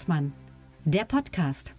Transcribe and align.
Hengstmann, 0.00 0.32
der 0.86 1.04
Podcast. 1.04 1.74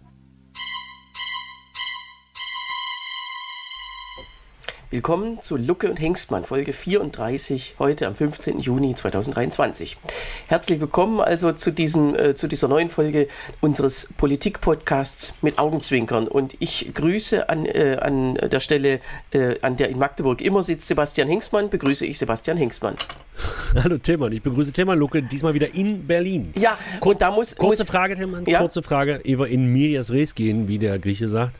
Willkommen 4.92 5.42
zu 5.42 5.58
Lucke 5.58 5.90
und 5.90 6.00
Hengstmann, 6.00 6.46
Folge 6.46 6.72
34, 6.72 7.78
heute 7.80 8.06
am 8.06 8.14
15. 8.14 8.60
Juni 8.60 8.94
2023. 8.94 9.98
Herzlich 10.46 10.80
willkommen 10.80 11.20
also 11.20 11.52
zu, 11.54 11.72
diesem, 11.72 12.14
äh, 12.14 12.36
zu 12.36 12.48
dieser 12.48 12.68
neuen 12.68 12.92
Folge 12.92 13.28
unseres 13.60 14.10
Politik-Podcasts 14.18 15.34
mit 15.42 15.58
Augenzwinkern. 15.58 16.28
Und 16.28 16.56
ich 16.60 16.94
grüße 16.94 17.50
an, 17.50 17.66
äh, 17.66 17.98
an 18.00 18.36
der 18.36 18.60
Stelle, 18.60 19.00
äh, 19.32 19.56
an 19.64 19.78
der 19.78 19.90
in 19.90 19.98
Magdeburg 19.98 20.42
immer 20.42 20.62
sitzt 20.62 20.88
Sebastian 20.88 21.28
Hengstmann, 21.28 21.72
begrüße 21.72 22.06
ich 22.06 22.20
Sebastian 22.20 22.58
Hengstmann. 22.58 22.98
Hallo 23.84 23.98
Tillmann, 23.98 24.32
ich 24.32 24.42
begrüße 24.42 24.72
Tillmann 24.72 24.98
Lucke, 25.00 25.22
diesmal 25.22 25.54
wieder 25.54 25.74
in 25.74 26.06
Berlin. 26.06 26.54
Ja, 26.56 26.78
und 27.00 27.22
da 27.22 27.32
muss... 27.32 27.56
Kurze 27.56 27.84
muss, 27.84 27.90
Frage, 27.90 28.16
Tillmann, 28.16 28.46
Ja? 28.46 28.60
kurze 28.60 28.84
Frage. 28.84 29.22
Eva 29.24 29.46
in 29.46 29.72
Mirias 29.72 30.12
Res 30.12 30.36
gehen, 30.36 30.68
wie 30.68 30.78
der 30.78 31.00
Grieche 31.00 31.28
sagt. 31.28 31.56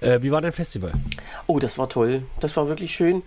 Äh, 0.00 0.22
wie 0.22 0.30
war 0.30 0.40
dein 0.40 0.52
Festival? 0.52 0.92
Oh, 1.46 1.58
das 1.58 1.78
war 1.78 1.88
toll. 1.88 2.22
Das 2.40 2.56
war 2.56 2.68
wirklich 2.68 2.94
schön. 2.94 3.22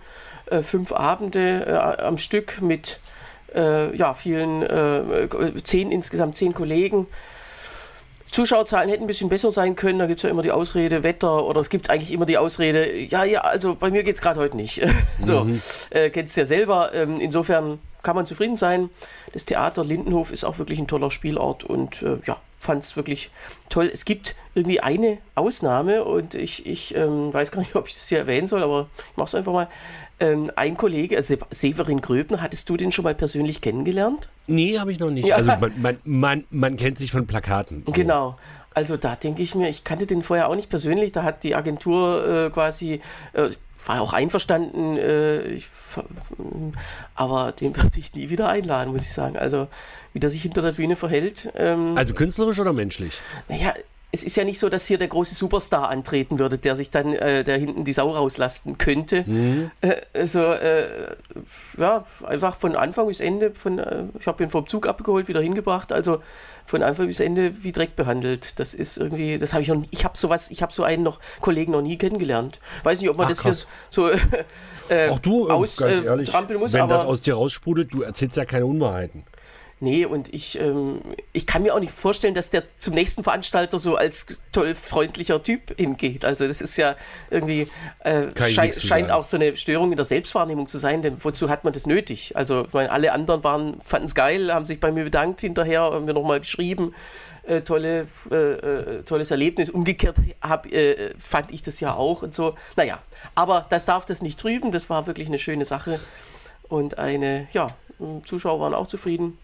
Äh, 0.46 0.62
fünf 0.62 0.92
Abende 0.92 1.66
äh, 1.66 2.02
am 2.02 2.18
Stück 2.18 2.60
mit 2.60 3.00
äh, 3.54 3.96
ja, 3.96 4.14
vielen, 4.14 4.62
äh, 4.62 5.28
zehn, 5.62 5.90
insgesamt 5.90 6.36
zehn 6.36 6.54
Kollegen. 6.54 7.06
Zuschauerzahlen 8.32 8.88
hätten 8.88 9.04
ein 9.04 9.06
bisschen 9.06 9.28
besser 9.28 9.52
sein 9.52 9.76
können. 9.76 10.00
Da 10.00 10.06
gibt 10.06 10.18
es 10.18 10.24
ja 10.24 10.30
immer 10.30 10.42
die 10.42 10.50
Ausrede 10.50 11.04
Wetter 11.04 11.44
oder 11.44 11.60
es 11.60 11.70
gibt 11.70 11.88
eigentlich 11.88 12.10
immer 12.10 12.26
die 12.26 12.36
Ausrede, 12.36 12.92
ja, 12.98 13.22
ja, 13.22 13.42
also 13.42 13.76
bei 13.76 13.90
mir 13.92 14.02
geht 14.02 14.16
es 14.16 14.20
gerade 14.20 14.40
heute 14.40 14.56
nicht. 14.56 14.82
so, 15.20 15.46
äh, 15.90 16.10
kennst 16.10 16.36
du 16.36 16.40
ja 16.40 16.46
selber. 16.46 16.90
Ähm, 16.94 17.20
insofern 17.20 17.78
kann 18.04 18.14
man 18.14 18.26
zufrieden 18.26 18.56
sein. 18.56 18.90
Das 19.32 19.44
Theater 19.44 19.84
Lindenhof 19.84 20.30
ist 20.30 20.44
auch 20.44 20.58
wirklich 20.58 20.78
ein 20.78 20.86
toller 20.86 21.10
Spielort 21.10 21.64
und 21.64 22.02
äh, 22.02 22.18
ja, 22.26 22.40
fand 22.64 22.82
es 22.82 22.96
wirklich 22.96 23.30
toll. 23.68 23.90
Es 23.92 24.04
gibt 24.04 24.34
irgendwie 24.54 24.80
eine 24.80 25.18
Ausnahme 25.34 26.04
und 26.04 26.34
ich, 26.34 26.66
ich 26.66 26.94
ähm, 26.94 27.32
weiß 27.32 27.50
gar 27.50 27.60
nicht, 27.60 27.74
ob 27.76 27.88
ich 27.88 27.94
das 27.94 28.08
hier 28.08 28.18
erwähnen 28.18 28.46
soll, 28.46 28.62
aber 28.62 28.88
ich 29.10 29.16
mache 29.16 29.28
es 29.28 29.34
einfach 29.34 29.52
mal. 29.52 29.68
Ähm, 30.20 30.50
ein 30.54 30.76
Kollege, 30.76 31.16
also 31.16 31.36
Severin 31.50 32.00
Gröbner, 32.00 32.40
hattest 32.40 32.68
du 32.70 32.76
den 32.76 32.92
schon 32.92 33.02
mal 33.02 33.16
persönlich 33.16 33.60
kennengelernt? 33.60 34.28
Nee, 34.46 34.78
habe 34.78 34.92
ich 34.92 35.00
noch 35.00 35.10
nicht. 35.10 35.26
Ja. 35.26 35.36
Also 35.36 35.50
man, 35.58 35.72
man, 35.80 35.98
man, 36.04 36.44
man 36.50 36.76
kennt 36.76 37.00
sich 37.00 37.10
von 37.10 37.26
Plakaten. 37.26 37.82
So. 37.84 37.92
Genau. 37.92 38.36
Also 38.74 38.96
da 38.96 39.14
denke 39.16 39.42
ich 39.42 39.54
mir, 39.54 39.68
ich 39.68 39.84
kannte 39.84 40.06
den 40.06 40.22
vorher 40.22 40.48
auch 40.48 40.56
nicht 40.56 40.68
persönlich. 40.68 41.12
Da 41.12 41.22
hat 41.22 41.44
die 41.44 41.54
Agentur 41.54 42.46
äh, 42.46 42.50
quasi, 42.50 43.00
äh, 43.32 43.50
war 43.86 44.00
auch 44.00 44.12
einverstanden, 44.12 44.96
äh, 44.96 45.42
ich, 45.42 45.68
aber 47.14 47.52
den 47.52 47.76
würde 47.76 47.98
ich 47.98 48.14
nie 48.14 48.30
wieder 48.30 48.48
einladen, 48.48 48.92
muss 48.92 49.02
ich 49.02 49.12
sagen. 49.12 49.36
Also 49.36 49.68
wie 50.12 50.20
der 50.20 50.30
sich 50.30 50.42
hinter 50.42 50.62
der 50.62 50.72
Bühne 50.72 50.96
verhält. 50.96 51.50
Ähm, 51.54 51.96
Also 51.96 52.14
künstlerisch 52.14 52.58
oder 52.58 52.72
menschlich? 52.72 53.20
naja, 53.48 53.74
es 54.14 54.22
ist 54.22 54.36
ja 54.36 54.44
nicht 54.44 54.60
so, 54.60 54.68
dass 54.68 54.86
hier 54.86 54.96
der 54.96 55.08
große 55.08 55.34
Superstar 55.34 55.88
antreten 55.90 56.38
würde, 56.38 56.56
der 56.56 56.76
sich 56.76 56.90
dann, 56.90 57.12
äh, 57.14 57.42
der 57.42 57.58
hinten 57.58 57.84
die 57.84 57.92
Sau 57.92 58.10
rauslasten 58.10 58.78
könnte. 58.78 59.24
Äh, 59.80 59.96
also, 60.14 60.40
äh, 60.40 61.16
ja, 61.76 62.04
einfach 62.24 62.56
von 62.56 62.76
Anfang 62.76 63.08
bis 63.08 63.18
Ende, 63.18 63.50
von, 63.50 63.80
äh, 63.80 64.04
ich 64.18 64.26
habe 64.28 64.44
ihn 64.44 64.50
vom 64.50 64.68
Zug 64.68 64.86
abgeholt, 64.86 65.26
wieder 65.26 65.40
hingebracht, 65.40 65.92
also 65.92 66.22
von 66.64 66.82
Anfang 66.82 67.08
bis 67.08 67.18
Ende 67.18 67.64
wie 67.64 67.72
Dreck 67.72 67.96
behandelt. 67.96 68.60
Das 68.60 68.72
ist 68.72 68.98
irgendwie, 68.98 69.36
das 69.36 69.52
habe 69.52 69.62
ich 69.62 69.68
noch 69.68 69.76
nie, 69.76 69.88
ich 69.90 70.04
habe 70.04 70.16
sowas, 70.16 70.50
ich 70.50 70.62
habe 70.62 70.72
so 70.72 70.84
einen 70.84 71.02
noch, 71.02 71.18
Kollegen 71.40 71.72
noch 71.72 71.82
nie 71.82 71.98
kennengelernt. 71.98 72.60
Weiß 72.84 73.00
nicht, 73.00 73.10
ob 73.10 73.16
man 73.16 73.26
Ach, 73.26 73.30
das 73.30 73.42
hier 73.42 73.50
krass. 73.50 73.66
so 73.90 74.08
äh, 74.88 75.08
Auch 75.08 75.18
du, 75.18 75.48
äh, 75.48 75.50
aus, 75.50 75.76
ganz 75.76 76.00
äh, 76.00 76.04
ehrlich, 76.04 76.32
muss, 76.58 76.72
wenn 76.72 76.88
das 76.88 77.04
aus 77.04 77.22
dir 77.22 77.34
raussprudelt, 77.34 77.92
du 77.92 78.02
erzählst 78.02 78.36
ja 78.36 78.44
keine 78.44 78.66
Unwahrheiten. 78.66 79.24
Nee, 79.80 80.06
und 80.06 80.32
ich, 80.32 80.58
ähm, 80.58 81.00
ich 81.32 81.46
kann 81.46 81.62
mir 81.62 81.74
auch 81.74 81.80
nicht 81.80 81.92
vorstellen, 81.92 82.34
dass 82.34 82.50
der 82.50 82.62
zum 82.78 82.94
nächsten 82.94 83.24
Veranstalter 83.24 83.78
so 83.78 83.96
als 83.96 84.26
toll 84.52 84.74
freundlicher 84.74 85.42
Typ 85.42 85.76
hingeht. 85.76 86.24
Also 86.24 86.46
das 86.46 86.60
ist 86.60 86.76
ja 86.76 86.96
irgendwie, 87.28 87.68
äh, 88.00 88.28
schei 88.48 88.72
scheint 88.72 89.10
auch 89.10 89.24
so 89.24 89.36
eine 89.36 89.56
Störung 89.56 89.90
in 89.90 89.96
der 89.96 90.04
Selbstwahrnehmung 90.04 90.68
zu 90.68 90.78
sein, 90.78 91.02
denn 91.02 91.16
wozu 91.22 91.50
hat 91.50 91.64
man 91.64 91.72
das 91.72 91.86
nötig? 91.86 92.36
Also 92.36 92.64
ich 92.66 92.72
meine, 92.72 92.90
alle 92.90 93.12
anderen 93.12 93.42
waren, 93.42 93.80
fanden 93.82 94.06
es 94.06 94.14
geil, 94.14 94.52
haben 94.54 94.64
sich 94.64 94.78
bei 94.78 94.92
mir 94.92 95.04
bedankt 95.04 95.40
hinterher, 95.40 95.82
haben 95.82 96.04
mir 96.04 96.14
nochmal 96.14 96.40
geschrieben. 96.40 96.94
Äh, 97.46 97.60
tolle, 97.60 98.06
äh, 98.30 98.34
äh, 98.34 99.02
tolles 99.02 99.30
Erlebnis. 99.30 99.68
Umgekehrt 99.68 100.16
hab, 100.40 100.64
äh, 100.72 101.12
fand 101.18 101.52
ich 101.52 101.62
das 101.62 101.78
ja 101.80 101.94
auch 101.94 102.22
und 102.22 102.34
so. 102.34 102.54
Naja, 102.76 103.00
aber 103.34 103.66
das 103.68 103.84
darf 103.84 104.06
das 104.06 104.22
nicht 104.22 104.38
trüben. 104.38 104.72
Das 104.72 104.88
war 104.88 105.06
wirklich 105.06 105.28
eine 105.28 105.38
schöne 105.38 105.66
Sache. 105.66 106.00
Und 106.68 106.96
eine, 106.96 107.46
ja, 107.52 107.76
Zuschauer 108.24 108.60
waren 108.60 108.72
auch 108.72 108.86
zufrieden. 108.86 109.36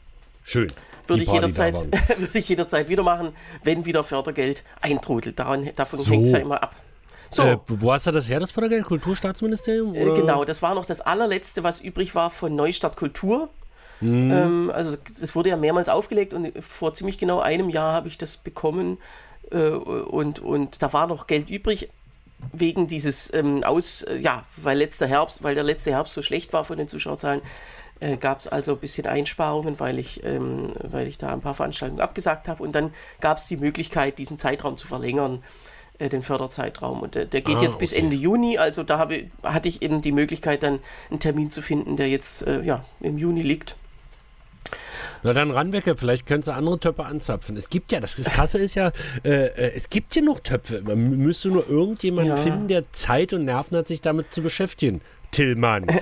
Schön. 0.50 0.66
Würde 1.06 1.22
ich, 1.22 1.30
jederzeit, 1.30 1.76
würde 2.18 2.38
ich 2.38 2.48
jederzeit 2.48 2.88
wieder 2.88 3.04
machen, 3.04 3.32
wenn 3.62 3.84
wieder 3.84 4.02
Fördergeld 4.02 4.64
eintrudelt. 4.80 5.38
Daran, 5.38 5.70
davon 5.76 6.00
So. 6.00 6.12
hängt 6.12 6.26
es 6.26 6.32
ja 6.32 6.38
immer 6.38 6.60
ab. 6.60 6.74
So, 7.30 7.42
Äh, 7.42 7.58
wo 7.68 7.92
hast 7.92 8.08
du 8.08 8.10
das 8.10 8.28
her, 8.28 8.40
das 8.40 8.50
Fördergeld? 8.50 8.84
Kulturstaatsministerium? 8.84 9.94
äh, 9.94 10.12
genau, 10.14 10.44
das 10.44 10.60
war 10.60 10.74
noch 10.74 10.86
das 10.86 11.00
allerletzte, 11.00 11.62
was 11.62 11.80
übrig 11.80 12.16
war 12.16 12.30
von 12.30 12.56
Neustadt 12.56 12.96
Kultur. 12.96 13.48
Mhm. 14.00 14.30
Ähm, 14.32 14.72
also 14.74 14.96
es 15.22 15.36
wurde 15.36 15.50
ja 15.50 15.56
mehrmals 15.56 15.88
aufgelegt 15.88 16.34
und 16.34 16.52
vor 16.60 16.94
ziemlich 16.94 17.18
genau 17.18 17.38
einem 17.38 17.68
Jahr 17.68 17.92
habe 17.92 18.08
ich 18.08 18.18
das 18.18 18.36
bekommen 18.36 18.98
äh, 19.52 19.56
und, 19.68 20.40
und 20.40 20.82
da 20.82 20.92
war 20.92 21.06
noch 21.06 21.28
Geld 21.28 21.48
übrig 21.48 21.90
wegen 22.52 22.88
dieses 22.88 23.32
ähm, 23.34 23.62
Aus, 23.62 24.02
äh, 24.02 24.16
ja, 24.16 24.42
weil 24.56 24.78
letzter 24.78 25.06
Herbst, 25.06 25.44
weil 25.44 25.54
der 25.54 25.64
letzte 25.64 25.90
Herbst 25.92 26.14
so 26.14 26.22
schlecht 26.22 26.52
war 26.52 26.64
von 26.64 26.78
den 26.78 26.88
Zuschauerzahlen, 26.88 27.42
äh, 28.00 28.16
gab 28.16 28.40
es 28.40 28.48
also 28.48 28.72
ein 28.72 28.78
bisschen 28.78 29.06
Einsparungen, 29.06 29.78
weil 29.78 29.98
ich, 29.98 30.22
ähm, 30.24 30.72
weil 30.82 31.06
ich 31.06 31.18
da 31.18 31.32
ein 31.32 31.40
paar 31.40 31.54
Veranstaltungen 31.54 32.00
abgesagt 32.00 32.48
habe 32.48 32.62
und 32.62 32.72
dann 32.74 32.92
gab 33.20 33.38
es 33.38 33.46
die 33.46 33.56
Möglichkeit, 33.56 34.18
diesen 34.18 34.38
Zeitraum 34.38 34.76
zu 34.76 34.86
verlängern, 34.86 35.42
äh, 35.98 36.08
den 36.08 36.22
Förderzeitraum. 36.22 37.02
Und 37.02 37.14
der, 37.14 37.26
der 37.26 37.42
geht 37.42 37.58
Ah, 37.58 37.62
jetzt 37.62 37.78
bis 37.78 37.92
okay. 37.92 38.02
Ende 38.02 38.16
Juni, 38.16 38.58
also 38.58 38.82
da 38.82 38.98
habe, 38.98 39.26
hatte 39.42 39.68
ich 39.68 39.82
eben 39.82 40.00
die 40.02 40.12
Möglichkeit, 40.12 40.62
dann 40.62 40.80
einen 41.10 41.20
Termin 41.20 41.50
zu 41.50 41.62
finden, 41.62 41.96
der 41.96 42.08
jetzt 42.08 42.46
äh, 42.46 42.62
ja, 42.62 42.84
im 43.00 43.18
Juni 43.18 43.42
liegt. 43.42 43.76
Na 45.22 45.32
dann 45.34 45.50
Ranwecke, 45.50 45.96
vielleicht 45.96 46.26
könntest 46.26 46.48
du 46.48 46.52
andere 46.52 46.78
Töpfe 46.78 47.04
anzapfen. 47.04 47.56
Es 47.56 47.68
gibt 47.68 47.92
ja, 47.92 48.00
das, 48.00 48.14
das 48.16 48.26
Krasse 48.26 48.58
ist 48.58 48.74
ja, 48.74 48.90
äh, 49.24 49.46
äh, 49.46 49.72
es 49.74 49.90
gibt 49.90 50.16
ja 50.16 50.22
noch 50.22 50.40
Töpfe. 50.40 50.82
Man 50.82 50.96
mü- 50.96 51.16
müsste 51.16 51.48
nur 51.48 51.68
irgendjemanden 51.68 52.36
Ja. 52.36 52.42
finden, 52.42 52.68
der 52.68 52.90
Zeit 52.92 53.32
und 53.32 53.44
Nerven 53.44 53.76
hat, 53.76 53.88
sich 53.88 54.00
damit 54.00 54.32
zu 54.32 54.42
beschäftigen. 54.42 55.00
Tillmann. 55.30 55.86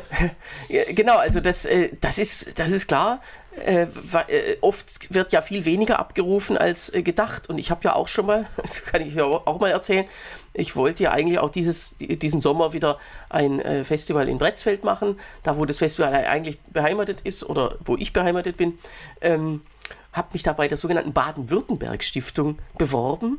Genau, 0.69 1.17
also 1.17 1.41
das, 1.41 1.65
äh, 1.65 1.91
das, 2.01 2.19
ist, 2.19 2.59
das 2.59 2.71
ist 2.71 2.87
klar. 2.89 3.21
Äh, 3.65 3.83
äh, 3.83 4.57
oft 4.61 5.13
wird 5.13 5.33
ja 5.33 5.43
viel 5.43 5.65
weniger 5.65 5.99
abgerufen 5.99 6.57
als 6.57 6.93
gedacht. 6.93 7.49
Und 7.49 7.59
ich 7.59 7.71
habe 7.71 7.81
ja 7.85 7.95
auch 7.95 8.09
schon 8.09 8.27
mal, 8.27 8.47
das 8.57 8.85
kann 8.85 9.03
ich 9.03 9.15
ja 9.15 9.25
auch 9.25 9.61
mal 9.61 9.71
erzählen, 9.71 10.07
ich 10.55 10.77
wollte 10.77 11.05
ja 11.05 11.13
eigentlich 11.13 11.39
auch 11.39 11.51
dieses, 11.51 11.97
diesen 11.97 12.41
Sommer 12.41 12.73
wieder 12.73 12.99
ein 13.29 13.85
Festival 13.85 14.29
in 14.29 14.39
Bretzfeld 14.39 14.83
machen, 14.83 15.19
da 15.45 15.57
wo 15.57 15.65
das 15.67 15.79
Festival 15.79 16.13
eigentlich 16.13 16.59
beheimatet 16.73 17.21
ist 17.21 17.45
oder 17.45 17.77
wo 17.85 17.97
ich 17.97 18.13
beheimatet 18.13 18.57
bin. 18.57 18.79
Ähm, 19.21 19.61
habe 20.13 20.29
mich 20.33 20.43
da 20.43 20.53
bei 20.55 20.67
der 20.67 20.77
sogenannten 20.77 21.13
Baden-Württemberg-Stiftung 21.13 22.59
beworben 22.77 23.39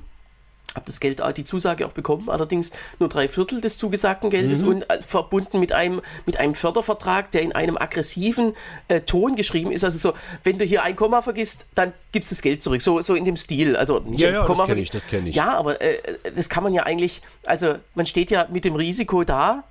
habe 0.75 0.85
das 0.85 0.99
Geld, 0.99 1.21
die 1.37 1.43
Zusage 1.43 1.85
auch 1.85 1.91
bekommen, 1.91 2.29
allerdings 2.29 2.71
nur 2.99 3.09
drei 3.09 3.27
Viertel 3.27 3.61
des 3.61 3.77
zugesagten 3.77 4.29
Geldes 4.29 4.63
und 4.63 4.89
äh, 4.89 5.01
verbunden 5.01 5.59
mit 5.59 5.71
einem, 5.71 6.01
mit 6.25 6.37
einem 6.37 6.53
Fördervertrag, 6.53 7.31
der 7.31 7.41
in 7.41 7.53
einem 7.53 7.77
aggressiven 7.77 8.55
äh, 8.87 9.01
Ton 9.01 9.35
geschrieben 9.35 9.71
ist. 9.71 9.83
Also 9.83 9.97
so, 9.97 10.13
wenn 10.43 10.59
du 10.59 10.65
hier 10.65 10.83
ein 10.83 10.95
Komma 10.95 11.21
vergisst, 11.21 11.65
dann 11.75 11.93
gibt's 12.11 12.29
das 12.29 12.41
Geld 12.41 12.61
zurück. 12.61 12.81
So, 12.81 13.01
so 13.01 13.15
in 13.15 13.25
dem 13.25 13.37
Stil. 13.37 13.75
Also 13.75 13.99
nicht 13.99 14.19
Ja, 14.19 14.29
ja, 14.29 14.37
das 14.39 14.47
Komma 14.47 14.65
kenn 14.65 14.77
ich, 14.77 14.91
vergisst. 14.91 15.05
das 15.05 15.09
kenn 15.09 15.27
ich. 15.27 15.35
Ja, 15.35 15.57
aber 15.57 15.81
äh, 15.81 15.97
das 16.35 16.49
kann 16.49 16.63
man 16.63 16.73
ja 16.73 16.83
eigentlich, 16.83 17.21
also 17.45 17.75
man 17.95 18.05
steht 18.05 18.29
ja 18.31 18.47
mit 18.49 18.65
dem 18.65 18.75
Risiko 18.75 19.23
da 19.23 19.63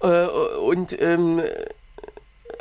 äh, 0.00 0.26
und 0.26 1.00
ähm, 1.00 1.42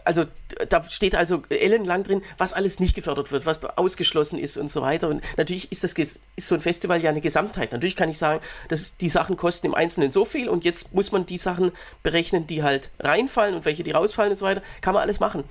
also 0.06 0.26
da 0.70 0.84
steht 0.84 1.16
also 1.16 1.44
ellenlang 1.50 2.04
drin, 2.04 2.22
was 2.38 2.54
alles 2.54 2.80
nicht 2.80 2.96
gefördert 2.96 3.32
wird, 3.32 3.46
was 3.46 3.64
ausgeschlossen 3.64 4.40
ist 4.40 4.58
und 4.58 4.70
so 4.70 4.82
weiter. 4.82 5.10
Und 5.10 5.24
natürlich 5.36 5.72
ist 5.72 5.84
das 5.84 5.94
ist 5.94 6.20
so 6.38 6.56
ein 6.56 6.62
Festival 6.62 7.02
ja 7.02 7.10
eine 7.10 7.22
Gesamtheit. 7.22 7.72
Natürlich 7.72 7.96
kann 7.96 8.10
ich 8.10 8.18
sagen, 8.18 8.42
dass 8.70 8.98
die 8.98 9.10
Sachen 9.10 9.36
kosten 9.36 9.68
im 9.68 9.76
Einzelnen 9.76 10.12
so 10.12 10.24
viel 10.24 10.48
und 10.48 10.64
jetzt 10.64 10.94
muss 10.94 11.12
man 11.12 11.26
die 11.26 11.38
Sachen 11.38 11.72
berechnen, 12.04 12.48
die 12.48 12.64
halt 12.64 12.92
reinfallen 13.00 13.56
und 13.56 13.66
welche 13.66 13.84
die 13.84 13.92
rausfallen 13.92 14.32
und 14.32 14.38
so 14.38 14.46
weiter. 14.46 14.62
Kann 14.82 14.94
man 14.94 15.02
alles 15.02 15.20
machen. 15.20 15.44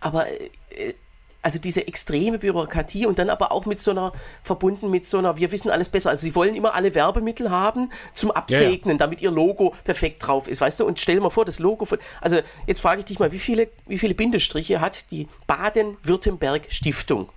Aber 0.00 0.26
äh, 0.28 0.94
also 1.42 1.58
diese 1.58 1.86
extreme 1.86 2.38
Bürokratie 2.38 3.06
und 3.06 3.18
dann 3.18 3.30
aber 3.30 3.52
auch 3.52 3.66
mit 3.66 3.80
so 3.80 3.90
einer, 3.90 4.12
verbunden 4.42 4.90
mit 4.90 5.04
so 5.04 5.18
einer, 5.18 5.36
wir 5.36 5.50
wissen 5.52 5.70
alles 5.70 5.88
besser. 5.88 6.10
Also 6.10 6.22
sie 6.22 6.34
wollen 6.34 6.54
immer 6.54 6.74
alle 6.74 6.94
Werbemittel 6.94 7.50
haben 7.50 7.90
zum 8.12 8.30
Absegnen, 8.30 8.98
damit 8.98 9.20
ihr 9.20 9.30
Logo 9.30 9.74
perfekt 9.84 10.26
drauf 10.26 10.48
ist, 10.48 10.60
weißt 10.60 10.80
du? 10.80 10.86
Und 10.86 11.00
stell 11.00 11.16
dir 11.16 11.22
mal 11.22 11.30
vor, 11.30 11.44
das 11.44 11.58
Logo 11.58 11.84
von, 11.84 11.98
also 12.20 12.40
jetzt 12.66 12.80
frage 12.80 13.00
ich 13.00 13.06
dich 13.06 13.18
mal, 13.18 13.32
wie 13.32 13.38
viele, 13.38 13.68
wie 13.86 13.98
viele 13.98 14.14
Bindestriche 14.14 14.80
hat 14.80 15.10
die 15.10 15.28
Baden-Württemberg 15.46 16.66
Stiftung? 16.68 17.28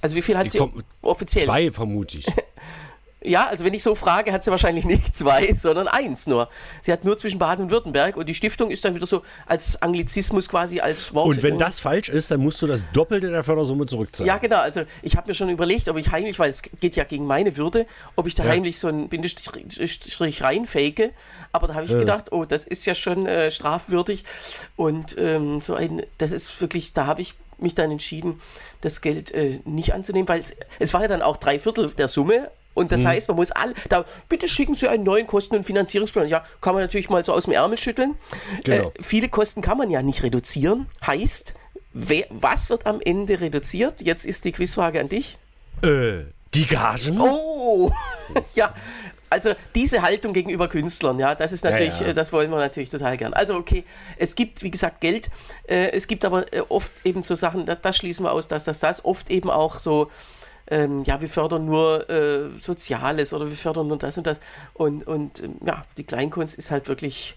Also 0.00 0.16
wie 0.16 0.22
viel 0.22 0.38
hat 0.38 0.46
Ich 0.46 0.52
sie 0.52 0.60
offiziell? 1.02 1.44
Zwei 1.44 1.72
vermute 1.72 2.18
ich. 2.18 2.26
Ja, 3.22 3.48
also 3.48 3.64
wenn 3.64 3.74
ich 3.74 3.82
so 3.82 3.96
frage, 3.96 4.32
hat 4.32 4.44
sie 4.44 4.50
wahrscheinlich 4.52 4.84
nicht 4.84 5.14
zwei, 5.16 5.52
sondern 5.52 5.88
eins 5.88 6.26
nur. 6.28 6.48
Sie 6.82 6.92
hat 6.92 7.04
nur 7.04 7.16
zwischen 7.16 7.38
Baden 7.40 7.64
und 7.64 7.70
Württemberg 7.70 8.16
und 8.16 8.28
die 8.28 8.34
Stiftung 8.34 8.70
ist 8.70 8.84
dann 8.84 8.94
wieder 8.94 9.06
so 9.06 9.22
als 9.46 9.82
Anglizismus 9.82 10.48
quasi 10.48 10.78
als 10.78 11.12
Wort. 11.14 11.26
Und 11.26 11.42
wenn 11.42 11.58
das 11.58 11.80
falsch 11.80 12.08
ist, 12.10 12.30
dann 12.30 12.40
musst 12.40 12.62
du 12.62 12.68
das 12.68 12.84
Doppelte 12.92 13.30
der 13.30 13.42
Fördersumme 13.42 13.86
zurückzahlen. 13.86 14.28
Ja, 14.28 14.38
genau. 14.38 14.60
Also 14.60 14.82
ich 15.02 15.16
habe 15.16 15.26
mir 15.28 15.34
schon 15.34 15.48
überlegt, 15.48 15.88
ob 15.88 15.96
ich 15.96 16.12
heimlich, 16.12 16.38
weil 16.38 16.50
es 16.50 16.62
geht 16.62 16.94
ja 16.94 17.02
gegen 17.04 17.26
meine 17.26 17.56
Würde, 17.56 17.86
ob 18.14 18.28
ich 18.28 18.36
da 18.36 18.44
Ja. 18.44 18.50
heimlich 18.50 18.78
so 18.78 18.86
einen 18.86 19.08
Bindestrich 19.08 20.42
reinfake. 20.42 21.12
Aber 21.52 21.66
da 21.66 21.74
habe 21.74 21.86
ich 21.86 21.90
gedacht, 21.90 22.30
oh, 22.32 22.44
das 22.44 22.64
ist 22.66 22.86
ja 22.86 22.94
schon 22.94 23.26
äh, 23.26 23.50
strafwürdig. 23.50 24.24
Und 24.76 25.16
ähm, 25.18 25.60
so 25.60 25.74
ein, 25.74 26.02
das 26.18 26.30
ist 26.30 26.60
wirklich, 26.60 26.92
da 26.92 27.06
habe 27.06 27.20
ich 27.22 27.34
mich 27.58 27.74
dann 27.74 27.90
entschieden, 27.90 28.40
das 28.80 29.00
Geld 29.00 29.32
äh, 29.32 29.58
nicht 29.64 29.92
anzunehmen, 29.92 30.28
weil 30.28 30.44
es 30.78 30.94
war 30.94 31.02
ja 31.02 31.08
dann 31.08 31.22
auch 31.22 31.36
drei 31.36 31.58
Viertel 31.58 31.90
der 31.90 32.06
Summe. 32.06 32.50
Und 32.78 32.86
Mhm. 32.86 32.88
das 32.96 33.04
heißt, 33.04 33.28
man 33.28 33.36
muss 33.36 33.50
alle, 33.50 33.74
da, 33.88 34.04
bitte 34.28 34.48
schicken 34.48 34.74
Sie 34.74 34.88
einen 34.88 35.04
neuen 35.04 35.26
Kosten- 35.26 35.56
und 35.56 35.64
Finanzierungsplan. 35.64 36.28
Ja, 36.28 36.44
kann 36.60 36.74
man 36.74 36.82
natürlich 36.82 37.10
mal 37.10 37.24
so 37.24 37.32
aus 37.32 37.44
dem 37.44 37.52
Ärmel 37.52 37.76
schütteln. 37.78 38.14
Genau. 38.64 38.88
Äh, 38.88 39.02
viele 39.02 39.28
Kosten 39.28 39.60
kann 39.60 39.76
man 39.78 39.90
ja 39.90 40.02
nicht 40.02 40.22
reduzieren. 40.22 40.86
Heißt, 41.06 41.54
wer, 41.92 42.24
was 42.30 42.70
wird 42.70 42.86
am 42.86 43.00
Ende 43.00 43.40
reduziert? 43.40 44.00
Jetzt 44.00 44.24
ist 44.24 44.44
die 44.44 44.52
Quizfrage 44.52 45.00
an 45.00 45.08
dich. 45.08 45.36
Äh, 45.82 46.24
die 46.54 46.66
Gagen? 46.66 47.20
Oh, 47.20 47.90
ja. 48.54 48.72
Also 49.30 49.52
diese 49.74 50.00
Haltung 50.00 50.32
gegenüber 50.32 50.68
Künstlern, 50.68 51.18
ja, 51.18 51.34
das 51.34 51.52
ist 51.52 51.62
natürlich, 51.62 52.00
Ja, 52.00 52.06
ja. 52.06 52.12
äh, 52.12 52.14
das 52.14 52.32
wollen 52.32 52.50
wir 52.50 52.56
natürlich 52.56 52.88
total 52.88 53.18
gern. 53.18 53.34
Also 53.34 53.56
okay, 53.56 53.84
es 54.16 54.34
gibt, 54.34 54.62
wie 54.62 54.70
gesagt, 54.70 55.02
Geld, 55.02 55.28
äh, 55.68 55.90
es 55.90 56.06
gibt 56.06 56.24
aber 56.24 56.50
äh, 56.50 56.62
oft 56.70 56.90
eben 57.04 57.22
so 57.22 57.34
Sachen, 57.34 57.66
das, 57.66 57.78
das 57.82 57.98
schließen 57.98 58.24
wir 58.24 58.32
aus, 58.32 58.48
dass 58.48 58.64
das, 58.64 58.80
das 58.80 59.04
oft 59.04 59.28
eben 59.30 59.50
auch 59.50 59.80
so, 59.80 60.10
ähm, 60.70 61.02
ja, 61.04 61.20
wir 61.20 61.28
fördern 61.28 61.64
nur 61.66 62.08
äh, 62.10 62.48
Soziales 62.60 63.32
oder 63.32 63.48
wir 63.48 63.56
fördern 63.56 63.88
nur 63.88 63.98
das 63.98 64.18
und 64.18 64.26
das. 64.26 64.40
Und, 64.74 65.06
und 65.06 65.42
ähm, 65.42 65.56
ja, 65.64 65.82
die 65.96 66.04
Kleinkunst 66.04 66.56
ist 66.56 66.70
halt 66.70 66.88
wirklich 66.88 67.36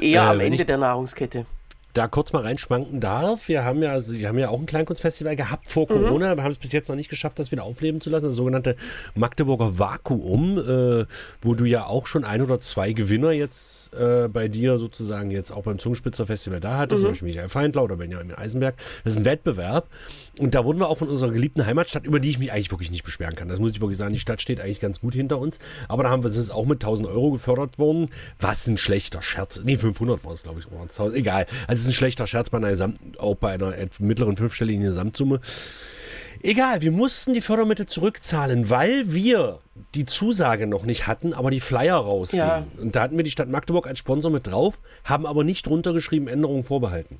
eher 0.00 0.22
Äh, 0.22 0.26
am 0.26 0.40
Ende 0.40 0.64
der 0.64 0.78
Nahrungskette. 0.78 1.46
da 1.94 2.06
kurz 2.06 2.32
mal 2.32 2.42
reinschwanken 2.42 3.00
darf. 3.00 3.48
Wir 3.48 3.64
haben 3.64 3.82
ja, 3.82 3.90
also 3.90 4.12
wir 4.12 4.28
haben 4.28 4.38
ja 4.38 4.50
auch 4.50 4.60
ein 4.60 4.66
Kleinkunstfestival 4.66 5.34
gehabt 5.34 5.66
Mhm. 5.66 5.70
vor 5.70 5.86
Corona. 5.88 6.36
Wir 6.36 6.44
haben 6.44 6.52
es 6.52 6.58
bis 6.58 6.70
jetzt 6.70 6.88
noch 6.88 6.94
nicht 6.94 7.08
geschafft, 7.10 7.40
das 7.40 7.50
wieder 7.50 7.64
aufleben 7.64 8.00
zu 8.00 8.08
lassen. 8.08 8.26
Das 8.26 8.36
sogenannte 8.36 8.76
Magdeburger 9.16 9.80
Vakuum, 9.80 10.58
äh, 10.58 11.06
wo 11.42 11.54
du 11.54 11.64
ja 11.64 11.86
auch 11.86 12.06
schon 12.06 12.24
ein 12.24 12.40
oder 12.42 12.60
zwei 12.60 12.92
Gewinner 12.92 13.32
jetzt 13.32 13.92
äh, 13.94 14.28
bei 14.28 14.46
dir 14.46 14.78
sozusagen 14.78 15.32
jetzt 15.32 15.50
auch 15.50 15.62
beim 15.64 15.80
Zungenspitzer 15.80 16.26
Festival 16.26 16.60
da 16.60 16.76
hattest, 16.78 17.00
zum 17.00 17.10
Beispiel 17.10 17.28
Michael 17.28 17.48
Feindler 17.48 17.82
oder 17.82 17.96
Benjamin 17.96 18.32
Eisenberg. 18.32 18.76
Das 19.02 19.14
ist 19.14 19.18
ein 19.18 19.24
Wettbewerb. 19.24 19.88
Und 20.38 20.54
da 20.54 20.64
wurden 20.64 20.78
wir 20.78 20.88
auch 20.88 20.98
von 20.98 21.08
unserer 21.08 21.30
geliebten 21.30 21.66
Heimatstadt, 21.66 22.04
über 22.04 22.20
die 22.20 22.30
ich 22.30 22.38
mich 22.38 22.52
eigentlich 22.52 22.70
wirklich 22.70 22.90
nicht 22.90 23.04
beschweren 23.04 23.34
kann. 23.34 23.48
Das 23.48 23.58
muss 23.58 23.72
ich 23.72 23.80
wirklich 23.80 23.98
sagen. 23.98 24.12
Die 24.12 24.20
Stadt 24.20 24.40
steht 24.40 24.60
eigentlich 24.60 24.80
ganz 24.80 25.00
gut 25.00 25.14
hinter 25.14 25.38
uns. 25.38 25.58
Aber 25.88 26.02
da 26.02 26.10
haben 26.10 26.22
wir, 26.22 26.30
ist 26.30 26.50
auch 26.50 26.66
mit 26.66 26.82
1000 26.82 27.08
Euro 27.08 27.32
gefördert 27.32 27.78
worden. 27.78 28.10
Was 28.38 28.66
ein 28.66 28.76
schlechter 28.76 29.22
Scherz. 29.22 29.60
Nee, 29.64 29.76
500 29.76 30.24
war 30.24 30.32
es, 30.32 30.42
glaube 30.42 30.60
ich. 30.60 30.66
oder 30.66 30.76
waren's 30.76 30.94
1000? 30.94 31.18
Egal. 31.18 31.46
Also 31.66 31.72
es 31.72 31.80
ist 31.80 31.88
ein 31.88 31.92
schlechter 31.92 32.26
Scherz 32.26 32.50
bei 32.50 32.58
einer 32.58 32.70
Gesamt, 32.70 32.98
auch 33.18 33.36
bei 33.36 33.52
einer 33.52 33.74
mittleren 33.98 34.36
fünfstelligen 34.36 34.82
Gesamtsumme. 34.82 35.40
Egal, 36.42 36.82
wir 36.82 36.92
mussten 36.92 37.34
die 37.34 37.40
Fördermittel 37.40 37.86
zurückzahlen, 37.86 38.70
weil 38.70 39.12
wir 39.12 39.58
die 39.94 40.06
Zusage 40.06 40.66
noch 40.66 40.84
nicht 40.84 41.06
hatten, 41.06 41.32
aber 41.32 41.50
die 41.50 41.60
Flyer 41.60 41.96
rausgingen. 41.96 42.46
Ja. 42.46 42.66
Und 42.80 42.94
da 42.94 43.02
hatten 43.02 43.16
wir 43.16 43.24
die 43.24 43.30
Stadt 43.30 43.48
Magdeburg 43.48 43.86
als 43.88 43.98
Sponsor 43.98 44.30
mit 44.30 44.46
drauf, 44.46 44.78
haben 45.04 45.26
aber 45.26 45.42
nicht 45.42 45.66
drunter 45.66 45.92
geschrieben, 45.92 46.28
Änderungen 46.28 46.62
vorbehalten. 46.62 47.18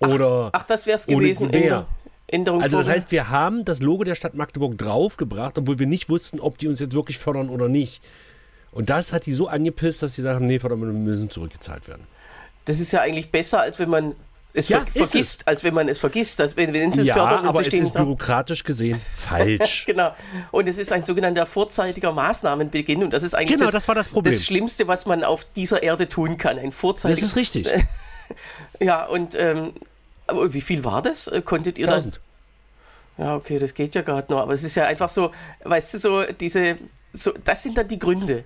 Oder 0.00 0.50
Ach, 0.52 0.64
das 0.64 0.86
wäre 0.86 0.96
es 0.96 1.06
gewesen. 1.06 1.50
Gewehr. 1.50 1.86
Änder- 2.28 2.52
Änderung 2.52 2.62
also 2.62 2.78
das 2.78 2.88
heißt, 2.88 3.10
wir 3.12 3.28
haben 3.30 3.64
das 3.64 3.80
Logo 3.80 4.04
der 4.04 4.14
Stadt 4.14 4.34
Magdeburg 4.34 4.76
draufgebracht, 4.78 5.58
obwohl 5.58 5.78
wir 5.78 5.86
nicht 5.86 6.08
wussten, 6.08 6.40
ob 6.40 6.58
die 6.58 6.68
uns 6.68 6.80
jetzt 6.80 6.94
wirklich 6.94 7.18
fördern 7.18 7.48
oder 7.50 7.68
nicht. 7.68 8.02
Und 8.72 8.90
das 8.90 9.12
hat 9.12 9.26
die 9.26 9.32
so 9.32 9.48
angepisst, 9.48 10.02
dass 10.02 10.14
sie 10.14 10.22
sagen, 10.22 10.44
nee, 10.46 10.58
Fördermittel 10.58 10.92
müssen 10.92 11.30
zurückgezahlt 11.30 11.88
werden. 11.88 12.02
Das 12.64 12.80
ist 12.80 12.92
ja 12.92 13.00
eigentlich 13.00 13.30
besser, 13.30 13.60
als 13.60 13.78
wenn 13.78 13.88
man 13.88 14.14
es 14.52 14.68
Ja, 14.68 14.80
ver 14.80 14.86
vergisst, 15.06 15.46
als 15.46 15.62
wenn 15.64 15.72
man 15.74 15.88
es 15.88 15.98
vergisst. 15.98 16.40
Dass, 16.40 16.56
wenn, 16.56 16.72
wenn 16.74 16.90
es 16.90 17.06
ja, 17.06 17.14
fördern 17.14 17.40
und 17.42 17.48
aber 17.48 17.60
es 17.60 17.68
ist 17.68 17.92
bürokratisch 17.94 18.64
gesehen 18.64 19.00
falsch. 19.16 19.84
Genau. 19.86 20.12
Und 20.50 20.68
es 20.68 20.78
ist 20.78 20.92
ein 20.92 21.04
sogenannter 21.04 21.46
vorzeitiger 21.46 22.12
Maßnahmenbeginn. 22.12 23.04
Und 23.04 23.12
das 23.12 23.22
ist 23.22 23.34
eigentlich 23.34 23.52
Genau, 23.58 23.64
das, 23.66 23.72
das 23.72 23.88
war 23.88 23.94
das 23.94 24.08
Problem. 24.08 24.34
das 24.34 24.44
Schlimmste, 24.44 24.88
was 24.88 25.06
man 25.06 25.24
auf 25.24 25.46
dieser 25.54 25.82
Erde 25.82 26.08
tun 26.08 26.36
kann. 26.38 26.58
Ein 26.58 26.66
das 26.70 26.74
vorzeitiger. 26.74 27.26
ist 27.26 27.36
richtig. 27.36 27.70
Ja, 28.80 29.06
und 29.06 29.36
ähm, 29.36 29.72
aber 30.26 30.52
wie 30.54 30.60
viel 30.60 30.84
war 30.84 31.02
das? 31.02 31.26
Äh, 31.28 31.42
Konntet 31.42 31.78
ihr 31.78 31.86
da? 31.86 31.92
1000. 31.94 32.20
Ja, 33.18 33.34
okay, 33.34 33.58
das 33.58 33.72
geht 33.74 33.94
ja 33.94 34.02
gerade 34.02 34.30
noch. 34.32 34.40
Aber 34.42 34.52
es 34.52 34.62
ist 34.64 34.74
ja 34.74 34.84
einfach 34.84 35.08
so, 35.08 35.30
weißt 35.64 35.94
du, 35.94 35.98
so 35.98 36.22
diese, 36.24 36.76
so, 37.12 37.32
das 37.44 37.62
sind 37.62 37.78
dann 37.78 37.88
die 37.88 37.98
Gründe. 37.98 38.44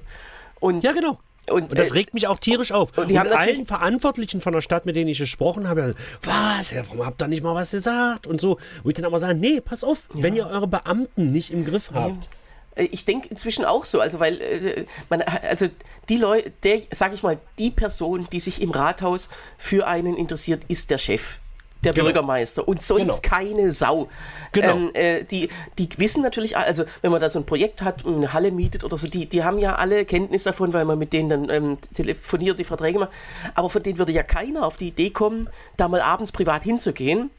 Und, 0.61 0.85
Ja, 0.85 0.93
genau. 0.93 1.19
Und, 1.49 1.71
Und 1.71 1.79
das 1.79 1.89
äh, 1.89 1.93
regt 1.95 2.15
mich 2.15 2.29
auch 2.29 2.39
tierisch 2.39 2.71
auf. 2.71 2.91
und 2.97 2.99
Und, 3.05 3.09
die 3.09 3.19
haben 3.19 3.29
natürlich- 3.29 3.57
allen 3.57 3.67
Verantwortlichen 3.67 4.41
von 4.41 4.53
der 4.53 4.61
Stadt, 4.61 4.87
mit 4.87 4.95
denen 4.95 5.09
ich 5.09 5.19
gesprochen 5.19 5.67
habe, 5.67 5.81
gesagt, 5.81 5.99
was, 6.23 6.71
ja, 6.71 6.83
warum 6.87 7.05
habt 7.05 7.21
ihr 7.21 7.27
nicht 7.27 7.43
mal 7.43 7.55
was 7.57 7.73
gesagt? 7.73 8.29
Und 8.29 8.41
so. 8.41 8.59
Wo 8.85 8.91
ich 8.91 8.95
dann 8.95 9.05
aber 9.07 9.19
sage, 9.19 9.35
nee, 9.35 9.61
pass 9.61 9.83
auf, 9.83 10.03
wenn 10.15 10.37
ihr 10.37 10.47
eure 10.47 10.69
Beamten 10.69 11.33
nicht 11.33 11.51
im 11.51 11.65
Griff 11.65 11.91
habt. 11.93 12.29
Äh, 12.77 12.85
Ich 12.85 13.05
denke 13.07 13.27
inzwischen 13.29 13.65
auch 13.65 13.85
so, 13.85 13.99
also 14.01 14.21
weil 14.21 14.41
äh, 14.41 14.85
man, 15.09 15.23
also 15.23 15.67
die 16.09 16.19
Leute, 16.19 16.53
der, 16.63 16.79
sag 16.93 17.13
ich 17.15 17.25
mal, 17.25 17.39
die 17.59 17.73
Person, 17.73 18.29
die 18.31 18.39
sich 18.39 18.63
im 18.63 18.71
Rathaus 18.71 19.29
für 19.59 19.89
einen 19.89 20.17
interessiert, 20.17 20.63
ist 20.69 20.91
der 20.93 20.99
Chef. 20.99 21.39
Der 21.83 21.93
Genau. 21.95 22.07
Bürgermeister 22.07 22.69
und 22.69 22.83
sonst 22.83 23.23
Genau. 23.23 23.37
keine 23.37 23.73
Sau. 23.73 24.09
Genau. 24.53 24.75
Ähm, 24.75 24.91
äh, 24.93 25.25
die, 25.25 25.49
die 25.79 25.89
wissen 25.97 26.23
natürlich, 26.23 26.57
also 26.57 26.85
wenn 27.01 27.11
man 27.11 27.21
da 27.21 27.31
so 27.31 27.39
ein 27.39 27.47
Projekt 27.47 27.81
hat, 27.83 28.05
eine 28.07 28.33
Halle 28.35 28.51
mietet 28.51 28.85
oder 28.85 28.99
so, 28.99 29.07
die, 29.07 29.27
die 29.27 29.45
haben 29.45 29.59
ja 29.59 29.77
alle 29.77 30.05
Kenntnis 30.05 30.43
davon, 30.43 30.73
weil 30.75 30.85
man 30.85 30.99
mit 30.99 31.13
denen 31.15 31.29
dann 31.31 31.49
ähm, 31.51 31.79
telefoniert, 31.95 32.59
die 32.59 32.65
Verträge 32.65 32.99
macht. 32.99 33.11
Aber 33.55 33.71
von 33.71 33.83
denen 33.83 33.99
würde 33.99 34.13
ja 34.13 34.23
keiner 34.23 34.67
auf 34.67 34.77
die 34.77 34.89
Idee 34.89 35.11
kommen, 35.11 35.49
da 35.79 35.89
mal 35.89 36.03
abends 36.03 36.33
privat 36.33 36.65
hinzugehen. 36.65 37.31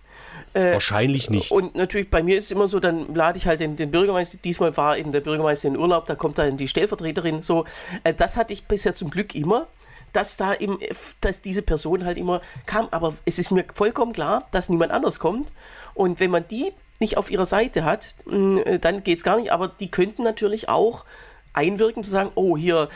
Wahrscheinlich 0.53 1.29
nicht. 1.29 1.51
Und 1.51 1.75
natürlich 1.75 2.09
bei 2.09 2.23
mir 2.23 2.37
ist 2.37 2.45
es 2.45 2.51
immer 2.51 2.67
so, 2.67 2.81
dann 2.81 3.13
lade 3.13 3.37
ich 3.37 3.47
halt 3.47 3.61
den, 3.61 3.77
den 3.77 3.89
Bürgermeister. 3.89 4.37
Diesmal 4.43 4.75
war 4.75 4.97
eben 4.97 5.11
der 5.11 5.21
Bürgermeister 5.21 5.69
in 5.69 5.77
Urlaub, 5.77 6.07
da 6.07 6.15
kommt 6.15 6.37
dann 6.37 6.57
die 6.57 6.67
Stellvertreterin. 6.67 7.41
So, 7.41 7.63
äh, 8.03 8.13
das 8.13 8.35
hatte 8.35 8.51
ich 8.53 8.65
bisher 8.65 8.93
zum 8.93 9.09
Glück 9.11 9.33
immer, 9.33 9.67
dass 10.13 10.37
da 10.37 10.53
eben, 10.55 10.79
dass 11.21 11.41
diese 11.41 11.61
Person 11.61 12.05
halt 12.05 12.17
immer 12.17 12.41
kam. 12.65 12.87
Aber 12.91 13.15
es 13.25 13.39
ist 13.39 13.51
mir 13.51 13.65
vollkommen 13.73 14.13
klar, 14.13 14.47
dass 14.51 14.69
niemand 14.69 14.91
anders 14.91 15.19
kommt. 15.19 15.51
Und 15.93 16.19
wenn 16.19 16.31
man 16.31 16.47
die 16.47 16.71
nicht 16.99 17.17
auf 17.17 17.31
ihrer 17.31 17.45
Seite 17.45 17.83
hat, 17.83 18.15
mh, 18.25 18.61
äh, 18.61 18.79
dann 18.79 19.03
geht 19.03 19.17
es 19.17 19.23
gar 19.23 19.37
nicht. 19.39 19.51
Aber 19.51 19.67
die 19.67 19.89
könnten 19.89 20.23
natürlich 20.23 20.69
auch 20.69 21.05
einwirken, 21.53 22.03
zu 22.03 22.11
sagen, 22.11 22.31
oh 22.35 22.55
hier, 22.55 22.89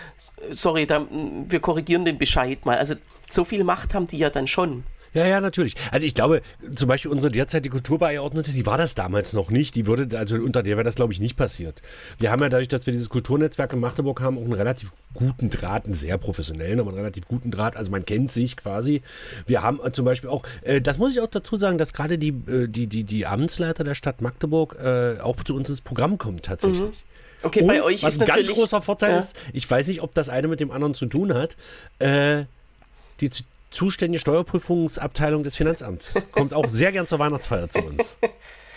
sorry, 0.52 0.86
da, 0.86 1.00
mh, 1.00 1.45
wir 1.48 1.60
korrigieren 1.60 2.06
den 2.06 2.18
Bescheid 2.18 2.66
mal. 2.66 2.78
Also 2.78 2.95
so 3.30 3.44
viel 3.44 3.64
Macht 3.64 3.94
haben 3.94 4.07
die 4.07 4.18
ja 4.18 4.30
dann 4.30 4.48
schon. 4.48 4.84
Ja, 5.16 5.26
ja, 5.26 5.40
natürlich. 5.40 5.76
Also 5.92 6.06
ich 6.06 6.14
glaube, 6.14 6.42
zum 6.76 6.90
Beispiel 6.90 7.10
unsere 7.10 7.31
derzeitige 7.31 7.72
Kulturbeordnete, 7.72 8.52
die 8.52 8.66
war 8.66 8.78
das 8.78 8.95
damals 8.95 9.31
noch 9.31 9.50
nicht. 9.50 9.76
Die 9.76 9.86
würde, 9.86 10.18
also 10.19 10.36
unter 10.36 10.62
der 10.62 10.76
wäre 10.76 10.84
das, 10.84 10.95
glaube 10.95 11.14
ich, 11.14 11.22
nicht 11.22 11.38
passiert. 11.38 11.81
Wir 12.19 12.31
haben 12.31 12.42
ja 12.42 12.50
dadurch, 12.50 12.68
dass 12.68 12.86
wir 12.86 12.92
dieses 12.92 13.07
Kulturnetzwerk 13.10 13.72
in 13.72 13.80
Magdeburg 13.80 14.19
haben, 14.19 14.38
auch 14.38 14.42
einen 14.44 14.54
relativ 14.54 14.92
guten 15.14 15.50
Draht, 15.50 15.86
einen 15.86 15.94
sehr 15.94 16.18
professionellen, 16.18 16.81
aber 16.81 16.90
einen 16.90 17.00
relativ 17.00 17.28
guten 17.28 17.50
Draht. 17.50 17.78
Also 17.78 17.92
man 17.92 18.06
kennt 18.06 18.31
sich 18.34 18.57
quasi. 18.57 19.02
Wir 19.48 19.64
haben 19.64 19.80
äh, 19.84 19.92
zum 19.94 20.04
Beispiel 20.04 20.30
auch, 20.30 20.44
äh, 20.64 20.81
das 20.81 20.98
muss 20.98 21.14
ich 21.14 21.22
auch 21.22 21.28
dazu 21.28 21.56
sagen, 21.56 21.78
dass 21.78 21.94
gerade 21.94 22.18
die, 22.18 22.34
äh, 22.52 22.68
die, 22.68 22.88
die, 22.88 23.06
die 23.06 23.26
Amtsleiter 23.26 23.86
der 23.86 23.95
Stadt 23.95 24.22
Magdeburg 24.22 24.76
äh, 24.84 25.19
auch 25.22 25.42
zu 25.44 25.56
uns 25.56 25.69
ins 25.69 25.80
Programm 25.80 26.18
kommen 26.18 26.42
tatsächlich. 26.42 27.06
Okay, 27.42 27.62
Und 27.62 27.68
bei 27.68 27.84
euch 27.84 28.04
was 28.04 28.16
ist 28.16 28.22
ein 28.22 28.28
ganz 28.28 28.50
großer 28.50 28.81
Vorteil 28.81 29.12
Ja. 29.12 29.19
ist, 29.19 29.36
ich 29.54 29.69
weiß 29.69 29.88
nicht, 29.88 30.02
ob 30.02 30.14
das 30.14 30.28
eine 30.30 30.48
mit 30.50 30.60
dem 30.60 30.72
anderen 30.72 30.94
zu 30.94 31.06
tun 31.06 31.34
hat, 31.34 31.56
äh, 32.00 32.44
die 33.22 33.30
zuständige 33.76 34.20
Steuerprüfungsabteilung 34.20 35.44
des 35.44 35.56
Finanzamts 35.56 36.14
kommt 36.32 36.54
auch 36.54 36.68
sehr 36.68 36.92
gern 36.92 37.08
zur 37.08 37.20
Weihnachtsfeier 37.20 37.70
zu 37.70 37.80
uns. 37.80 38.18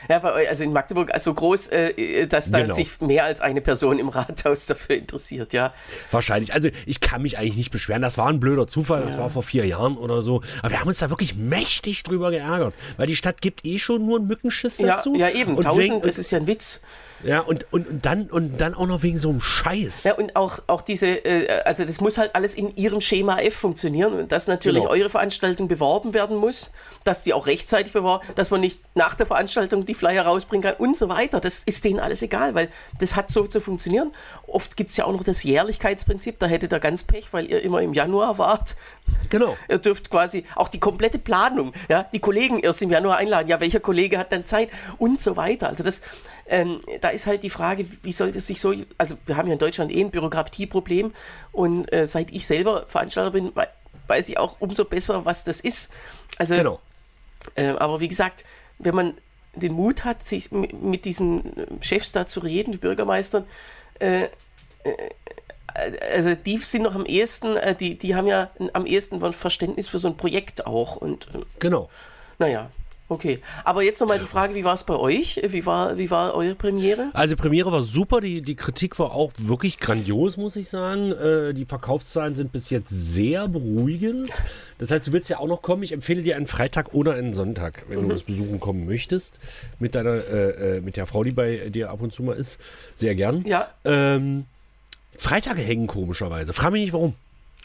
Ja, 0.09 0.19
bei 0.21 0.33
euch, 0.33 0.49
also 0.49 0.65
in 0.65 0.73
Magdeburg, 0.73 1.13
also 1.13 1.33
groß, 1.35 1.69
äh, 1.69 2.27
dass 2.27 2.51
da 2.51 2.63
Genau. 2.63 2.75
sich 2.75 3.01
mehr 3.01 3.25
als 3.25 3.41
eine 3.41 3.61
Person 3.61 3.99
im 3.99 4.09
Rathaus 4.09 4.67
dafür 4.67 4.97
interessiert, 4.97 5.53
ja. 5.53 5.73
Wahrscheinlich. 6.11 6.53
Also 6.55 6.71
ich 6.87 7.01
kann 7.01 7.23
mich 7.23 7.39
eigentlich 7.39 7.57
nicht 7.57 7.71
beschweren. 7.71 8.03
Das 8.03 8.19
war 8.19 8.29
ein 8.29 8.41
blöder 8.41 8.67
Zufall. 8.67 9.03
Das 9.03 9.19
war 9.19 9.31
vor 9.31 9.43
vier 9.43 9.67
Jahren 9.67 9.97
oder 9.97 10.23
so. 10.23 10.43
Aber 10.61 10.71
wir 10.71 10.81
haben 10.81 10.89
uns 10.89 10.99
da 10.99 11.11
wirklich 11.11 11.37
mächtig 11.37 12.03
drüber 12.05 12.31
geärgert. 12.31 12.75
Weil 12.97 13.07
die 13.07 13.17
Stadt 13.17 13.41
gibt 13.43 13.65
eh 13.67 13.79
schon 13.79 14.07
nur 14.07 14.19
einen 14.19 14.27
Mückenschiss 14.29 14.79
Ja, 14.79 14.97
dazu. 14.97 15.15
ja 15.15 15.29
eben, 15.31 15.55
Und 15.57 15.65
1000, 15.67 15.85
wegen- 15.85 16.01
das 16.03 16.19
ist 16.19 16.31
ja 16.31 16.39
ein 16.39 16.47
Witz. 16.47 16.81
Ja, 17.25 17.41
und, 17.41 17.67
und, 17.73 17.89
und, 17.89 18.07
dann, 18.07 18.27
und 18.31 18.61
dann 18.61 18.75
auch 18.75 18.87
noch 18.87 19.03
wegen 19.03 19.17
so 19.17 19.29
einem 19.31 19.41
Scheiß. 19.41 20.05
Ja, 20.05 20.15
und 20.15 20.37
auch, 20.37 20.61
auch 20.69 20.83
diese, 20.83 21.07
äh, 21.25 21.49
also 21.65 21.85
das 21.85 22.01
muss 22.01 22.17
halt 22.17 22.37
alles 22.37 22.55
in 22.55 22.77
ihrem 22.77 23.01
Schema 23.01 23.41
F 23.41 23.57
funktionieren 23.57 24.13
und 24.13 24.31
dass 24.31 24.47
natürlich 24.47 24.83
Genau. 24.85 24.93
eure 24.95 25.11
Veranstaltung 25.11 25.67
beworben 25.67 26.15
werden 26.15 26.37
muss, 26.37 26.71
dass 27.03 27.25
die 27.25 27.33
auch 27.35 27.49
rechtzeitig 27.49 27.93
beworben, 27.93 28.25
dass 28.37 28.53
man 28.53 28.61
nicht 28.61 28.81
nach 28.95 29.17
der 29.17 29.27
Veranstaltung 29.27 29.85
die 29.85 29.95
Flyer 29.99 30.23
rausbringen 30.25 30.63
kann 30.63 30.75
und 30.79 30.97
so 30.97 31.09
weiter. 31.09 31.41
Das 31.41 31.63
ist 31.67 31.85
denen 31.85 32.01
alles 32.01 32.23
egal, 32.23 32.55
weil 32.55 32.69
das 33.01 33.17
hat 33.17 33.31
so 33.31 33.47
zu 33.47 33.61
funktionieren. 33.61 34.15
Oft 34.47 34.77
gibt 34.77 34.91
es 34.91 34.97
ja 34.97 35.05
auch 35.05 35.13
noch 35.13 35.25
das 35.25 35.43
Jährlichkeitsprinzip, 35.43 36.39
da 36.39 36.47
hättet 36.47 36.73
ihr 36.73 36.81
ganz 36.81 37.05
Pech, 37.05 37.33
weil 37.33 37.47
ihr 37.51 37.63
immer 37.63 37.83
im 37.83 37.93
Januar 37.93 38.39
wart. 38.39 38.77
Genau. 39.31 39.57
Ihr 39.69 39.79
dürft 39.79 40.11
quasi 40.11 40.45
auch 40.55 40.69
die 40.69 40.81
komplette 40.81 41.19
Planung, 41.19 41.73
ja, 41.89 42.05
die 42.13 42.19
Kollegen 42.19 42.61
erst 42.61 42.83
im 42.83 42.91
Januar 42.91 43.17
einladen. 43.17 43.49
Ja, 43.49 43.59
welcher 43.61 43.81
Kollege 43.81 44.19
hat 44.19 44.33
dann 44.33 44.45
Zeit 44.45 44.69
und 44.99 45.23
so 45.23 45.37
weiter. 45.37 45.69
Also 45.69 45.83
das, 45.83 46.03
ähm, 46.47 46.81
da 47.01 47.09
ist 47.09 47.27
halt 47.27 47.43
die 47.43 47.51
Frage, 47.51 47.87
wie 48.03 48.13
sollte 48.13 48.39
es 48.39 48.47
sich 48.47 48.61
so, 48.61 48.75
also 48.99 49.17
wir 49.27 49.37
haben 49.37 49.47
ja 49.49 49.55
in 49.55 49.59
Deutschland 49.59 49.93
eh 49.93 50.01
ein 50.01 50.11
Bürokratieproblem 50.11 51.13
und 51.53 51.91
äh, 51.93 52.07
seit 52.07 52.31
ich 52.31 52.47
selber 52.47 52.85
Veranstalter 52.87 53.31
bin, 53.31 53.53
weiß 54.07 54.29
ich 54.29 54.39
auch 54.39 54.57
umso 54.59 54.85
besser, 54.85 55.25
was 55.25 55.45
das 55.45 55.61
ist. 55.61 55.91
Also, 56.39 56.55
Genau. 56.55 56.81
äh, 57.55 57.69
aber 57.69 58.01
wie 58.01 58.09
gesagt, 58.09 58.45
wenn 58.79 58.95
man 58.95 59.15
den 59.61 59.73
Mut 59.73 60.05
hat, 60.05 60.23
sich 60.23 60.51
mit 60.51 61.05
diesen 61.05 61.43
Chefs 61.81 62.13
da 62.13 62.27
zu 62.27 62.41
reden, 62.41 62.73
die 62.73 62.79
Bürgermeistern, 62.79 63.45
äh, 63.99 64.25
äh, 64.25 64.29
also 66.13 66.35
die 66.35 66.59
sind 66.59 66.83
noch 66.83 66.95
am 66.95 67.07
ehesten, 67.07 67.57
äh, 67.57 67.75
die, 67.75 67.97
die 67.97 68.15
haben 68.15 68.27
ja 68.27 68.51
am 68.73 68.87
ehesten 68.87 69.23
ein 69.23 69.33
Verständnis 69.33 69.89
für 69.89 69.99
so 69.99 70.09
ein 70.09 70.17
Projekt 70.17 70.67
auch. 70.67 70.97
Und 70.97 71.29
äh, 71.35 71.41
Genau. 71.59 71.89
naja, 72.39 72.71
okay. 73.09 73.41
Aber 73.65 73.83
jetzt 73.83 74.01
nochmal 74.01 74.19
die 74.19 74.27
Frage, 74.27 74.55
wie 74.55 74.65
war 74.65 74.75
es 74.75 74.85
bei 74.85 74.95
euch? 74.95 75.41
Wie 75.47 75.65
war, 75.67 75.97
wie 75.99 76.11
war 76.11 76.35
eure 76.35 76.55
Premiere? 76.55 77.11
Also 77.13 77.37
Premiere 77.37 77.73
war 77.73 77.83
super, 77.83 78.21
die, 78.21 78.43
die 78.43 78.55
Kritik 78.55 78.99
war 78.99 79.13
auch 79.13 79.33
wirklich 79.39 79.79
grandios, 79.79 80.37
muss 80.37 80.57
ich 80.57 80.69
sagen. 80.69 81.13
Äh, 81.13 81.55
die 81.55 81.65
Verkaufszahlen 81.65 82.35
sind 82.35 82.53
bis 82.53 82.71
jetzt 82.71 82.91
sehr 82.91 83.49
beruhigend. 83.49 84.31
Das 84.79 84.91
heißt, 84.91 85.07
du 85.07 85.13
willst 85.13 85.31
ja 85.31 85.39
auch 85.39 85.49
noch 85.49 85.63
kommen. 85.63 85.83
Ich 85.83 85.93
empfehle 85.93 86.23
dir 86.23 86.37
einen 86.37 86.47
Freitag 86.47 86.95
oder 86.95 87.15
einen 87.15 87.35
Sonntag, 87.35 87.85
wenn 87.89 88.03
du 88.03 88.13
uns 88.13 88.23
besuchen 88.23 88.61
kommen 88.61 88.87
möchtest. 88.87 89.41
Mit 89.79 89.95
deiner, 89.95 90.15
äh, 90.15 90.77
äh, 90.77 90.81
mit 90.81 90.97
der 90.97 91.07
Frau, 91.07 91.25
die 91.25 91.33
bei 91.33 91.69
dir 91.71 91.91
ab 91.91 92.01
und 92.01 92.13
zu 92.13 92.23
mal 92.23 92.35
ist. 92.35 92.59
Sehr 92.95 93.15
gern. 93.15 93.45
Ja. 93.47 93.69
Ähm, 93.85 94.45
Freitage 95.17 95.61
hängen 95.61 95.89
komischerweise. 95.89 96.53
Frag 96.53 96.73
mich 96.73 96.83
nicht 96.83 96.93
warum. 96.93 97.15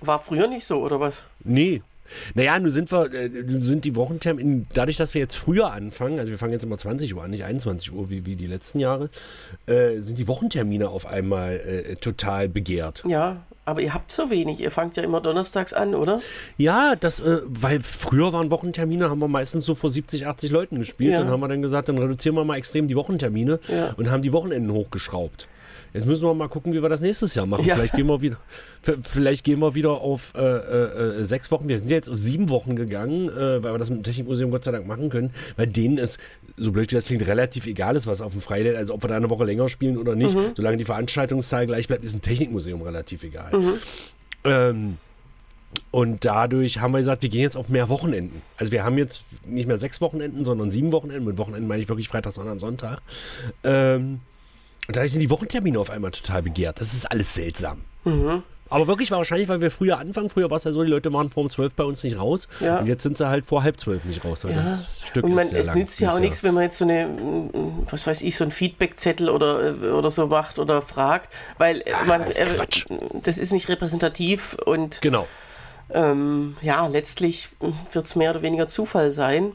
War 0.01 0.19
früher 0.19 0.47
nicht 0.47 0.65
so, 0.65 0.81
oder 0.81 0.99
was? 0.99 1.23
Nee. 1.43 1.81
Naja, 2.33 2.59
nun 2.59 2.71
sind 2.71 2.91
wir, 2.91 3.11
äh, 3.13 3.29
nun 3.29 3.61
sind 3.61 3.85
die 3.85 3.95
Wochentermine, 3.95 4.65
dadurch, 4.73 4.97
dass 4.97 5.13
wir 5.13 5.21
jetzt 5.21 5.35
früher 5.35 5.71
anfangen, 5.71 6.19
also 6.19 6.31
wir 6.31 6.37
fangen 6.37 6.53
jetzt 6.53 6.63
immer 6.63 6.77
20 6.77 7.13
Uhr 7.15 7.23
an, 7.23 7.31
nicht 7.31 7.43
21 7.43 7.91
Uhr 7.93 8.09
wie, 8.09 8.25
wie 8.25 8.35
die 8.35 8.47
letzten 8.47 8.79
Jahre, 8.79 9.09
äh, 9.65 9.99
sind 9.99 10.19
die 10.19 10.27
Wochentermine 10.27 10.89
auf 10.89 11.05
einmal 11.05 11.55
äh, 11.59 11.95
total 11.95 12.49
begehrt. 12.49 13.03
Ja, 13.07 13.43
aber 13.65 13.81
ihr 13.81 13.93
habt 13.93 14.11
so 14.11 14.29
wenig. 14.29 14.59
Ihr 14.59 14.71
fangt 14.71 14.97
ja 14.97 15.03
immer 15.03 15.21
donnerstags 15.21 15.73
an, 15.73 15.95
oder? 15.95 16.19
Ja, 16.57 16.95
das, 16.99 17.21
äh, 17.21 17.37
weil 17.45 17.79
früher 17.81 18.33
waren 18.33 18.51
Wochentermine, 18.51 19.09
haben 19.09 19.19
wir 19.19 19.29
meistens 19.29 19.65
so 19.65 19.73
vor 19.73 19.89
70, 19.89 20.27
80 20.27 20.51
Leuten 20.51 20.79
gespielt. 20.79 21.13
Ja. 21.13 21.19
Dann 21.19 21.29
haben 21.29 21.39
wir 21.39 21.47
dann 21.47 21.61
gesagt, 21.61 21.87
dann 21.87 21.97
reduzieren 21.97 22.35
wir 22.35 22.43
mal 22.43 22.57
extrem 22.57 22.87
die 22.89 22.95
Wochentermine 22.95 23.59
Ja. 23.69 23.93
und 23.95 24.11
haben 24.11 24.21
die 24.21 24.33
Wochenenden 24.33 24.71
hochgeschraubt. 24.71 25.47
Jetzt 25.93 26.07
müssen 26.07 26.23
wir 26.23 26.33
mal 26.33 26.47
gucken, 26.47 26.73
wie 26.73 26.81
wir 26.81 26.89
das 26.89 27.01
nächstes 27.01 27.35
Jahr 27.35 27.45
machen. 27.45 27.65
Ja. 27.65 27.75
Vielleicht 27.75 27.93
gehen 27.93 28.07
wir 28.07 28.21
wieder, 28.21 28.37
vielleicht 29.03 29.43
gehen 29.43 29.59
wir 29.59 29.75
wieder 29.75 29.91
auf 29.91 30.33
äh, 30.35 30.41
äh, 30.41 31.19
äh, 31.19 31.23
sechs 31.23 31.51
Wochen. 31.51 31.69
Wir 31.69 31.77
sind 31.77 31.89
ja 31.89 31.95
jetzt 31.95 32.09
auf 32.09 32.17
sieben 32.17 32.49
Wochen 32.49 32.75
gegangen, 32.75 33.29
äh, 33.29 33.63
weil 33.63 33.73
wir 33.73 33.77
das 33.77 33.89
mit 33.89 33.99
dem 33.99 34.03
Technikmuseum 34.03 34.49
Gott 34.49 34.63
sei 34.63 34.71
Dank 34.71 34.87
machen 34.87 35.09
können, 35.09 35.31
weil 35.55 35.67
denen 35.67 35.99
es, 35.99 36.17
so 36.57 36.71
blöd 36.71 36.89
wie 36.91 36.95
das 36.95 37.05
klingt, 37.05 37.25
relativ 37.27 37.67
egal 37.67 37.95
ist, 37.95 38.07
was 38.07 38.21
auf 38.21 38.31
dem 38.31 38.41
Freitag, 38.41 38.75
also 38.75 38.93
ob 38.93 39.03
wir 39.03 39.07
da 39.07 39.17
eine 39.17 39.29
Woche 39.29 39.45
länger 39.45 39.69
spielen 39.69 39.97
oder 39.97 40.15
nicht. 40.15 40.35
Solange 40.55 40.77
die 40.77 40.85
Veranstaltungszahl 40.85 41.67
gleich 41.67 41.87
bleibt, 41.87 42.03
ist 42.03 42.15
ein 42.15 42.21
Technikmuseum 42.21 42.81
relativ 42.81 43.23
egal. 43.23 43.51
Ähm, 44.43 44.97
und 45.91 46.25
dadurch 46.25 46.79
haben 46.79 46.91
wir 46.91 46.99
gesagt, 46.99 47.21
wir 47.21 47.29
gehen 47.29 47.41
jetzt 47.41 47.55
auf 47.55 47.69
mehr 47.69 47.89
Wochenenden. 47.89 48.41
Also 48.57 48.71
wir 48.71 48.83
haben 48.83 48.97
jetzt 48.97 49.23
nicht 49.45 49.67
mehr 49.67 49.77
sechs 49.77 50.01
Wochenenden, 50.01 50.45
sondern 50.45 50.71
sieben 50.71 50.91
Wochenenden. 50.91 51.25
Mit 51.25 51.37
Wochenenden 51.37 51.67
meine 51.67 51.81
ich 51.81 51.89
wirklich 51.89 52.07
Freitag, 52.07 52.33
Sonntag, 52.33 52.59
Sonntag. 52.59 53.01
Ähm, 53.63 54.19
und 54.87 54.95
dadurch 54.95 55.11
sind 55.11 55.21
die 55.21 55.29
Wochentermine 55.29 55.79
auf 55.79 55.89
einmal 55.89 56.11
total 56.11 56.43
begehrt. 56.43 56.79
Das 56.81 56.93
ist 56.93 57.05
alles 57.09 57.33
seltsam. 57.33 57.81
Aber 58.69 58.87
wirklich 58.87 59.11
wahrscheinlich, 59.11 59.47
weil 59.49 59.61
wir 59.61 59.69
früher 59.71 59.99
anfangen. 59.99 60.29
Früher 60.29 60.49
war 60.49 60.57
es 60.57 60.63
ja 60.63 60.71
so, 60.71 60.83
die 60.83 60.89
Leute 60.89 61.13
waren 61.13 61.29
vor 61.29 61.43
um 61.43 61.49
zwölf 61.49 61.73
bei 61.73 61.83
uns 61.83 62.03
nicht 62.03 62.17
raus. 62.17 62.47
Ja. 62.59 62.79
Und 62.79 62.87
jetzt 62.87 63.03
sind 63.03 63.17
sie 63.17 63.27
halt 63.27 63.45
vor 63.45 63.61
halb 63.63 63.79
zwölf 63.79 64.03
nicht 64.03 64.25
raus. 64.25 64.43
weil 64.43 64.55
Ja. 64.55 64.61
Das 64.63 65.01
Stück 65.05 65.23
und 65.25 65.35
man, 65.35 65.45
ist 65.45 65.53
es 65.53 65.67
lang. 65.67 65.77
nützt 65.77 65.99
ja 65.99 66.11
auch 66.13 66.19
nichts, 66.19 66.43
wenn 66.43 66.53
man 66.53 66.63
jetzt 66.63 66.79
so 66.79 66.85
eine, 66.85 67.05
mm, 67.07 67.85
was 67.89 68.07
weiß 68.07 68.21
ich, 68.23 68.35
so 68.35 68.43
einen 68.43 68.51
Feedbackzettel 68.51 69.29
oder, 69.29 69.75
äh, 69.83 69.89
oder 69.91 70.09
so 70.09 70.27
macht 70.27 70.57
oder 70.59 70.81
fragt, 70.81 71.31
weil 71.59 71.81
äh, 71.81 71.93
Ach, 71.93 72.05
man, 72.07 72.23
alles 72.23 72.37
äh, 72.37 72.45
Quatsch. 72.45 72.85
das 73.23 73.37
ist 73.37 73.51
nicht 73.51 73.69
repräsentativ 73.69 74.55
und 74.65 75.01
Genau. 75.01 75.27
ähm, 75.91 76.57
ja, 76.61 76.87
letztlich 76.87 77.49
wird 77.91 78.05
es 78.05 78.15
mehr 78.15 78.31
oder 78.31 78.41
weniger 78.41 78.67
Zufall 78.67 79.13
sein. 79.13 79.51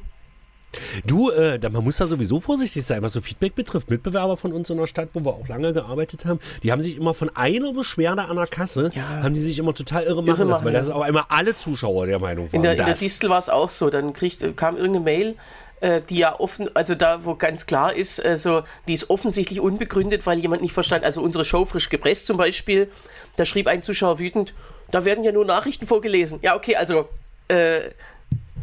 Du, 1.06 1.30
äh, 1.30 1.58
da, 1.58 1.70
man 1.70 1.82
muss 1.82 1.96
da 1.96 2.06
sowieso 2.06 2.40
vorsichtig 2.40 2.84
sein, 2.84 3.02
was 3.02 3.14
so 3.14 3.20
Feedback 3.20 3.54
betrifft. 3.54 3.90
Mitbewerber 3.90 4.36
von 4.36 4.52
uns 4.52 4.68
in 4.68 4.76
der 4.76 4.86
Stadt, 4.86 5.08
wo 5.14 5.24
wir 5.24 5.32
auch 5.32 5.48
lange 5.48 5.72
gearbeitet 5.72 6.24
haben, 6.24 6.40
die 6.62 6.72
haben 6.72 6.82
sich 6.82 6.96
immer 6.96 7.14
von 7.14 7.34
einer 7.34 7.72
Beschwerde 7.72 8.22
an 8.22 8.36
der 8.36 8.46
Kasse, 8.46 8.90
Ja. 8.94 9.22
haben 9.22 9.34
die 9.34 9.40
sich 9.40 9.58
immer 9.58 9.74
total 9.74 10.04
irre 10.04 10.22
machen 10.22 10.48
lassen, 10.48 10.48
machen, 10.48 10.64
weil 10.66 10.74
ja. 10.74 10.80
das 10.80 10.90
auch 10.90 11.00
einmal 11.00 11.24
alle 11.28 11.56
Zuschauer 11.56 12.06
der 12.06 12.20
Meinung 12.20 12.46
waren. 12.46 12.56
In 12.56 12.62
der, 12.62 12.72
in 12.72 12.84
der. 12.84 12.94
Distel 12.94 13.30
war 13.30 13.38
es 13.38 13.48
auch 13.48 13.70
so. 13.70 13.88
Dann 13.88 14.12
kriegt, 14.12 14.56
kam 14.56 14.76
irgendeine 14.76 15.04
Mail, 15.04 15.36
äh, 15.80 16.00
die 16.02 16.18
ja 16.18 16.38
offen, 16.38 16.68
also 16.74 16.94
da, 16.94 17.24
wo 17.24 17.34
ganz 17.34 17.66
klar 17.66 17.94
ist, 17.94 18.24
also 18.24 18.62
die 18.86 18.92
ist 18.92 19.10
offensichtlich 19.10 19.60
unbegründet, 19.60 20.26
weil 20.26 20.38
jemand 20.38 20.62
nicht 20.62 20.72
verstand. 20.72 21.04
Also 21.04 21.22
unsere 21.22 21.44
Show 21.44 21.64
frisch 21.64 21.88
gepresst 21.88 22.26
zum 22.26 22.36
Beispiel, 22.36 22.90
da 23.36 23.44
schrieb 23.44 23.68
ein 23.68 23.82
Zuschauer 23.82 24.18
wütend, 24.18 24.54
da 24.90 25.04
werden 25.04 25.24
ja 25.24 25.32
nur 25.32 25.44
Nachrichten 25.44 25.86
vorgelesen. 25.86 26.40
Ja, 26.42 26.56
okay, 26.56 26.76
also 26.76 27.08
äh, 27.48 27.90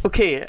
okay. 0.04 0.46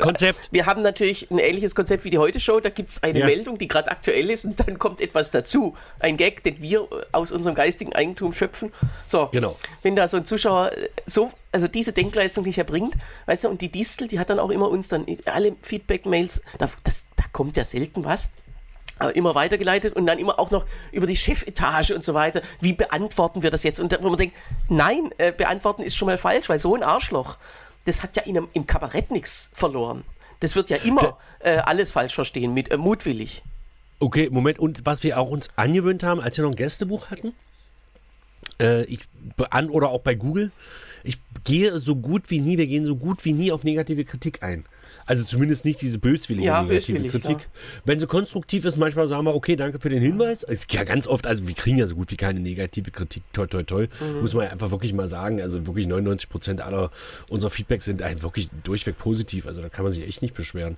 Konzept. 0.00 0.48
Wir 0.52 0.66
haben 0.66 0.82
natürlich 0.82 1.30
ein 1.30 1.38
ähnliches 1.38 1.74
Konzept 1.74 2.04
wie 2.04 2.10
die 2.10 2.18
Heute-Show. 2.18 2.60
Da 2.60 2.70
gibt 2.70 2.90
es 2.90 3.02
eine 3.02 3.20
Ja. 3.20 3.26
Meldung, 3.26 3.58
die 3.58 3.68
gerade 3.68 3.90
aktuell 3.90 4.30
ist 4.30 4.44
und 4.44 4.60
dann 4.60 4.78
kommt 4.78 5.00
etwas 5.00 5.30
dazu. 5.30 5.76
Ein 6.00 6.16
Gag, 6.16 6.42
den 6.44 6.60
wir 6.62 6.86
aus 7.12 7.32
unserem 7.32 7.54
geistigen 7.54 7.92
Eigentum 7.94 8.32
schöpfen. 8.32 8.72
So, 9.06 9.28
Genau. 9.32 9.56
wenn 9.82 9.96
da 9.96 10.08
so 10.08 10.16
ein 10.16 10.24
Zuschauer 10.26 10.72
äh, 10.72 10.88
so, 11.06 11.30
also 11.52 11.68
diese 11.68 11.92
Denkleistung 11.92 12.44
nicht 12.44 12.58
erbringt, 12.58 12.94
weißt 13.26 13.44
du, 13.44 13.48
und 13.48 13.60
die 13.60 13.70
Distel, 13.70 14.08
die 14.08 14.18
hat 14.18 14.30
dann 14.30 14.38
auch 14.38 14.50
immer 14.50 14.68
uns 14.70 14.88
dann 14.88 15.06
alle 15.26 15.54
Feedback-Mails, 15.62 16.42
da, 16.58 16.68
das, 16.84 17.04
da 17.16 17.24
kommt 17.32 17.56
ja 17.56 17.64
selten 17.64 18.04
was. 18.04 18.28
Aber 18.96 19.16
immer 19.16 19.34
weitergeleitet 19.34 19.96
und 19.96 20.06
dann 20.06 20.20
immer 20.20 20.38
auch 20.38 20.52
noch 20.52 20.66
über 20.92 21.08
die 21.08 21.16
Chefetage 21.16 21.90
und 21.90 22.04
so 22.04 22.14
weiter. 22.14 22.42
Wie 22.60 22.72
beantworten 22.72 23.42
wir 23.42 23.50
das 23.50 23.64
jetzt? 23.64 23.80
Und 23.80 23.90
da, 23.92 24.00
wo 24.00 24.08
man 24.08 24.18
denkt, 24.18 24.36
nein, 24.68 25.10
äh, 25.18 25.32
beantworten 25.32 25.82
ist 25.82 25.96
schon 25.96 26.06
mal 26.06 26.16
falsch, 26.16 26.48
weil 26.48 26.60
so 26.60 26.76
ein 26.76 26.84
Arschloch, 26.84 27.36
das 27.84 28.02
hat 28.02 28.16
ja 28.16 28.22
in 28.24 28.36
einem, 28.36 28.48
im 28.52 28.66
Kabarett 28.66 29.10
nichts 29.10 29.50
verloren. 29.52 30.04
Das 30.40 30.56
wird 30.56 30.70
ja 30.70 30.76
immer 30.78 31.18
äh, 31.40 31.56
alles 31.56 31.90
falsch 31.90 32.14
verstehen, 32.14 32.54
mit 32.54 32.70
äh, 32.70 32.76
mutwillig. 32.76 33.42
Okay, 34.00 34.28
Moment. 34.30 34.58
Und 34.58 34.84
was 34.84 35.02
wir 35.02 35.18
auch 35.18 35.30
uns 35.30 35.48
angewöhnt 35.56 36.02
haben, 36.02 36.20
als 36.20 36.36
wir 36.36 36.44
noch 36.44 36.50
ein 36.50 36.56
Gästebuch 36.56 37.10
hatten, 37.10 37.32
äh, 38.60 38.84
ich, 38.84 39.00
an 39.50 39.70
oder 39.70 39.88
auch 39.88 40.00
bei 40.00 40.14
Google, 40.14 40.52
ich 41.02 41.18
gehe 41.44 41.78
so 41.78 41.96
gut 41.96 42.30
wie 42.30 42.40
nie, 42.40 42.58
wir 42.58 42.66
gehen 42.66 42.86
so 42.86 42.96
gut 42.96 43.24
wie 43.24 43.32
nie 43.32 43.52
auf 43.52 43.64
negative 43.64 44.04
Kritik 44.04 44.42
ein. 44.42 44.64
Also 45.06 45.24
zumindest 45.24 45.64
nicht 45.64 45.80
diese 45.82 45.98
böswillige 45.98 46.46
Ja, 46.46 46.62
negative 46.62 46.98
böswillig, 46.98 47.10
Kritik. 47.12 47.38
ja. 47.40 47.60
Wenn 47.84 48.00
sie 48.00 48.06
konstruktiv 48.06 48.64
ist, 48.64 48.76
manchmal 48.76 49.06
sagen 49.08 49.24
wir, 49.24 49.34
okay, 49.34 49.56
danke 49.56 49.78
für 49.80 49.88
den 49.88 50.02
Hinweis. 50.02 50.42
Es 50.42 50.60
ist 50.60 50.72
ja 50.72 50.84
ganz 50.84 51.06
oft, 51.06 51.26
also 51.26 51.46
wir 51.46 51.54
kriegen 51.54 51.78
ja 51.78 51.86
so 51.86 51.94
gut 51.94 52.10
wie 52.10 52.16
keine 52.16 52.40
negative 52.40 52.90
Kritik, 52.90 53.22
toll, 53.32 53.48
toll, 53.48 53.64
toll. 53.64 53.88
Mhm. 54.00 54.20
Muss 54.20 54.34
man 54.34 54.44
ja 54.46 54.50
einfach 54.52 54.70
wirklich 54.70 54.92
mal 54.92 55.08
sagen. 55.08 55.40
Also 55.40 55.66
wirklich 55.66 55.86
99 55.86 56.28
Prozent 56.28 56.60
aller 56.60 56.90
unserer 57.30 57.50
Feedbacks 57.50 57.84
sind 57.84 58.00
wirklich 58.00 58.48
durchweg 58.64 58.98
positiv. 58.98 59.46
Also 59.46 59.62
da 59.62 59.68
kann 59.68 59.84
man 59.84 59.92
sich 59.92 60.06
echt 60.06 60.22
nicht 60.22 60.34
beschweren. 60.34 60.76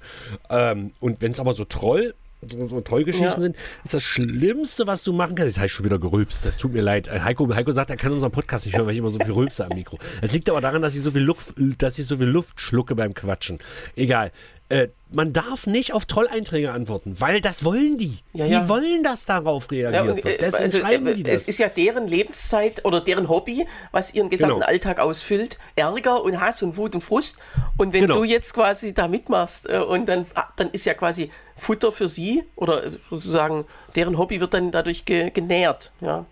Ähm, 0.51 0.93
und 1.01 1.21
wenn 1.21 1.33
es 1.33 1.41
aber 1.41 1.55
so 1.55 1.65
Troll, 1.65 2.15
so, 2.51 2.69
so 2.69 2.81
Trollgeschichten 2.81 3.31
Ja. 3.33 3.41
sind, 3.41 3.57
ist 3.85 3.95
das 3.95 4.03
Schlimmste, 4.03 4.87
was 4.87 5.03
du 5.03 5.13
machen 5.13 5.35
kannst. 5.37 5.51
Jetzt 5.51 5.57
habe 5.59 5.67
ich 5.67 5.73
schon 5.73 5.85
wieder 5.85 5.99
gerülpst. 5.99 6.45
Das 6.45 6.57
tut 6.57 6.73
mir 6.73 6.83
leid. 6.83 7.09
Äh, 7.09 7.21
Heiko, 7.21 7.53
Heiko 7.55 7.73
sagt, 7.73 7.91
er 7.91 7.97
kann 7.97 8.13
unseren 8.13 8.33
Podcast 8.33 8.67
nicht 8.67 8.77
hören, 8.77 8.87
weil 8.87 8.93
ich 8.93 8.99
immer 8.99 9.11
so 9.11 9.19
viel 9.19 9.33
rülpse 9.33 9.65
am 9.65 9.77
Mikro. 9.77 9.99
Das 10.21 10.33
liegt 10.33 10.49
aber 10.51 10.61
daran, 10.61 10.83
dass 10.83 10.95
ich 10.95 11.03
so 11.03 11.11
viel 11.11 11.23
Luft, 11.23 11.55
dass 11.79 11.99
ich 11.99 12.07
so 12.07 12.17
viel 12.17 12.27
Luft 12.27 12.61
schlucke 12.61 12.95
beim 12.95 13.15
Quatschen. 13.15 13.59
Egal. 13.97 14.33
Äh, 14.69 14.89
man 15.13 15.33
darf 15.33 15.69
nicht 15.69 15.93
auf 15.93 16.07
Trolleinträge 16.07 16.73
antworten, 16.73 17.15
weil 17.21 17.41
das 17.41 17.63
wollen 17.63 17.99
die. 17.99 18.19
Ja, 18.33 18.47
die 18.47 18.53
ja. 18.53 18.69
wollen, 18.69 19.05
dass 19.05 19.25
darauf 19.25 19.71
reagiert 19.71 19.95
Ja, 19.95 20.01
und, 20.11 20.17
wird. 20.17 20.27
äh, 20.27 20.39
Deswegen 20.41 20.63
also, 20.65 20.79
schreiben 20.79 21.07
äh, 21.07 21.15
die 21.15 21.23
das. 21.23 21.43
Es 21.43 21.49
ist 21.49 21.59
ja 21.59 21.69
deren 21.69 22.09
Lebenszeit 22.09 22.85
oder 22.85 23.01
deren 23.01 23.29
Hobby, 23.29 23.65
was 23.93 24.13
ihren 24.13 24.29
gesamten 24.29 24.57
Genau. 24.57 24.67
Alltag 24.67 24.99
ausfüllt. 24.99 25.57
Ärger 25.77 26.21
und 26.25 26.41
Hass 26.41 26.65
und 26.65 26.77
Wut 26.77 26.97
und 26.97 27.03
Frust. 27.03 27.39
Und 27.77 27.93
wenn 27.93 28.03
Genau. 28.03 28.17
du 28.17 28.25
jetzt 28.25 28.55
quasi 28.55 28.93
da 28.93 29.07
mitmachst 29.07 29.69
äh, 29.71 29.79
und 29.79 30.09
dann, 30.09 30.27
ah, 30.35 30.49
dann 30.57 30.71
ist 30.71 30.85
ja 30.85 30.95
quasi 30.95 31.31
Futter 31.57 31.91
für 31.91 32.09
sie 32.09 32.45
oder 32.55 32.85
äh, 32.85 32.91
sozusagen 33.11 33.65
deren 33.95 34.19
Hobby 34.19 34.41
wird 34.41 34.55
dann 34.55 34.71
dadurch 34.71 35.05
ge 35.05 35.31
genährt. 35.31 35.91
Ja. 36.01 36.27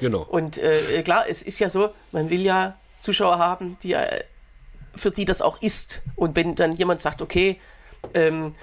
genau. 0.00 0.22
Und 0.22 0.58
äh, 0.58 1.02
klar, 1.02 1.24
es 1.28 1.42
ist 1.42 1.58
ja 1.58 1.68
so, 1.68 1.90
man 2.12 2.30
will 2.30 2.40
ja 2.40 2.76
Zuschauer 3.00 3.38
haben, 3.38 3.76
die 3.82 3.92
äh, 3.92 4.24
für 4.94 5.10
die 5.10 5.26
das 5.26 5.42
auch 5.42 5.60
ist. 5.60 6.02
Und 6.16 6.36
wenn 6.36 6.54
dann 6.54 6.74
jemand 6.74 7.00
sagt, 7.02 7.20
okay, 7.20 7.60
ähm, 8.14 8.54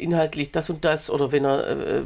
inhaltlich 0.00 0.50
das 0.50 0.68
und 0.70 0.84
das, 0.84 1.10
oder 1.10 1.30
wenn 1.32 1.44
er, 1.44 1.68
äh, 1.68 2.02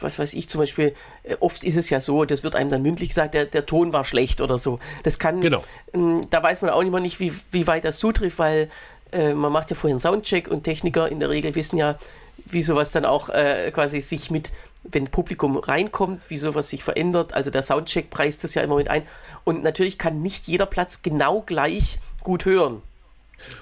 was 0.00 0.18
weiß 0.18 0.32
ich, 0.34 0.48
zum 0.48 0.60
Beispiel, 0.60 0.94
äh, 1.22 1.36
oft 1.40 1.62
ist 1.62 1.76
es 1.76 1.90
ja 1.90 2.00
so, 2.00 2.24
das 2.24 2.42
wird 2.42 2.56
einem 2.56 2.70
dann 2.70 2.82
mündlich 2.82 3.10
gesagt, 3.10 3.34
der, 3.34 3.44
der 3.44 3.66
Ton 3.66 3.92
war 3.92 4.04
schlecht 4.04 4.40
oder 4.40 4.58
so. 4.58 4.80
Das 5.04 5.18
kann, 5.18 5.40
Genau. 5.40 5.62
ähm, 5.92 6.22
da 6.30 6.42
weiß 6.42 6.62
man 6.62 6.70
auch 6.70 6.80
immer 6.80 7.00
nicht, 7.00 7.20
wie, 7.20 7.32
wie 7.52 7.66
weit 7.66 7.84
das 7.84 7.98
zutrifft, 7.98 8.38
weil 8.38 8.68
äh, 9.12 9.34
man 9.34 9.52
macht 9.52 9.70
ja 9.70 9.76
vorher 9.76 9.92
einen 9.92 10.00
Soundcheck 10.00 10.48
und 10.48 10.64
Techniker 10.64 11.08
in 11.08 11.20
der 11.20 11.28
Regel 11.30 11.54
wissen 11.54 11.76
ja, 11.76 11.98
wie 12.46 12.62
sowas 12.62 12.90
dann 12.92 13.04
auch 13.04 13.28
äh, 13.30 13.70
quasi 13.72 14.00
sich 14.00 14.30
mit, 14.30 14.52
wenn 14.84 15.08
Publikum 15.08 15.56
reinkommt, 15.56 16.28
wie 16.30 16.36
sowas 16.36 16.68
sich 16.68 16.84
verändert. 16.84 17.32
Also 17.34 17.50
der 17.50 17.62
Soundcheck 17.62 18.10
preist 18.10 18.44
das 18.44 18.54
ja 18.54 18.62
immer 18.62 18.76
mit 18.76 18.88
ein. 18.88 19.02
Und 19.44 19.62
natürlich 19.62 19.98
kann 19.98 20.22
nicht 20.22 20.46
jeder 20.46 20.66
Platz 20.66 21.02
genau 21.02 21.42
gleich 21.46 21.98
gut 22.22 22.44
hören. 22.44 22.82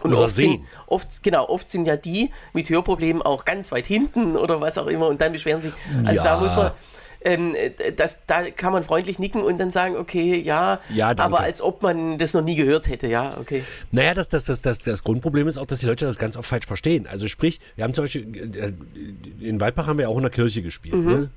Und 0.03 0.13
Oder 0.13 0.25
oft 0.25 0.35
sind, 0.37 0.51
sehen. 0.51 0.67
oft, 0.87 1.23
genau, 1.23 1.49
oft 1.49 1.69
sind 1.71 1.87
ja 1.87 1.97
die 1.97 2.31
mit 2.53 2.69
Hörproblemen 2.71 3.23
auch 3.23 3.45
ganz 3.45 3.73
weit 3.73 3.87
hinten 3.87 4.37
oder 4.37 4.61
was 4.61 4.79
auch 4.79 4.87
immer 4.87 5.09
und 5.09 5.21
dann 5.21 5.33
beschweren 5.33 5.61
sich. 5.61 5.73
Also 6.05 6.23
Ja. 6.23 6.37
da 6.37 6.41
muss 6.41 6.55
man, 6.55 6.71
ähm, 7.25 7.55
äh, 7.55 7.93
das, 7.93 8.27
da 8.27 8.51
kann 8.51 8.73
man 8.73 8.83
freundlich 8.83 9.19
nicken 9.19 9.43
und 9.43 9.59
dann 9.59 9.71
sagen, 9.71 9.97
okay, 9.97 10.41
ja, 10.41 10.81
Ja, 10.95 11.11
aber 11.17 11.41
als 11.41 11.61
ob 11.61 11.83
man 11.83 12.19
das 12.19 12.35
noch 12.35 12.43
nie 12.43 12.55
gehört 12.57 12.89
hätte, 12.89 13.07
ja, 13.07 13.37
okay. 13.39 13.65
Naja, 13.91 14.15
das, 14.15 14.29
das, 14.29 14.45
das, 14.45 14.61
das, 14.61 14.79
das 14.79 15.05
Grundproblem 15.05 15.49
ist 15.49 15.59
auch, 15.59 15.67
dass 15.67 15.81
die 15.81 15.87
Leute 15.87 16.05
das 16.05 16.19
ganz 16.19 16.37
oft 16.37 16.49
falsch 16.49 16.67
verstehen. 16.67 17.07
Also 17.07 17.29
sprich, 17.29 17.61
wir 17.77 17.85
haben 17.85 17.95
zum 17.95 18.05
Beispiel, 18.05 18.55
äh, 18.57 18.73
in 19.45 19.61
Waldbach 19.61 19.87
haben 19.87 19.99
wir 19.99 20.09
auch 20.09 20.17
in 20.17 20.23
der 20.23 20.31
Kirche 20.31 20.63
gespielt. 20.63 20.95
Ne? 20.95 21.31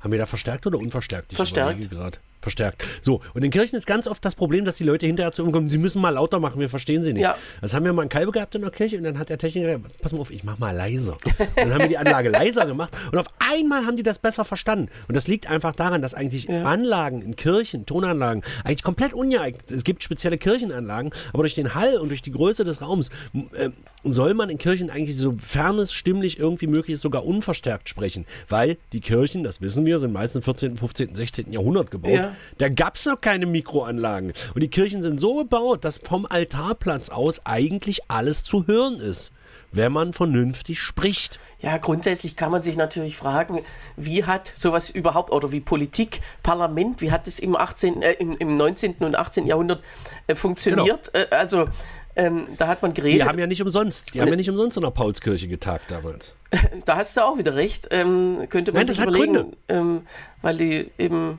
Haben 0.00 0.12
wir 0.12 0.18
da 0.18 0.26
verstärkt 0.26 0.66
oder 0.66 0.78
unverstärkt? 0.78 1.32
Ich 1.32 1.32
Mhm. 1.32 1.36
Verstärkt. 1.36 1.90
gerade. 1.90 2.18
Verstärkt. 2.40 2.84
So, 3.02 3.20
und 3.34 3.44
in 3.44 3.50
Kirchen 3.50 3.76
ist 3.76 3.86
ganz 3.86 4.06
oft 4.06 4.24
das 4.24 4.34
Problem, 4.34 4.64
dass 4.64 4.76
die 4.76 4.84
Leute 4.84 5.06
hinterher 5.06 5.32
zu 5.32 5.44
uns 5.44 5.52
kommen, 5.52 5.70
sie 5.70 5.78
müssen 5.78 6.00
mal 6.00 6.10
lauter 6.10 6.40
machen, 6.40 6.60
wir 6.60 6.68
verstehen 6.68 7.04
sie 7.04 7.12
nicht. 7.12 7.22
Ja. 7.22 7.36
Das 7.60 7.74
haben 7.74 7.84
wir 7.84 7.92
mal 7.92 8.02
einen 8.02 8.08
Kalbe 8.08 8.32
gehabt 8.32 8.54
in 8.54 8.62
der 8.62 8.70
Kirche 8.70 8.96
und 8.96 9.04
dann 9.04 9.18
hat 9.18 9.28
der 9.28 9.38
Techniker 9.38 9.76
gesagt, 9.76 10.00
pass 10.00 10.12
mal 10.12 10.20
auf, 10.20 10.30
ich 10.30 10.44
mach 10.44 10.58
mal 10.58 10.74
leiser. 10.74 11.16
Und 11.38 11.56
dann 11.56 11.74
haben 11.74 11.80
wir 11.80 11.88
die 11.88 11.98
Anlage 11.98 12.28
leiser 12.30 12.66
gemacht 12.66 12.92
und 13.12 13.18
auf 13.18 13.26
einmal 13.38 13.84
haben 13.86 13.96
die 13.96 14.02
das 14.02 14.18
besser 14.18 14.44
verstanden. 14.44 14.88
Und 15.08 15.16
das 15.16 15.28
liegt 15.28 15.48
einfach 15.50 15.74
daran, 15.74 16.02
dass 16.02 16.14
eigentlich 16.14 16.48
Anlagen 16.48 17.22
in 17.22 17.36
Kirchen, 17.36 17.86
Tonanlagen, 17.86 18.42
eigentlich 18.64 18.82
komplett 18.82 19.12
ungeeignet 19.12 19.68
sind. 19.68 19.76
Es 19.76 19.84
gibt 19.84 20.02
spezielle 20.02 20.38
Kirchenanlagen, 20.38 21.12
aber 21.32 21.42
durch 21.42 21.54
den 21.54 21.74
Hall 21.74 21.96
und 21.98 22.08
durch 22.08 22.22
die 22.22 22.32
Größe 22.32 22.64
des 22.64 22.80
Raums 22.80 23.10
äh, 23.52 23.70
soll 24.04 24.34
man 24.34 24.50
in 24.50 24.58
Kirchen 24.58 24.90
eigentlich, 24.90 25.16
sofern 25.16 25.78
es 25.78 25.92
stimmlich 25.92 26.38
irgendwie 26.38 26.66
möglich 26.66 26.94
ist, 26.94 27.02
sogar 27.02 27.24
unverstärkt 27.24 27.88
sprechen. 27.88 28.26
Weil 28.48 28.78
die 28.92 29.00
Kirchen, 29.00 29.44
das 29.44 29.60
wissen 29.60 29.84
wir, 29.84 29.98
sind 29.98 30.12
meist 30.12 30.36
im 30.36 30.42
14., 30.42 30.76
15., 30.76 31.14
16. 31.14 31.52
Jahrhundert 31.52 31.90
gebaut. 31.90 32.12
Ja. 32.12 32.29
Da 32.58 32.68
gab 32.68 32.96
es 32.96 33.06
noch 33.06 33.20
keine 33.20 33.46
Mikroanlagen. 33.46 34.32
Und 34.54 34.60
die 34.60 34.68
Kirchen 34.68 35.02
sind 35.02 35.18
so 35.18 35.36
gebaut, 35.36 35.84
dass 35.84 35.98
vom 35.98 36.26
Altarplatz 36.26 37.08
aus 37.08 37.44
eigentlich 37.44 38.00
alles 38.08 38.44
zu 38.44 38.66
hören 38.66 39.00
ist, 39.00 39.32
wenn 39.72 39.92
man 39.92 40.12
vernünftig 40.12 40.80
spricht. 40.80 41.38
Ja, 41.60 41.76
grundsätzlich 41.78 42.36
kann 42.36 42.50
man 42.50 42.62
sich 42.62 42.76
natürlich 42.76 43.16
fragen, 43.16 43.62
wie 43.96 44.24
hat 44.24 44.50
sowas 44.54 44.90
überhaupt, 44.90 45.30
oder 45.30 45.52
wie 45.52 45.60
Politik, 45.60 46.20
Parlament, 46.42 47.00
wie 47.00 47.10
hat 47.10 47.26
es 47.26 47.38
im, 47.38 47.56
18., 47.56 48.02
äh, 48.02 48.12
im, 48.12 48.36
im 48.38 48.56
19. 48.56 48.94
und 49.00 49.16
18. 49.16 49.46
Jahrhundert 49.46 49.82
äh, 50.26 50.34
funktioniert? 50.34 51.10
Äh, 51.14 51.26
also, 51.30 51.68
ähm, 52.16 52.46
da 52.58 52.66
hat 52.66 52.82
man 52.82 52.92
Die 52.92 53.00
geredet, 53.00 53.28
haben 53.28 53.38
ja 53.38 53.46
nicht 53.46 53.62
umsonst, 53.62 54.14
die 54.14 54.20
haben 54.20 54.28
ja 54.28 54.36
nicht 54.36 54.50
umsonst 54.50 54.76
in 54.76 54.82
der 54.82 54.90
Paulskirche 54.90 55.46
getagt 55.48 55.90
damals. 55.90 56.34
da 56.84 56.96
hast 56.96 57.16
du 57.16 57.20
auch 57.20 57.38
wieder 57.38 57.54
recht, 57.54 57.88
ähm, 57.92 58.46
könnte 58.48 58.72
man 58.72 58.80
Nein, 58.80 58.88
das 58.88 58.96
sich 58.96 59.04
überlegen, 59.04 59.56
ähm, 59.68 60.02
weil 60.42 60.56
die 60.56 60.90
eben, 60.98 61.38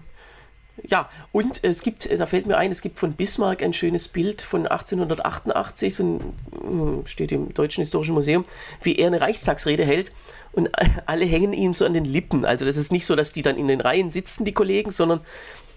ja, 0.87 1.09
und 1.31 1.63
es 1.63 1.83
gibt, 1.83 2.09
da 2.11 2.25
fällt 2.25 2.45
mir 2.45 2.57
ein, 2.57 2.71
es 2.71 2.81
gibt 2.81 2.99
von 2.99 3.13
Bismarck 3.13 3.63
ein 3.63 3.73
schönes 3.73 4.07
Bild 4.07 4.41
von 4.41 4.67
1888, 4.67 5.95
so 5.95 6.19
hm, 6.61 7.05
steht 7.05 7.31
im 7.31 7.53
Deutschen 7.53 7.83
Historischen 7.83 8.13
Museum, 8.13 8.43
wie 8.81 8.95
er 8.95 9.07
eine 9.07 9.21
Reichstagsrede 9.21 9.85
hält 9.85 10.11
und 10.51 10.69
alle 11.05 11.25
hängen 11.25 11.53
ihm 11.53 11.73
so 11.73 11.85
an 11.85 11.93
den 11.93 12.05
Lippen. 12.05 12.45
Also 12.45 12.65
das 12.65 12.77
ist 12.77 12.91
nicht 12.91 13.05
so, 13.05 13.15
dass 13.15 13.33
die 13.33 13.41
dann 13.41 13.57
in 13.57 13.67
den 13.67 13.81
Reihen 13.81 14.09
sitzen, 14.09 14.45
die 14.45 14.53
Kollegen, 14.53 14.91
sondern 14.91 15.21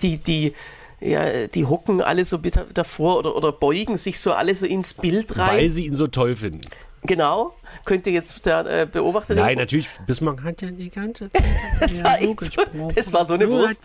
die, 0.03 0.19
die, 0.19 0.55
ja, 1.01 1.47
die 1.47 1.67
hocken 1.67 2.01
alle 2.01 2.25
so 2.25 2.39
davor 2.73 3.19
oder, 3.19 3.37
oder 3.37 3.53
beugen 3.53 3.97
sich 3.97 4.21
so 4.21 4.33
alle 4.33 4.55
so 4.55 4.67
ins 4.67 4.95
Bild 4.95 5.37
rein. 5.37 5.59
Weil 5.59 5.71
sie 5.71 5.87
ihn 5.87 5.97
so 5.97 6.07
toll 6.07 6.37
finden. 6.37 6.63
Genau, 7.07 7.55
könnte 7.85 8.11
jetzt 8.11 8.45
der 8.47 8.67
äh, 8.67 8.87
Beobachter 8.87 9.35
Nein, 9.35 9.59
natürlich, 9.59 9.89
Bismarck 10.07 10.43
hat 10.43 10.63
ja 10.63 10.71
die 10.71 10.91
ganze 10.91 11.31
Zeit 11.31 11.45
das 11.81 12.03
war, 12.05 12.19
so, 12.21 12.93
das 12.95 13.13
war 13.13 13.27
so 13.27 13.35
eine 13.35 13.49
Wurst. 13.49 13.81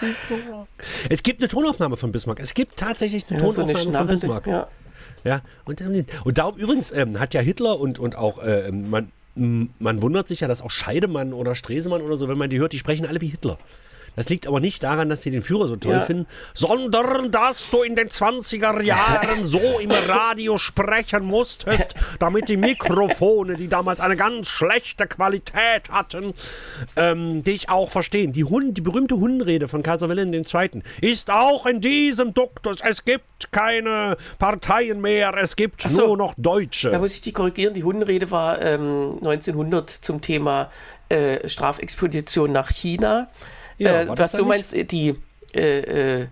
Es 1.10 1.24
gibt 1.24 1.42
eine 1.42 1.48
Tonaufnahme 1.48 1.98
von 1.98 2.12
Bismarck. 2.12 2.40
Es 2.40 2.54
gibt 2.54 2.78
tatsächlich 2.78 3.26
eine 3.30 3.40
Ja, 3.40 3.50
so 3.50 3.62
Tonaufnahme 3.62 3.90
eine 3.90 3.98
von 3.98 4.08
Bismarck. 4.08 4.48
ja. 4.48 4.68
Ja, 5.26 5.42
und, 5.66 5.84
und 6.24 6.38
darum 6.38 6.58
übrigens 6.58 6.92
ähm, 6.92 7.20
hat 7.20 7.34
ja 7.34 7.42
Hitler 7.42 7.78
und, 7.80 8.00
und 8.00 8.16
auch, 8.16 8.40
äh, 8.40 8.72
man, 8.72 9.12
man 9.36 10.02
wundert 10.02 10.30
sich 10.30 10.40
ja, 10.40 10.48
dass 10.48 10.62
auch 10.62 10.72
Scheidemann 10.72 11.34
oder 11.34 11.56
Stresemann 11.56 12.02
oder 12.02 12.16
so, 12.16 12.30
wenn 12.30 12.38
man 12.38 12.50
die 12.50 12.60
hört, 12.60 12.72
die 12.72 12.80
sprechen 12.80 13.06
alle 13.06 13.20
wie 13.20 13.28
Hitler. 13.28 13.58
Das 14.16 14.30
liegt 14.30 14.48
aber 14.48 14.60
nicht 14.60 14.84
daran, 14.84 15.10
dass 15.10 15.22
sie 15.22 15.32
den 15.32 15.42
Führer 15.42 15.68
so 15.68 15.75
toll 15.75 15.94
Ja. 15.94 16.01
finden, 16.01 16.28
sondern 16.54 17.32
dass 17.32 17.70
du 17.70 17.82
in 17.84 17.96
den 17.96 18.10
20er 18.10 18.82
Jahren 18.84 19.46
so 19.46 19.60
im 19.82 19.92
Radio 19.92 20.57
sprechen 20.57 21.24
musstest, 21.25 21.96
damit 22.20 22.50
die 22.50 22.57
Mikrofone, 22.57 23.55
die 23.55 23.68
damals 23.68 24.00
eine 24.01 24.16
ganz 24.16 24.48
schlechte 24.48 25.07
Qualität 25.07 25.90
hatten, 25.90 26.33
ähm, 26.96 27.44
dich 27.44 27.70
auch 27.70 27.90
verstehen. 27.92 28.33
Die, 28.33 28.44
Hund, 28.44 28.77
die 28.77 28.81
berühmte 28.81 29.16
Hundenrede 29.18 29.68
von 29.68 29.83
Kaiser 29.83 30.10
Wilhelm 30.10 30.33
II. 30.33 30.81
ist 31.01 31.29
auch 31.29 31.66
in 31.66 31.81
diesem 31.81 32.33
Duktus. 32.33 32.77
Es 32.83 33.05
gibt 33.05 33.51
keine 33.51 34.18
Parteien 34.38 35.01
mehr, 35.01 35.33
es 35.38 35.55
gibt 35.55 35.90
so. 35.90 36.07
nur 36.07 36.18
noch 36.18 36.33
Deutsche. 36.38 36.90
Da 36.90 37.00
muss 37.00 37.14
ich 37.14 37.22
die 37.22 37.31
korrigieren. 37.31 37.74
Die 37.74 37.83
Hundenrede 37.83 38.31
war 38.31 38.62
ähm, 38.62 39.14
1900 39.22 39.90
zum 39.90 40.22
Thema 40.22 40.70
äh, 41.10 41.48
Strafexpedition 41.48 42.51
nach 42.51 42.70
China. 42.70 43.29
Ja, 43.79 44.01
äh, 44.01 44.07
was 44.09 44.31
du 44.33 44.37
nicht? 44.39 44.48
meinst, 44.48 44.74
äh, 44.75 44.83
die, 44.83 45.15
äh, 45.55 46.20
äh, 46.22 46.27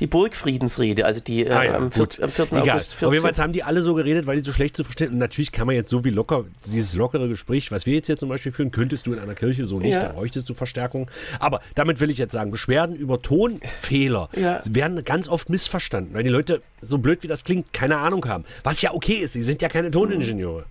die 0.00 0.08
Burgfriedensrede, 0.08 1.06
also 1.06 1.20
die 1.20 1.46
äh, 1.46 1.50
Ah 1.52 1.62
ja, 1.64 1.74
am, 1.76 1.90
4, 1.92 2.00
gut. 2.04 2.20
am 2.20 2.28
4. 2.28 2.44
Egal. 2.46 2.60
August 2.62 2.92
Auf 2.94 2.98
14. 2.98 3.12
jeden 3.12 3.34
Fall 3.34 3.44
haben 3.44 3.52
die 3.52 3.62
alle 3.62 3.80
so 3.80 3.94
geredet, 3.94 4.26
weil 4.26 4.36
die 4.38 4.42
so 4.42 4.52
schlecht 4.52 4.76
zu 4.76 4.82
verstehen. 4.82 5.12
Und 5.12 5.18
natürlich 5.18 5.52
kann 5.52 5.68
man 5.68 5.76
jetzt 5.76 5.88
so 5.88 6.04
wie 6.04 6.10
locker, 6.10 6.44
dieses 6.66 6.96
lockere 6.96 7.28
Gespräch, 7.28 7.70
was 7.70 7.86
wir 7.86 7.94
jetzt 7.94 8.06
hier 8.06 8.16
zum 8.16 8.28
Beispiel 8.28 8.50
führen, 8.50 8.72
könntest 8.72 9.06
du 9.06 9.12
in 9.12 9.20
einer 9.20 9.36
Kirche 9.36 9.64
so 9.64 9.78
nicht, 9.78 9.94
Ja. 9.94 10.02
da 10.06 10.12
bräuchtest 10.12 10.48
du 10.48 10.54
Verstärkung. 10.54 11.08
Aber 11.38 11.60
damit 11.76 12.00
will 12.00 12.10
ich 12.10 12.18
jetzt 12.18 12.32
sagen, 12.32 12.50
Beschwerden 12.50 12.96
über 12.96 13.22
Tonfehler 13.22 14.28
Ja. 14.34 14.60
werden 14.68 15.04
ganz 15.04 15.28
oft 15.28 15.48
missverstanden, 15.48 16.12
weil 16.14 16.24
die 16.24 16.30
Leute, 16.30 16.60
so 16.82 16.98
blöd 16.98 17.22
wie 17.22 17.28
das 17.28 17.44
klingt, 17.44 17.72
keine 17.72 17.98
Ahnung 17.98 18.26
haben. 18.26 18.44
Was 18.64 18.82
ja 18.82 18.92
okay 18.94 19.14
ist, 19.14 19.34
sie 19.34 19.42
sind 19.42 19.62
ja 19.62 19.68
keine 19.68 19.90
Toningenieure. 19.92 20.64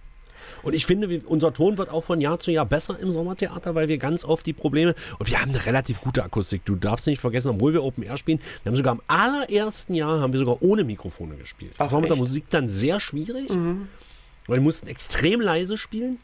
Und 0.61 0.73
ich 0.73 0.85
finde, 0.85 1.21
unser 1.25 1.53
Ton 1.53 1.77
wird 1.77 1.89
auch 1.89 2.03
von 2.03 2.21
Jahr 2.21 2.39
zu 2.39 2.51
Jahr 2.51 2.65
besser 2.65 2.99
im 2.99 3.11
Sommertheater, 3.11 3.75
weil 3.75 3.87
wir 3.87 3.97
ganz 3.97 4.23
oft 4.23 4.45
die 4.45 4.53
Probleme 4.53 4.95
und 5.19 5.29
wir 5.29 5.41
haben 5.41 5.49
eine 5.49 5.65
relativ 5.65 6.01
gute 6.01 6.23
Akustik. 6.23 6.65
Du 6.65 6.75
darfst 6.75 7.07
nicht 7.07 7.19
vergessen, 7.19 7.49
obwohl 7.49 7.73
wir 7.73 7.83
Open 7.83 8.03
Air 8.03 8.17
spielen, 8.17 8.39
wir 8.63 8.69
haben 8.69 8.77
sogar 8.77 8.93
im 8.93 9.01
allerersten 9.07 9.93
Jahr 9.93 10.21
haben 10.21 10.33
wir 10.33 10.39
sogar 10.39 10.61
ohne 10.61 10.83
Mikrofone 10.83 11.35
gespielt. 11.35 11.73
Ach, 11.75 11.85
das 11.85 11.91
war 11.91 12.01
mit 12.01 12.09
der 12.09 12.17
echt? 12.17 12.23
Musik 12.23 12.45
dann 12.49 12.69
sehr 12.69 12.99
schwierig, 12.99 13.49
weil 13.49 14.57
wir 14.57 14.61
mussten 14.61 14.87
extrem 14.87 15.41
leise 15.41 15.77
spielen. 15.77 16.19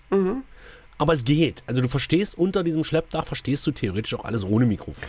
Aber 0.97 1.13
es 1.13 1.23
geht. 1.23 1.63
Also 1.65 1.81
du 1.81 1.87
verstehst 1.87 2.37
unter 2.37 2.63
diesem 2.63 2.83
Schleppdach, 2.83 3.25
verstehst 3.25 3.65
du 3.65 3.71
theoretisch 3.71 4.13
auch 4.15 4.25
alles 4.25 4.43
ohne 4.43 4.65
Mikrofon. 4.65 5.01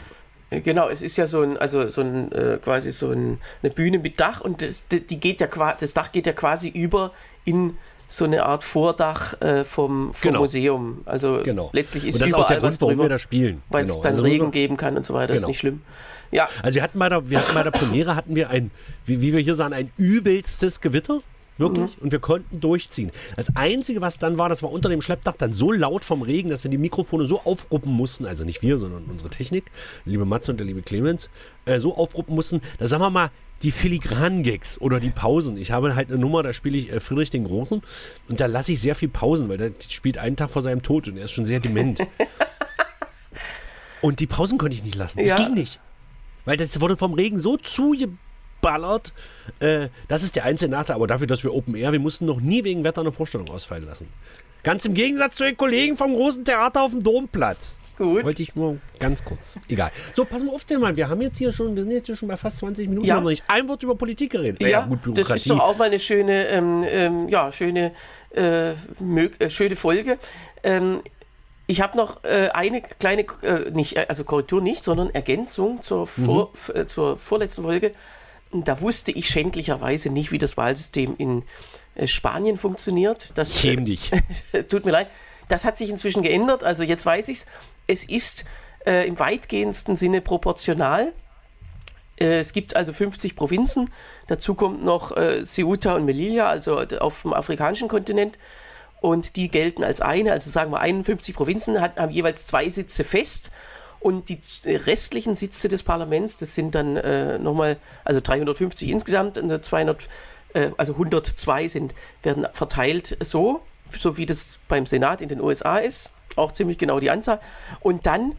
Äh, 0.51 0.61
Genau, 0.61 0.89
es 0.89 1.03
ist 1.03 1.17
ja 1.17 1.27
so 1.27 1.43
ein, 1.43 1.57
also 1.57 1.89
so 1.89 2.03
ein, 2.03 2.31
äh, 2.33 2.59
quasi 2.63 2.91
so 2.93 3.11
ein, 3.11 3.39
eine 3.63 3.73
Bühne 3.73 3.99
mit 3.99 4.21
Dach 4.21 4.41
und 4.41 4.63
das, 4.63 4.87
die 4.89 5.21
geht 5.21 5.41
ja 5.41 5.49
das 5.49 5.95
Dach 5.95 6.13
geht 6.13 6.27
ja 6.27 6.33
quasi 6.33 6.69
über 6.69 7.13
in 7.45 7.77
so 8.11 8.25
eine 8.27 8.45
Art 8.45 8.65
Vordach 8.65 9.41
äh, 9.41 9.65
vom, 9.65 10.13
vom 10.13 10.21
Genau. 10.21 10.41
Museum. 10.41 10.99
Also 11.07 11.41
Genau. 11.45 11.71
letztlich 11.73 12.05
ist 12.05 12.15
Und 12.17 12.21
das 12.21 12.29
ist 12.29 12.35
auch 12.35 12.47
der 12.47 12.59
Grund, 12.59 12.79
warum 12.81 12.93
drüber, 12.95 13.05
wir 13.05 13.09
da 13.09 13.19
spielen. 13.19 13.63
weil 13.71 13.85
es 13.85 13.91
Genau. 13.93 14.03
dann 14.03 14.13
Also 14.13 14.23
Regen 14.25 14.51
geben 14.51 14.77
kann 14.77 14.97
und 14.97 15.07
so 15.07 15.15
weiter. 15.15 15.33
Ist 15.33 15.41
Genau. 15.43 15.49
nicht 15.49 15.59
schlimm. 15.59 15.81
Ja, 16.33 16.49
Also 16.63 16.75
wir 16.77 16.83
hatten 16.83 16.99
bei 16.99 17.09
der, 17.09 17.31
wir 17.31 17.39
hatten 17.39 17.55
bei 17.55 17.63
der 17.63 17.71
Premiere 17.71 18.15
hatten 18.17 18.35
wir 18.37 18.51
ein, 18.51 18.71
wie, 19.07 19.21
wie 19.23 19.33
wir 19.33 19.41
hier 19.41 19.55
sagen, 19.55 19.73
ein 19.75 19.91
übelstes 19.97 20.81
Gewitter. 20.81 21.23
Wirklich. 21.61 21.97
Und 22.01 22.11
wir 22.11 22.19
konnten 22.19 22.61
durchziehen. 22.61 23.13
Das 23.37 23.55
Einzige, 23.55 24.01
was 24.01 24.19
dann 24.19 24.39
war, 24.39 24.49
das 24.49 24.63
war 24.63 24.73
unter 24.73 24.89
dem 24.89 25.03
Schleppdach 25.03 25.35
dann 25.39 25.53
so 25.53 25.71
laut 25.71 26.05
vom 26.05 26.23
Regen, 26.23 26.51
dass 26.51 26.65
wir 26.65 26.71
die 26.71 26.79
Mikrofone 26.79 27.27
so 27.27 27.41
aufruppen 27.43 27.93
mussten, 27.93 28.27
also 28.27 28.45
nicht 28.45 28.63
wir, 28.63 28.79
sondern 28.79 29.05
unsere 29.05 29.31
Technik, 29.31 29.65
liebe 30.05 30.25
Matze 30.25 30.51
und 30.51 30.59
der 30.59 30.67
liebe 30.67 30.83
Clemens, 30.83 31.29
äh, 31.67 31.79
so 31.79 31.97
aufruppen 31.97 32.35
mussten, 32.35 32.61
da 32.79 32.87
sagen 32.87 33.03
wir 33.03 33.11
mal, 33.11 33.31
die 33.63 33.71
filigranen 33.71 34.43
Gags 34.43 34.81
oder 34.81 35.01
die 35.01 35.11
Pausen. 35.11 35.59
Ich 35.59 35.71
habe 35.71 35.95
halt 35.95 36.09
eine 36.09 36.19
Nummer, 36.19 36.43
da 36.43 36.55
spiele 36.55 36.79
ich 36.79 36.91
äh, 36.91 36.99
Friedrich 36.99 37.29
den 37.31 37.45
Großen 37.45 37.83
und 38.29 38.41
da 38.41 38.47
lasse 38.47 38.73
ich 38.73 38.81
sehr 38.81 38.95
viel 38.95 39.11
Pausen, 39.11 39.51
weil 39.51 39.59
der 39.59 39.73
spielt 39.87 40.17
einen 40.17 40.37
Tag 40.37 40.51
vor 40.51 40.63
seinem 40.63 40.83
Tod 40.83 41.09
und 41.09 41.19
er 41.19 41.25
ist 41.25 41.33
schon 41.33 41.45
sehr 41.45 41.61
dement. 41.61 42.01
und 44.01 44.21
die 44.21 44.27
Pausen 44.27 44.57
konnte 44.57 44.77
ich 44.77 44.83
nicht 44.85 44.97
lassen. 44.97 45.19
Es 45.21 45.31
Ja. 45.31 45.37
ging 45.37 45.55
nicht. 45.55 45.79
Weil 46.47 46.57
das 46.57 46.81
wurde 46.81 46.97
vom 46.97 47.13
Regen 47.13 47.39
so 47.39 47.59
zugeballert. 47.59 48.19
Äh, 49.61 49.89
das 50.09 50.23
ist 50.23 50.37
der 50.37 50.45
einzige 50.45 50.71
Nachteil. 50.71 50.97
Aber 50.97 51.07
dafür, 51.07 51.27
dass 51.27 51.43
wir 51.45 51.55
Open 51.55 51.75
Air, 51.75 51.93
wir 51.93 52.01
mussten 52.01 52.27
noch 52.27 52.41
nie 52.41 52.65
wegen 52.65 52.85
Wetter 52.85 53.01
eine 53.01 53.13
Vorstellung 53.13 53.49
ausfallen 53.51 53.85
lassen. 53.87 54.09
Ganz 54.63 54.85
im 54.85 54.95
Gegensatz 54.95 55.37
zu 55.37 55.45
den 55.45 55.57
Kollegen 55.57 55.97
vom 55.97 56.15
großen 56.15 56.45
Theater 56.45 56.83
auf 56.83 56.91
dem 56.91 57.03
Domplatz. 57.03 57.79
gut. 57.97 58.25
Wollte 58.25 58.43
ich 58.43 58.55
nur 58.55 58.77
ganz 58.99 59.25
kurz. 59.25 59.59
Egal. 59.69 59.91
So, 60.15 60.25
pass 60.25 60.43
mal 60.43 60.55
auf, 60.55 60.65
der 60.65 60.79
Mann. 60.79 60.97
Wir 60.97 61.09
haben 61.09 61.21
jetzt 61.23 61.39
hier 61.39 61.51
schon, 61.53 61.75
wir 61.77 61.83
sind 61.83 61.93
jetzt 61.93 62.07
hier 62.07 62.17
schon 62.17 62.29
bei 62.29 62.37
fast 62.37 62.59
20 62.59 62.89
Minuten, 62.89 63.07
Ja. 63.07 63.17
haben 63.17 63.25
noch 63.25 63.31
nicht 63.31 63.45
ein 63.49 63.69
Wort 63.69 63.83
über 63.83 63.95
Politik 63.95 64.33
geredet. 64.33 64.61
Ja, 64.61 64.83
gut, 64.87 64.99
das 64.99 65.03
Bürokratie. 65.05 65.35
ist 65.37 65.51
doch 65.51 65.61
auch 65.61 65.77
mal 65.79 65.85
eine 65.85 65.99
schöne, 65.99 66.47
ähm, 66.49 66.85
ähm, 66.89 67.29
ja, 67.29 67.51
schöne, 67.53 67.93
äh, 68.35 68.71
äh, 68.73 68.77
schöne 69.49 69.77
Folge. 69.77 70.19
Ähm, 70.63 71.01
ich 71.67 71.81
habe 71.81 71.97
noch 71.97 72.25
äh, 72.25 72.49
eine 72.53 72.83
kleine, 72.83 73.25
äh, 73.43 73.71
nicht, 73.71 73.97
äh, 73.97 74.07
also 74.09 74.25
Korrektur 74.25 74.61
nicht, 74.61 74.83
sondern 74.85 75.09
Ergänzung 75.11 75.83
zur, 75.83 76.07
vor, 76.07 76.51
f- 76.55 76.73
äh, 76.75 76.87
zur 76.87 77.17
vorletzten 77.17 77.63
Folge. 77.63 77.93
Da 78.53 78.81
wusste 78.81 79.13
ich 79.13 79.29
schändlicherweise 79.29 80.11
nicht, 80.11 80.33
wie 80.33 80.39
das 80.39 80.57
Wahlsystem 80.57 81.15
in 81.19 81.45
äh, 81.95 82.07
Spanien 82.07 82.59
funktioniert. 82.59 83.33
Das, 83.37 83.59
Schäm 83.59 83.85
dich. 83.85 84.11
Tut 84.69 84.85
mir 84.85 84.93
leid. 84.93 85.09
das 85.49 85.65
hat 85.65 85.77
sich 85.77 85.91
inzwischen 85.91 86.23
geändert, 86.23 86.65
also 86.65 86.83
jetzt 86.83 87.07
weiß 87.07 87.29
ich 87.29 87.39
es. 87.39 87.47
Es 87.87 88.05
ist 88.05 88.45
äh, 88.87 89.07
im 89.07 89.19
weitgehendsten 89.19 89.97
Sinne 89.97 90.21
proportional. 90.21 91.13
Äh, 92.21 92.39
es 92.39 92.53
gibt 92.53 92.77
also 92.77 92.93
50 92.93 93.37
Provinzen. 93.37 93.91
Dazu 94.27 94.55
kommt 94.55 94.85
noch 94.85 95.17
äh, 95.17 95.45
Ceuta 95.45 95.95
und 95.95 96.05
Melilla, 96.05 96.49
also 96.49 96.81
auf 96.81 97.23
dem 97.23 97.33
afrikanischen 97.33 97.89
Kontinent. 97.89 98.39
Und 99.01 99.37
die 99.37 99.49
gelten 99.49 99.83
als 99.83 100.01
eine, 100.01 100.33
also 100.33 100.51
sagen 100.51 100.71
wir 100.73 100.81
51 100.81 101.35
Provinzen, 101.35 101.81
hat, 101.81 101.97
haben 101.99 102.13
jeweils 102.13 102.47
zwei 102.47 102.69
Sitze 102.69 103.03
fest. 103.03 103.51
Und 104.01 104.31
die 104.31 104.41
restlichen 104.67 105.37
Sitze 105.37 105.69
des 105.69 105.83
Parlaments, 105.83 106.39
das 106.39 106.55
sind 106.55 106.75
dann 106.75 106.97
äh, 106.97 107.39
nochmal, 107.39 107.77
also 108.03 108.21
350 108.21 108.89
insgesamt, 108.89 109.37
und 109.37 109.65
200, 109.65 110.09
äh, 110.55 110.71
also 110.79 110.95
102 110.95 111.69
sind, 111.69 111.95
werden 112.23 112.47
verteilt 112.55 113.17
so, 113.21 113.61
so 113.93 114.17
wie 114.17 114.25
das 114.25 114.59
beim 114.69 114.87
Senat 114.87 115.21
in 115.21 115.29
den 115.29 115.41
USA 115.41 115.77
ist. 115.77 116.11
Auch 116.37 116.53
ziemlich 116.53 116.79
genau 116.79 116.99
die 116.99 117.11
Anzahl. 117.11 117.41
Und 117.81 118.07
dann 118.07 118.37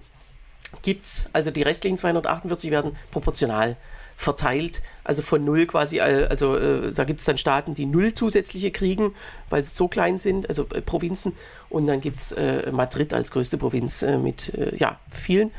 gibt 0.82 1.06
es, 1.06 1.30
also 1.34 1.52
die 1.52 1.62
restlichen 1.62 1.98
248 1.98 2.72
werden 2.72 2.98
proportional 3.12 3.78
verteilt, 4.22 4.82
also 5.04 5.24
von 5.24 5.44
null 5.44 5.66
quasi, 5.66 6.00
also 6.00 6.56
äh, 6.56 6.94
da 6.94 7.06
gibt 7.06 7.22
es 7.22 7.26
dann 7.26 7.40
Staaten, 7.40 7.74
die 7.74 7.88
null 7.88 8.14
zusätzliche 8.14 8.70
kriegen, 8.70 9.16
weil 9.50 9.64
sie 9.64 9.72
so 9.74 9.88
klein 9.88 10.20
sind, 10.20 10.48
also 10.48 10.68
äh, 10.76 10.82
Provinzen, 10.82 11.34
und 11.70 11.88
dann 11.88 12.02
gibt 12.02 12.20
es 12.20 12.32
äh, 12.34 12.72
Madrid 12.72 13.14
als 13.14 13.32
größte 13.32 13.58
Provinz 13.58 14.04
äh, 14.04 14.18
mit 14.18 14.54
äh, 14.54 14.76
ja, 14.76 15.00
vielen. 15.10 15.52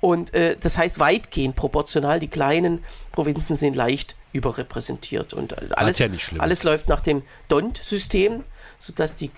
Und 0.00 0.34
äh, 0.34 0.56
das 0.60 0.76
heißt 0.76 0.98
weitgehend 0.98 1.54
proportional, 1.54 2.18
die 2.18 2.28
kleinen 2.28 2.82
Provinzen 3.12 3.54
sind 3.54 3.76
leicht 3.76 4.16
überrepräsentiert. 4.32 5.32
Und 5.32 5.76
alles, 5.78 5.98
ja 5.98 6.08
alles 6.38 6.64
läuft 6.64 6.88
nach 6.88 7.00
dem 7.00 7.22
DONT-System, 7.48 8.42
sodass 8.78 9.14
die 9.14 9.30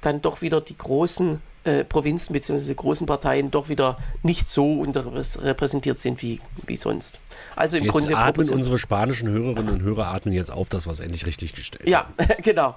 dann 0.00 0.20
doch 0.20 0.42
wieder 0.42 0.60
die 0.60 0.76
großen 0.76 1.40
äh, 1.66 1.84
Provinzen 1.84 2.32
bzw. 2.32 2.74
großen 2.74 3.06
Parteien 3.06 3.50
doch 3.50 3.68
wieder 3.68 3.98
nicht 4.22 4.48
so 4.48 4.80
unterrepräsentiert 4.80 5.98
sind 5.98 6.22
wie, 6.22 6.40
wie 6.66 6.76
sonst. 6.76 7.18
Also 7.56 7.76
im 7.76 7.84
jetzt 7.84 7.92
Grunde 7.92 8.16
atmen 8.16 8.48
unsere 8.50 8.78
spanischen 8.78 9.28
Hörerinnen 9.28 9.68
und 9.68 9.82
Hörer 9.82 10.08
atmen 10.08 10.32
jetzt 10.32 10.50
auf, 10.50 10.68
dass 10.68 10.86
wir 10.86 10.92
es 10.92 11.00
endlich 11.00 11.26
richtig 11.26 11.54
gestellt 11.54 11.88
Ja, 11.88 12.06
genau. 12.42 12.76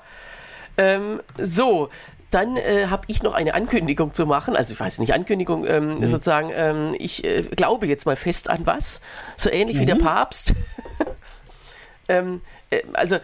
Ähm, 0.77 1.21
so, 1.37 1.89
dann 2.31 2.57
äh, 2.57 2.87
habe 2.87 3.03
ich 3.07 3.23
noch 3.23 3.33
eine 3.33 3.53
Ankündigung 3.53 4.13
zu 4.13 4.25
machen. 4.25 4.55
Also 4.55 4.73
ich 4.73 4.79
weiß 4.79 4.99
nicht, 4.99 5.13
Ankündigung 5.13 5.65
ähm, 5.65 5.99
mhm. 5.99 6.07
sozusagen. 6.07 6.51
Ähm, 6.53 6.95
ich 6.97 7.23
äh, 7.23 7.43
glaube 7.43 7.87
jetzt 7.87 8.05
mal 8.05 8.15
fest 8.15 8.49
an 8.49 8.65
was. 8.65 9.01
So 9.35 9.49
ähnlich 9.49 9.77
mhm. 9.77 9.81
wie 9.81 9.85
der 9.85 9.95
mhm. 9.95 10.01
Papst. 10.01 10.53
ähm, 12.07 12.41
äh, 12.69 12.81
also 12.93 13.17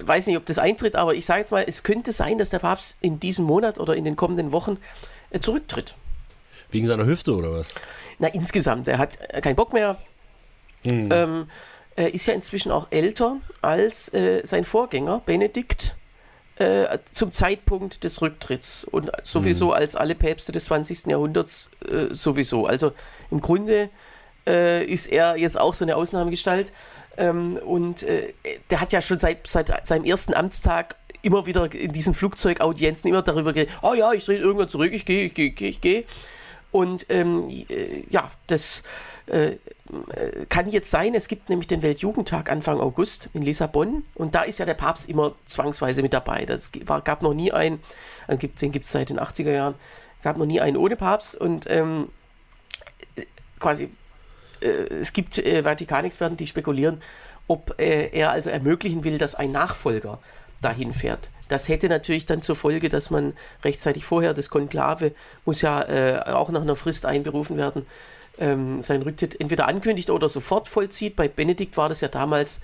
weiß 0.00 0.26
nicht, 0.26 0.36
ob 0.36 0.46
das 0.46 0.58
eintritt, 0.58 0.96
aber 0.96 1.14
ich 1.14 1.26
sage 1.26 1.40
jetzt 1.40 1.50
mal, 1.50 1.64
es 1.66 1.82
könnte 1.82 2.12
sein, 2.12 2.38
dass 2.38 2.50
der 2.50 2.58
Papst 2.58 2.96
in 3.00 3.20
diesem 3.20 3.44
Monat 3.44 3.78
oder 3.78 3.96
in 3.96 4.04
den 4.04 4.16
kommenden 4.16 4.52
Wochen 4.52 4.78
äh, 5.30 5.40
zurücktritt. 5.40 5.96
Wegen 6.70 6.86
seiner 6.86 7.06
Hüfte 7.06 7.34
oder 7.34 7.52
was? 7.52 7.68
Na, 8.18 8.28
insgesamt. 8.28 8.88
Er 8.88 8.98
hat 8.98 9.18
äh, 9.28 9.40
keinen 9.40 9.56
Bock 9.56 9.72
mehr. 9.72 9.98
Mhm. 10.84 11.08
Ähm, 11.12 11.46
er 11.94 12.12
ist 12.12 12.26
ja 12.26 12.34
inzwischen 12.34 12.70
auch 12.70 12.88
älter 12.90 13.38
als 13.62 14.12
äh, 14.12 14.42
sein 14.44 14.64
Vorgänger, 14.64 15.22
Benedikt, 15.24 15.96
äh, 16.56 16.98
zum 17.12 17.32
Zeitpunkt 17.32 18.04
des 18.04 18.20
Rücktritts. 18.20 18.84
Und 18.84 19.10
sowieso 19.22 19.66
mhm. 19.66 19.72
als 19.72 19.96
alle 19.96 20.14
Päpste 20.14 20.52
des 20.52 20.66
20. 20.66 21.06
Jahrhunderts 21.06 21.70
äh, 21.88 22.12
sowieso. 22.12 22.66
Also 22.66 22.92
im 23.30 23.40
Grunde 23.40 23.90
äh, 24.46 24.84
ist 24.84 25.06
er 25.06 25.36
jetzt 25.36 25.58
auch 25.58 25.74
so 25.74 25.84
eine 25.84 25.96
Ausnahmegestalt. 25.96 26.72
Ähm, 27.16 27.56
und 27.64 28.02
äh, 28.02 28.34
der 28.70 28.80
hat 28.80 28.92
ja 28.92 29.00
schon 29.00 29.18
seit, 29.18 29.46
seit 29.46 29.86
seinem 29.86 30.04
ersten 30.04 30.34
Amtstag 30.34 30.96
immer 31.22 31.46
wieder 31.46 31.72
in 31.74 31.92
diesen 31.92 32.14
Flugzeugaudienzen 32.14 33.08
immer 33.08 33.22
darüber 33.22 33.52
geredet, 33.52 33.72
oh 33.82 33.94
ja, 33.94 34.12
ich 34.12 34.24
drehe 34.24 34.38
irgendwann 34.38 34.68
zurück, 34.68 34.92
ich 34.92 35.04
gehe, 35.04 35.26
ich 35.26 35.34
gehe, 35.34 35.48
ich 35.48 35.56
gehe, 35.56 35.68
ich 35.68 35.80
gehe. 35.80 36.04
Und 36.72 37.06
ähm, 37.08 37.48
äh, 37.48 38.04
ja, 38.10 38.30
das 38.48 38.82
äh, 39.26 39.52
äh, 39.52 39.58
kann 40.48 40.68
jetzt 40.68 40.90
sein, 40.90 41.14
es 41.14 41.26
gibt 41.26 41.48
nämlich 41.48 41.68
den 41.68 41.82
Weltjugendtag 41.82 42.50
Anfang 42.50 42.80
August 42.80 43.28
in 43.32 43.42
Lissabon 43.42 44.04
und 44.14 44.34
da 44.34 44.42
ist 44.42 44.58
ja 44.58 44.66
der 44.66 44.74
Papst 44.74 45.08
immer 45.08 45.34
zwangsweise 45.46 46.02
mit 46.02 46.12
dabei. 46.12 46.44
Das 46.44 46.70
war, 46.84 47.00
gab 47.00 47.22
noch 47.22 47.34
nie 47.34 47.50
einen, 47.50 47.80
den 48.28 48.72
gibt 48.72 48.84
es 48.84 48.92
seit 48.92 49.08
den 49.08 49.18
80er 49.18 49.52
Jahren, 49.52 49.74
gab 50.22 50.36
noch 50.36 50.46
nie 50.46 50.60
einen 50.60 50.76
ohne 50.76 50.96
Papst 50.96 51.34
und 51.36 51.64
ähm, 51.68 52.08
quasi 53.58 53.84
äh, 53.84 53.88
es 54.60 55.12
gibt 55.12 55.38
äh, 55.38 55.62
Vatikanexperten, 55.62 56.36
die 56.36 56.46
spekulieren, 56.46 57.00
ob 57.48 57.78
äh, 57.78 58.08
er 58.08 58.30
also 58.30 58.50
ermöglichen 58.50 59.04
will, 59.04 59.18
dass 59.18 59.34
ein 59.34 59.52
Nachfolger 59.52 60.18
dahin 60.62 60.92
fährt. 60.92 61.30
Das 61.48 61.68
hätte 61.68 61.88
natürlich 61.88 62.26
dann 62.26 62.42
zur 62.42 62.56
Folge, 62.56 62.88
dass 62.88 63.10
man 63.10 63.34
rechtzeitig 63.62 64.04
vorher, 64.04 64.34
das 64.34 64.50
Konklave 64.50 65.12
muss 65.44 65.62
ja 65.62 65.82
äh, 65.82 66.32
auch 66.32 66.50
nach 66.50 66.62
einer 66.62 66.76
Frist 66.76 67.06
einberufen 67.06 67.56
werden, 67.56 67.86
ähm, 68.38 68.82
seinen 68.82 69.02
Rücktritt 69.02 69.40
entweder 69.40 69.68
ankündigt 69.68 70.10
oder 70.10 70.28
sofort 70.28 70.68
vollzieht. 70.68 71.14
Bei 71.14 71.28
Benedikt 71.28 71.76
war 71.76 71.88
das 71.88 72.00
ja 72.00 72.08
damals 72.08 72.60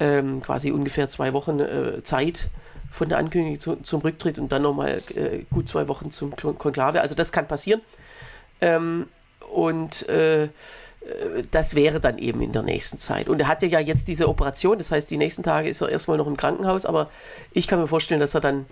ähm, 0.00 0.42
quasi 0.42 0.72
ungefähr 0.72 1.08
zwei 1.08 1.32
Wochen 1.32 1.60
äh, 1.60 2.02
Zeit 2.02 2.48
von 2.90 3.08
der 3.08 3.18
Ankündigung 3.18 3.60
zu, 3.60 3.76
zum 3.76 4.00
Rücktritt 4.00 4.38
und 4.38 4.50
dann 4.50 4.62
nochmal 4.62 5.02
äh, 5.14 5.44
gut 5.50 5.68
zwei 5.68 5.86
Wochen 5.88 6.10
zum 6.10 6.34
Konklave. 6.34 7.00
Also 7.00 7.14
das 7.14 7.30
kann 7.30 7.46
passieren. 7.46 7.80
Ähm, 8.60 9.06
und 9.52 10.08
äh, 10.08 10.48
das 11.50 11.74
wäre 11.74 12.00
dann 12.00 12.18
eben 12.18 12.40
in 12.40 12.52
der 12.52 12.62
nächsten 12.62 12.98
Zeit. 12.98 13.28
Und 13.28 13.40
er 13.40 13.48
hatte 13.48 13.66
ja 13.66 13.80
jetzt 13.80 14.08
diese 14.08 14.28
Operation, 14.28 14.78
das 14.78 14.90
heißt, 14.90 15.10
die 15.10 15.16
nächsten 15.16 15.42
Tage 15.42 15.68
ist 15.68 15.80
er 15.80 15.88
erstmal 15.88 16.16
noch 16.16 16.26
im 16.26 16.36
Krankenhaus, 16.36 16.86
aber 16.86 17.10
ich 17.52 17.66
kann 17.66 17.78
mir 17.78 17.88
vorstellen, 17.88 18.20
dass 18.20 18.34
er 18.34 18.40
dann 18.40 18.66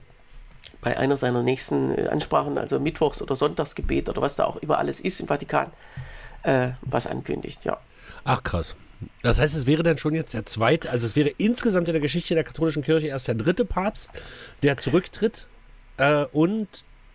bei 0.80 0.96
einer 0.96 1.16
seiner 1.16 1.42
nächsten 1.42 1.96
äh, 1.96 2.08
Ansprachen, 2.08 2.58
also 2.58 2.78
Mittwochs- 2.78 3.22
oder 3.22 3.36
Sonntagsgebet 3.36 4.08
oder 4.08 4.22
was 4.22 4.36
da 4.36 4.44
auch 4.44 4.56
immer 4.56 4.78
alles 4.78 5.00
ist 5.00 5.20
im 5.20 5.28
Vatikan, 5.28 5.70
äh, 6.42 6.70
was 6.82 7.06
ankündigt, 7.06 7.64
ja. 7.64 7.78
Ach 8.24 8.42
krass. 8.42 8.76
Das 9.22 9.40
heißt, 9.40 9.56
es 9.56 9.66
wäre 9.66 9.82
dann 9.82 9.98
schon 9.98 10.14
jetzt 10.14 10.32
der 10.32 10.46
zweite, 10.46 10.90
also 10.90 11.06
es 11.06 11.16
wäre 11.16 11.28
insgesamt 11.30 11.88
in 11.88 11.92
der 11.92 12.00
Geschichte 12.00 12.34
der 12.34 12.44
katholischen 12.44 12.82
Kirche 12.82 13.08
erst 13.08 13.28
der 13.28 13.34
dritte 13.34 13.64
Papst, 13.64 14.10
der 14.62 14.76
zurücktritt 14.78 15.46
äh, 15.96 16.24
und 16.32 16.68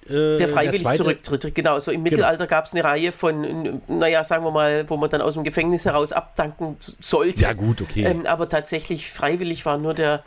äh, 0.09 0.37
der 0.37 0.47
freiwillig 0.47 0.83
der 0.83 0.95
zurücktritt. 0.95 1.55
Genau, 1.55 1.79
so 1.79 1.91
im 1.91 2.03
genau. 2.03 2.11
Mittelalter 2.11 2.47
gab 2.47 2.65
es 2.65 2.73
eine 2.73 2.83
Reihe 2.83 3.11
von, 3.11 3.81
naja, 3.87 4.23
sagen 4.23 4.43
wir 4.43 4.51
mal, 4.51 4.89
wo 4.89 4.97
man 4.97 5.09
dann 5.09 5.21
aus 5.21 5.33
dem 5.33 5.43
Gefängnis 5.43 5.85
heraus 5.85 6.11
abdanken 6.11 6.77
sollte. 6.99 7.43
Ja, 7.43 7.53
gut, 7.53 7.81
okay. 7.81 8.03
Ähm, 8.05 8.25
aber 8.25 8.49
tatsächlich 8.49 9.11
freiwillig 9.11 9.65
war 9.65 9.77
nur 9.77 9.93
der 9.93 10.23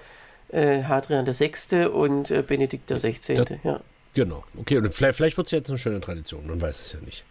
äh, 0.52 0.82
Hadrian 0.82 1.26
VI. 1.26 1.86
und 1.86 2.30
äh, 2.30 2.42
Benedikt 2.42 2.90
XVI. 2.90 3.58
Ja. 3.62 3.80
Genau, 4.14 4.44
okay. 4.58 4.78
Und 4.78 4.92
vielleicht, 4.92 5.16
vielleicht 5.16 5.36
wird 5.36 5.46
es 5.46 5.52
jetzt 5.52 5.70
eine 5.70 5.78
schöne 5.78 6.00
Tradition, 6.00 6.46
man 6.46 6.60
weiß 6.60 6.80
es 6.80 6.92
ja 6.92 7.00
nicht. 7.00 7.24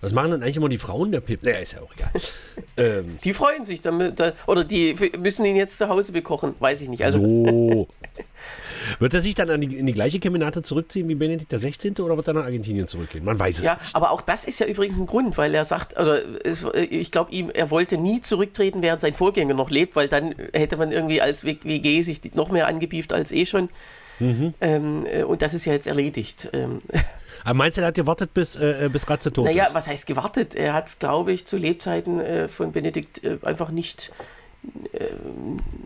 Was 0.00 0.12
machen 0.12 0.30
dann 0.30 0.42
eigentlich 0.42 0.56
immer 0.56 0.68
die 0.68 0.78
Frauen 0.78 1.10
der 1.10 1.20
Pip? 1.20 1.42
Naja, 1.42 1.58
ist 1.58 1.72
ja 1.72 1.80
auch 1.80 1.92
egal. 1.94 2.10
ähm. 2.76 3.18
Die 3.24 3.34
freuen 3.34 3.64
sich 3.64 3.80
damit, 3.80 4.22
oder 4.46 4.64
die 4.64 4.94
müssen 5.18 5.44
ihn 5.44 5.56
jetzt 5.56 5.78
zu 5.78 5.88
Hause 5.88 6.12
bekochen, 6.12 6.54
weiß 6.60 6.82
ich 6.82 6.88
nicht. 6.88 7.04
Also. 7.04 7.18
So. 7.18 7.88
Wird 9.00 9.12
er 9.12 9.22
sich 9.22 9.34
dann 9.34 9.60
die, 9.60 9.76
in 9.76 9.86
die 9.86 9.92
gleiche 9.92 10.20
Kemenate 10.20 10.62
zurückziehen 10.62 11.08
wie 11.08 11.14
Benedikt 11.14 11.52
XVI. 11.52 12.00
oder 12.00 12.16
wird 12.16 12.28
er 12.28 12.34
nach 12.34 12.44
Argentinien 12.44 12.88
zurückgehen? 12.88 13.24
Man 13.24 13.38
weiß 13.38 13.58
es 13.58 13.64
ja, 13.64 13.74
nicht. 13.74 13.82
Ja, 13.82 13.88
aber 13.92 14.12
auch 14.12 14.20
das 14.20 14.44
ist 14.44 14.60
ja 14.60 14.66
übrigens 14.66 14.98
ein 14.98 15.06
Grund, 15.06 15.36
weil 15.36 15.54
er 15.54 15.64
sagt, 15.64 15.96
also 15.96 16.14
ich 16.74 17.10
glaube, 17.10 17.32
ihm, 17.32 17.50
er 17.50 17.70
wollte 17.70 17.98
nie 17.98 18.20
zurücktreten, 18.20 18.80
während 18.82 19.00
sein 19.00 19.14
Vorgänger 19.14 19.54
noch 19.54 19.70
lebt, 19.70 19.96
weil 19.96 20.08
dann 20.08 20.34
hätte 20.54 20.76
man 20.76 20.92
irgendwie 20.92 21.20
als 21.20 21.44
WG 21.44 22.02
sich 22.02 22.34
noch 22.34 22.50
mehr 22.50 22.66
angebieft 22.66 23.12
als 23.12 23.32
eh 23.32 23.46
schon. 23.46 23.68
Mhm. 24.20 24.54
Ähm, 24.60 25.06
äh, 25.06 25.22
und 25.22 25.42
das 25.42 25.54
ist 25.54 25.64
ja 25.64 25.72
jetzt 25.72 25.86
erledigt. 25.86 26.48
Ähm. 26.52 26.82
Aber 27.44 27.54
meinst 27.54 27.78
du, 27.78 27.82
er 27.82 27.88
hat 27.88 27.94
gewartet, 27.94 28.34
bis, 28.34 28.56
äh, 28.56 28.86
äh 28.86 28.88
bis 28.88 29.08
Ratze 29.08 29.32
tot 29.32 29.44
naja, 29.44 29.64
ist? 29.64 29.68
Naja, 29.68 29.74
was 29.74 29.88
heißt 29.88 30.06
gewartet? 30.06 30.54
Er 30.54 30.74
hat, 30.74 30.98
glaube 30.98 31.32
ich, 31.32 31.46
zu 31.46 31.56
Lebzeiten 31.56 32.20
äh, 32.20 32.48
von 32.48 32.72
Benedikt 32.72 33.24
äh, 33.24 33.38
einfach 33.42 33.70
nicht, 33.70 34.12
äh, 34.92 35.06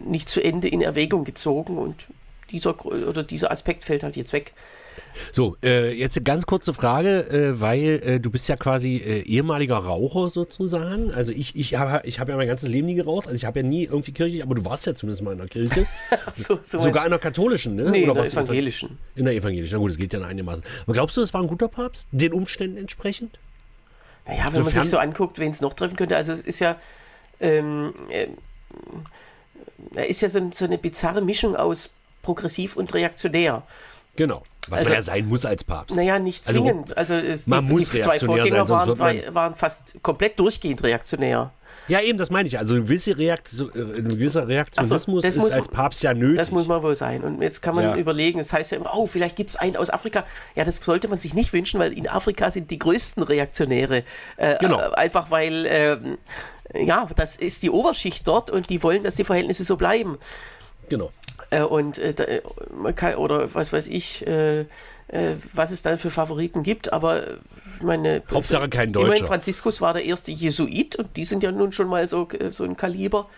nicht 0.04 0.28
zu 0.28 0.42
Ende 0.42 0.68
in 0.68 0.82
Erwägung 0.82 1.24
gezogen 1.24 1.78
und 1.78 2.06
dieser, 2.50 2.84
oder 2.84 3.22
dieser 3.22 3.50
Aspekt 3.50 3.84
fällt 3.84 4.02
halt 4.02 4.16
jetzt 4.16 4.32
weg. 4.32 4.52
So, 5.30 5.56
äh, 5.62 5.92
jetzt 5.92 6.16
eine 6.16 6.24
ganz 6.24 6.46
kurze 6.46 6.74
Frage, 6.74 7.28
äh, 7.30 7.60
weil 7.60 8.00
äh, 8.04 8.20
du 8.20 8.30
bist 8.30 8.48
ja 8.48 8.56
quasi 8.56 8.96
äh, 8.96 9.20
ehemaliger 9.22 9.76
Raucher 9.76 10.30
sozusagen. 10.30 11.12
Also 11.12 11.32
ich, 11.32 11.56
ich 11.56 11.76
habe 11.76 12.06
ich 12.06 12.20
hab 12.20 12.28
ja 12.28 12.36
mein 12.36 12.48
ganzes 12.48 12.68
Leben 12.68 12.86
nie 12.86 12.94
geraucht. 12.94 13.26
Also 13.26 13.36
ich 13.36 13.44
habe 13.44 13.60
ja 13.60 13.66
nie 13.66 13.84
irgendwie 13.84 14.12
kirchlich, 14.12 14.42
aber 14.42 14.54
du 14.54 14.64
warst 14.64 14.86
ja 14.86 14.94
zumindest 14.94 15.22
mal 15.22 15.32
in 15.32 15.38
der 15.38 15.48
Kirche. 15.48 15.86
so, 16.32 16.58
so 16.62 16.80
Sogar 16.80 17.04
in 17.04 17.10
der 17.10 17.18
katholischen, 17.18 17.76
ne? 17.76 17.90
Nee, 17.90 18.08
Oder 18.08 18.24
in 18.24 18.30
der 18.30 18.42
evangelischen. 18.42 18.98
In 19.14 19.24
der 19.24 19.34
evangelischen, 19.34 19.74
na 19.74 19.78
gut, 19.78 19.90
das 19.90 19.98
geht 19.98 20.12
ja 20.12 20.20
einigermaßen. 20.20 20.64
Aber 20.84 20.92
glaubst 20.92 21.16
du, 21.16 21.20
das 21.20 21.32
war 21.34 21.42
ein 21.42 21.48
guter 21.48 21.68
Papst, 21.68 22.08
den 22.10 22.32
Umständen 22.32 22.76
entsprechend? 22.76 23.38
Naja, 24.26 24.44
wenn 24.46 24.64
Sofern 24.64 24.74
man 24.74 24.84
sich 24.84 24.90
so 24.90 24.98
anguckt, 24.98 25.38
wen 25.38 25.50
es 25.50 25.60
noch 25.60 25.74
treffen 25.74 25.96
könnte, 25.96 26.16
also 26.16 26.32
es 26.32 26.40
ist 26.40 26.60
ja, 26.60 26.76
ähm, 27.40 27.92
äh, 28.08 28.28
er 29.94 30.08
ist 30.08 30.22
ja 30.22 30.28
so, 30.28 30.50
so 30.52 30.64
eine 30.64 30.78
bizarre 30.78 31.22
Mischung 31.22 31.56
aus 31.56 31.90
progressiv 32.22 32.76
und 32.76 32.94
reaktionär. 32.94 33.62
Genau. 34.16 34.44
Was 34.68 34.78
Also- 34.80 34.84
man 34.90 34.94
ja 34.94 35.02
sein 35.02 35.28
muss 35.28 35.44
als 35.44 35.64
Papst. 35.64 35.96
Naja, 35.96 36.18
nicht 36.18 36.46
Also, 36.46 36.60
zwingend. 36.62 36.96
Also, 36.96 37.14
es, 37.14 37.46
man 37.46 37.66
die, 37.66 37.72
muss 37.72 37.90
die 37.90 38.00
zwei 38.00 38.18
Vorgänger 38.18 38.66
sein, 38.66 38.68
waren, 38.68 38.88
man- 38.90 38.98
war- 38.98 39.34
waren 39.34 39.54
fast 39.54 39.94
komplett 40.02 40.38
durchgehend 40.38 40.82
reaktionär. 40.84 41.50
Ja, 41.88 42.00
eben, 42.00 42.16
das 42.16 42.30
meine 42.30 42.46
ich. 42.46 42.56
Also 42.56 42.76
ein 42.76 42.82
gewisser, 42.84 43.18
Reaktion, 43.18 43.72
äh, 43.74 43.98
ein 43.98 44.04
gewisser 44.04 44.46
Reaktionismus 44.46 45.24
das 45.24 45.34
ist 45.34 45.42
muss- 45.42 45.50
als 45.50 45.66
Papst 45.68 46.04
ja 46.04 46.14
nötig. 46.14 46.38
Das 46.38 46.52
muss 46.52 46.68
man 46.68 46.80
wohl 46.84 46.94
sein. 46.94 47.22
Und 47.24 47.42
jetzt 47.42 47.60
kann 47.60 47.74
man 47.74 47.82
Ja. 47.84 47.96
überlegen, 47.96 48.38
es 48.38 48.52
heißt 48.52 48.70
ja 48.70 48.78
immer, 48.78 48.94
oh, 48.94 49.06
vielleicht 49.08 49.34
gibt 49.34 49.50
es 49.50 49.56
einen 49.56 49.76
aus 49.76 49.90
Afrika. 49.90 50.24
Ja, 50.54 50.62
das 50.62 50.76
sollte 50.76 51.08
man 51.08 51.18
sich 51.18 51.34
nicht 51.34 51.52
wünschen, 51.52 51.80
weil 51.80 51.92
in 51.92 52.08
Afrika 52.08 52.52
sind 52.52 52.70
die 52.70 52.78
größten 52.78 53.24
Reaktionäre. 53.24 54.04
Äh, 54.36 54.58
Genau. 54.60 54.78
äh, 54.78 54.94
einfach 54.94 55.32
weil, 55.32 55.66
ähm, 55.66 56.18
ja, 56.72 57.08
das 57.16 57.34
ist 57.34 57.64
die 57.64 57.70
Oberschicht 57.70 58.28
dort 58.28 58.52
und 58.52 58.70
die 58.70 58.80
wollen, 58.84 59.02
dass 59.02 59.16
die 59.16 59.24
Verhältnisse 59.24 59.64
so 59.64 59.76
bleiben. 59.76 60.18
Genau. 60.88 61.10
Äh, 61.52 61.62
und 61.62 61.98
äh, 61.98 62.14
da, 62.14 62.24
äh, 62.24 62.40
kann, 62.94 63.16
oder 63.16 63.54
was 63.54 63.72
weiß 63.72 63.88
ich, 63.88 64.26
äh, 64.26 64.60
äh, 64.60 65.36
was 65.52 65.70
es 65.70 65.82
dann 65.82 65.98
für 65.98 66.10
Favoriten 66.10 66.62
gibt, 66.62 66.92
aber 66.92 67.24
meine 67.82 68.22
Hauptsache 68.30 68.70
kein 68.70 68.88
Immerhin 68.90 69.08
Deutscher. 69.08 69.26
Franziskus 69.26 69.82
war 69.82 69.92
der 69.92 70.04
erste 70.04 70.32
Jesuit 70.32 70.96
und 70.96 71.14
die 71.16 71.24
sind 71.24 71.42
ja 71.42 71.52
nun 71.52 71.72
schon 71.72 71.88
mal 71.88 72.08
so, 72.08 72.26
äh, 72.30 72.50
so 72.50 72.64
ein 72.64 72.76
Kaliber. 72.76 73.28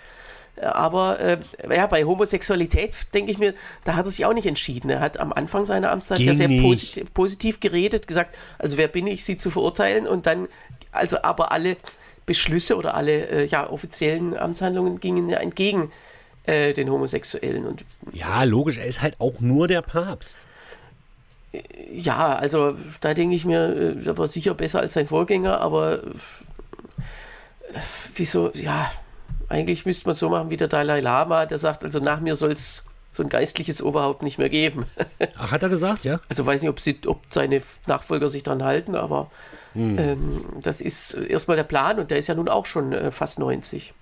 Äh, 0.55 0.67
Aber 0.67 1.19
äh, 1.19 1.39
ja, 1.75 1.89
bei 1.89 2.05
Homosexualität 2.05 2.95
denke 3.15 3.33
ich 3.33 3.39
mir, 3.39 3.53
da 3.85 3.97
hat 3.97 4.07
er 4.07 4.11
sich 4.13 4.25
auch 4.25 4.35
nicht 4.35 4.47
entschieden. 4.47 4.91
Er 4.91 5.01
hat 5.01 5.19
am 5.19 5.33
Anfang 5.33 5.65
seiner 5.65 5.91
Amtszeit 5.91 6.21
ja 6.21 6.27
Ging 6.27 6.37
sehr 6.37 6.49
nicht. 6.49 6.63
posit 6.63 7.15
positiv 7.15 7.59
geredet, 7.59 8.07
gesagt, 8.07 8.39
also 8.59 8.77
wer 8.77 8.87
bin 8.87 9.09
ich, 9.09 9.25
sie 9.25 9.37
zu 9.37 9.51
verurteilen 9.51 10.07
und 10.07 10.27
dann, 10.27 10.47
also 10.93 11.21
aber 11.23 11.51
alle 11.51 11.77
Beschlüsse 12.27 12.77
oder 12.77 12.95
alle 12.95 13.27
äh, 13.27 13.45
ja, 13.47 13.69
offiziellen 13.69 14.37
Amtshandlungen 14.37 15.01
gingen 15.01 15.29
ja 15.29 15.39
entgegen 15.39 15.91
äh, 16.45 16.73
den 16.73 16.91
Homosexuellen 16.91 17.67
und 17.67 17.85
Ja, 18.13 18.43
logisch, 18.45 18.79
er 18.79 18.87
ist 18.87 19.03
halt 19.03 19.21
auch 19.21 19.41
nur 19.41 19.69
der 19.69 19.83
Papst. 19.83 20.39
Ja, 21.93 22.35
also 22.35 22.77
da 23.01 23.15
denke 23.15 23.37
ich 23.37 23.45
mir, 23.45 23.77
äh, 23.77 23.95
der 23.97 24.19
war 24.19 24.27
sicher 24.27 24.55
besser 24.55 24.81
als 24.81 24.95
sein 24.95 25.07
Vorgänger, 25.07 25.61
aber 25.61 26.03
äh, 26.03 26.11
wieso, 28.15 28.51
ja, 28.55 28.91
eigentlich 29.49 29.87
müsste 29.87 30.07
man 30.07 30.15
so 30.15 30.29
machen 30.29 30.51
wie 30.51 30.57
der 30.57 30.69
Dalai 30.69 31.01
Lama, 31.01 31.47
der 31.47 31.59
sagt, 31.59 31.85
also 31.85 32.01
nach 32.01 32.21
mir 32.21 32.35
soll 32.35 32.53
es 32.53 32.83
so 33.13 33.23
ein 33.23 33.29
geistliches 33.29 33.81
Oberhaupt 33.81 34.23
nicht 34.23 34.39
mehr 34.39 34.49
geben. 34.49 34.87
Ach, 35.37 35.53
hat 35.53 35.63
er 35.63 35.69
gesagt, 35.69 36.05
ja? 36.05 36.19
Also 36.29 36.45
weiß 36.45 36.61
nicht, 36.63 36.71
ob, 36.71 36.81
sie, 36.81 36.99
ob 37.07 37.21
seine 37.31 37.63
Nachfolger 37.87 38.29
sich 38.29 38.43
daran 38.43 38.65
halten, 38.65 38.97
aber 38.97 39.31
ähm, 39.77 40.45
das 40.63 40.81
ist 40.81 41.15
erstmal 41.15 41.57
der 41.57 41.65
Plan 41.65 41.99
und 41.99 42.11
der 42.13 42.19
ist 42.19 42.29
ja 42.29 42.35
nun 42.37 42.49
auch 42.49 42.67
schon 42.67 42.93
äh, 42.93 43.11
fast 43.11 43.41
90. 43.41 43.93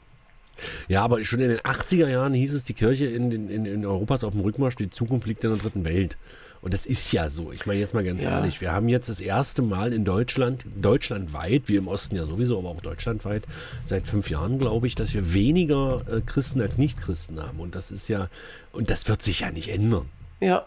Ja, 0.88 1.02
aber 1.02 1.22
schon 1.24 1.40
in 1.40 1.48
den 1.48 1.58
80er 1.58 2.08
Jahren 2.08 2.34
hieß 2.34 2.54
es, 2.54 2.64
die 2.64 2.74
Kirche 2.74 3.06
in, 3.06 3.30
in, 3.50 3.64
in 3.66 3.86
Europa 3.86 4.14
ist 4.16 4.24
auf 4.24 4.32
dem 4.32 4.40
Rückmarsch, 4.42 4.76
die 4.76 4.90
Zukunft 4.90 5.26
liegt 5.26 5.44
in 5.44 5.50
der 5.50 5.58
dritten 5.58 5.84
Welt. 5.84 6.16
Und 6.60 6.72
das 6.74 6.86
ist 6.86 7.10
ja 7.10 7.28
so. 7.28 7.50
Ich 7.50 7.66
meine 7.66 7.80
jetzt 7.80 7.92
mal 7.92 8.04
ganz 8.04 8.22
Ja. 8.22 8.38
ehrlich, 8.38 8.60
wir 8.60 8.70
haben 8.70 8.88
jetzt 8.88 9.08
das 9.08 9.20
erste 9.20 9.62
Mal 9.62 9.92
in 9.92 10.04
Deutschland, 10.04 10.64
deutschlandweit, 10.80 11.62
wie 11.66 11.74
im 11.74 11.88
Osten 11.88 12.14
ja 12.14 12.24
sowieso, 12.24 12.58
aber 12.60 12.68
auch 12.68 12.80
deutschlandweit, 12.80 13.42
seit 13.84 14.06
fünf 14.06 14.30
Jahren, 14.30 14.60
glaube 14.60 14.86
ich, 14.86 14.94
dass 14.94 15.12
wir 15.12 15.34
weniger 15.34 16.02
äh, 16.08 16.20
Christen 16.24 16.60
als 16.60 16.78
Nicht-Christen 16.78 17.42
haben. 17.42 17.58
Und 17.58 17.74
das 17.74 17.90
ist 17.90 18.08
ja, 18.08 18.28
und 18.70 18.90
das 18.90 19.08
wird 19.08 19.22
sich 19.22 19.40
ja 19.40 19.50
nicht 19.50 19.70
ändern. 19.70 20.06
Ja, 20.38 20.66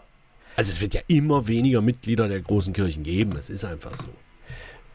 Also 0.56 0.70
es 0.70 0.82
wird 0.82 0.92
ja 0.92 1.00
immer 1.06 1.48
weniger 1.48 1.80
Mitglieder 1.80 2.28
der 2.28 2.40
großen 2.40 2.74
Kirchen 2.74 3.02
geben. 3.02 3.32
Das 3.34 3.48
ist 3.48 3.64
einfach 3.64 3.94
so. 3.94 4.04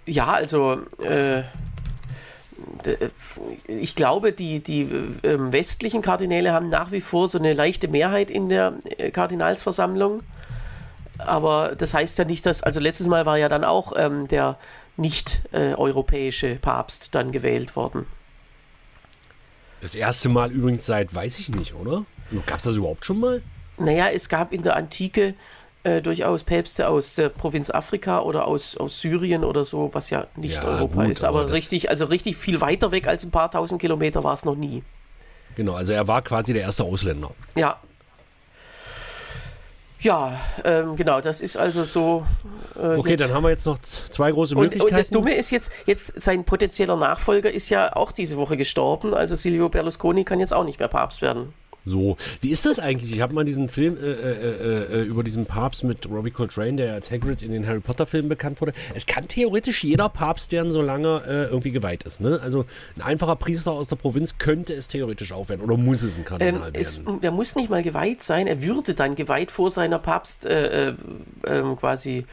Ja, 0.06 0.28
also 0.34 0.82
äh, 1.04 1.42
ich 3.68 3.96
glaube, 3.96 4.32
die, 4.34 4.62
die 4.62 4.82
ähm, 5.24 5.52
westlichen 5.52 6.02
Kardinäle 6.02 6.54
haben 6.54 6.70
nach 6.70 6.92
wie 6.92 7.02
vor 7.02 7.28
so 7.28 7.38
eine 7.38 7.54
leichte 7.54 7.88
Mehrheit 7.88 8.32
in 8.32 8.50
der 8.50 8.74
äh, 8.98 9.12
Kardinalsversammlung. 9.12 10.24
Aber 11.18 11.76
das 11.76 11.94
heißt 11.94 12.18
ja 12.18 12.26
nicht, 12.26 12.46
dass, 12.46 12.64
also 12.64 12.80
letztes 12.80 13.08
Mal 13.08 13.26
war 13.26 13.38
ja 13.38 13.50
dann 13.50 13.64
auch 13.64 13.94
ähm, 13.96 14.28
der 14.28 14.58
nicht-europäische 14.98 16.56
Papst 16.56 17.14
dann 17.16 17.32
gewählt 17.32 17.76
worden. 17.76 18.06
Das 19.82 19.96
erste 19.96 20.30
Mal 20.30 20.52
übrigens 20.52 20.86
seit, 20.86 21.14
weiß 21.14 21.40
ich 21.40 21.50
nicht, 21.50 21.74
oder? 21.74 22.06
Gab 22.46 22.60
es 22.60 22.66
das 22.66 22.76
überhaupt 22.76 23.06
schon 23.06 23.20
mal? 23.20 23.42
Naja, 23.78 24.10
es 24.10 24.30
gab 24.30 24.54
in 24.54 24.64
der 24.64 24.76
Antike 24.76 25.34
äh, 25.84 26.02
durchaus 26.02 26.44
Päpste 26.44 26.88
aus 26.88 27.16
der 27.16 27.30
Provinz 27.30 27.70
Afrika 27.70 28.20
oder 28.22 28.48
aus, 28.48 28.78
aus 28.78 29.02
Syrien 29.02 29.44
oder 29.44 29.66
so, 29.66 29.90
was 29.94 30.10
ja 30.10 30.28
nicht 30.36 30.62
Ja, 30.64 30.70
Europa 30.78 31.04
gut, 31.04 31.12
ist. 31.12 31.24
Aber, 31.24 31.42
aber 31.42 31.54
richtig, 31.54 31.90
also 31.90 32.06
richtig 32.06 32.38
viel 32.38 32.62
weiter 32.62 32.92
weg 32.92 33.08
als 33.08 33.24
ein 33.24 33.32
paar 33.32 33.50
tausend 33.50 33.82
Kilometer 33.82 34.24
war 34.24 34.34
es 34.34 34.46
noch 34.46 34.56
nie. 34.56 34.84
Genau, 35.56 35.74
also 35.74 35.94
er 35.94 36.08
war 36.08 36.22
quasi 36.22 36.54
der 36.54 36.62
erste 36.64 36.84
Ausländer. 36.84 37.32
Ja. 37.56 37.78
Ja, 40.00 40.40
ähm, 40.64 40.96
genau, 40.96 41.22
das 41.22 41.42
ist 41.42 41.58
also 41.58 41.84
so. 41.84 42.26
Äh, 42.76 42.98
Okay, 42.98 43.16
dann 43.18 43.34
haben 43.34 43.44
wir 43.44 43.52
jetzt 43.52 43.68
noch 43.68 43.78
zwei 43.80 44.32
große 44.32 44.56
und, 44.56 44.62
Möglichkeiten. 44.62 44.92
und 44.94 45.00
das 45.00 45.10
Dumme 45.10 45.36
ist 45.36 45.52
jetzt, 45.52 45.72
jetzt, 45.86 46.20
sein 46.20 46.44
potenzieller 46.44 46.96
Nachfolger 46.96 47.52
ist 47.52 47.70
ja 47.70 47.96
auch 47.96 48.12
diese 48.12 48.38
Woche 48.38 48.58
gestorben. 48.58 49.14
Also 49.14 49.36
Silvio 49.36 49.70
Berlusconi 49.70 50.24
kann 50.24 50.40
jetzt 50.40 50.54
auch 50.54 50.64
nicht 50.64 50.80
mehr 50.80 50.88
Papst 50.88 51.22
werden. 51.22 51.54
So, 51.86 52.18
wie 52.42 52.52
ist 52.52 52.66
das 52.66 52.80
eigentlich? 52.80 53.14
Ich 53.14 53.22
habe 53.22 53.34
mal 53.34 53.44
diesen 53.44 53.68
Film 53.68 53.98
äh, 53.98 54.12
äh, 54.12 55.02
äh, 55.02 55.04
über 55.04 55.24
diesen 55.24 55.46
Papst 55.46 55.84
mit 55.84 56.08
Robbie 56.10 56.32
Coltrane, 56.32 56.78
der 56.78 56.94
als 56.94 57.10
Hagrid 57.10 57.42
in 57.42 57.52
den 57.52 57.66
Harry 57.66 57.80
Potter 57.80 58.06
Filmen 58.06 58.30
bekannt 58.30 58.62
wurde. 58.62 58.74
Es 58.94 59.06
kann 59.06 59.28
theoretisch 59.28 59.84
jeder 59.84 60.10
Papst 60.10 60.52
werden, 60.52 60.72
solange 60.72 61.24
äh, 61.28 61.46
irgendwie 61.46 61.72
geweiht 61.72 62.04
ist. 62.04 62.22
Ne? 62.22 62.40
Also 62.44 62.66
ein 62.96 63.02
einfacher 63.02 63.36
Priester 63.36 63.72
aus 63.72 63.88
der 63.88 63.96
Provinz 63.96 64.38
könnte 64.38 64.74
es 64.74 64.88
theoretisch 64.88 65.32
auch 65.32 65.50
werden 65.50 65.62
oder 65.62 65.78
muss 65.78 66.04
es 66.04 66.18
ein 66.18 66.22
Ähm, 66.22 66.26
Kardinal 66.26 66.70
es, 66.74 67.04
werden. 67.04 67.22
der 67.22 67.32
muss 67.32 67.56
nicht 67.56 67.70
mal 67.70 67.84
geweiht 67.84 68.22
sein, 68.22 68.48
er 68.48 68.62
würde 68.62 68.94
dann 68.94 69.16
geweiht 69.16 69.50
vor 69.52 69.72
seiner 69.72 70.00
Papst 70.00 70.46
äh, 70.46 70.90
äh, 70.90 70.94
ähm, 71.48 71.78
quasi. 71.78 72.26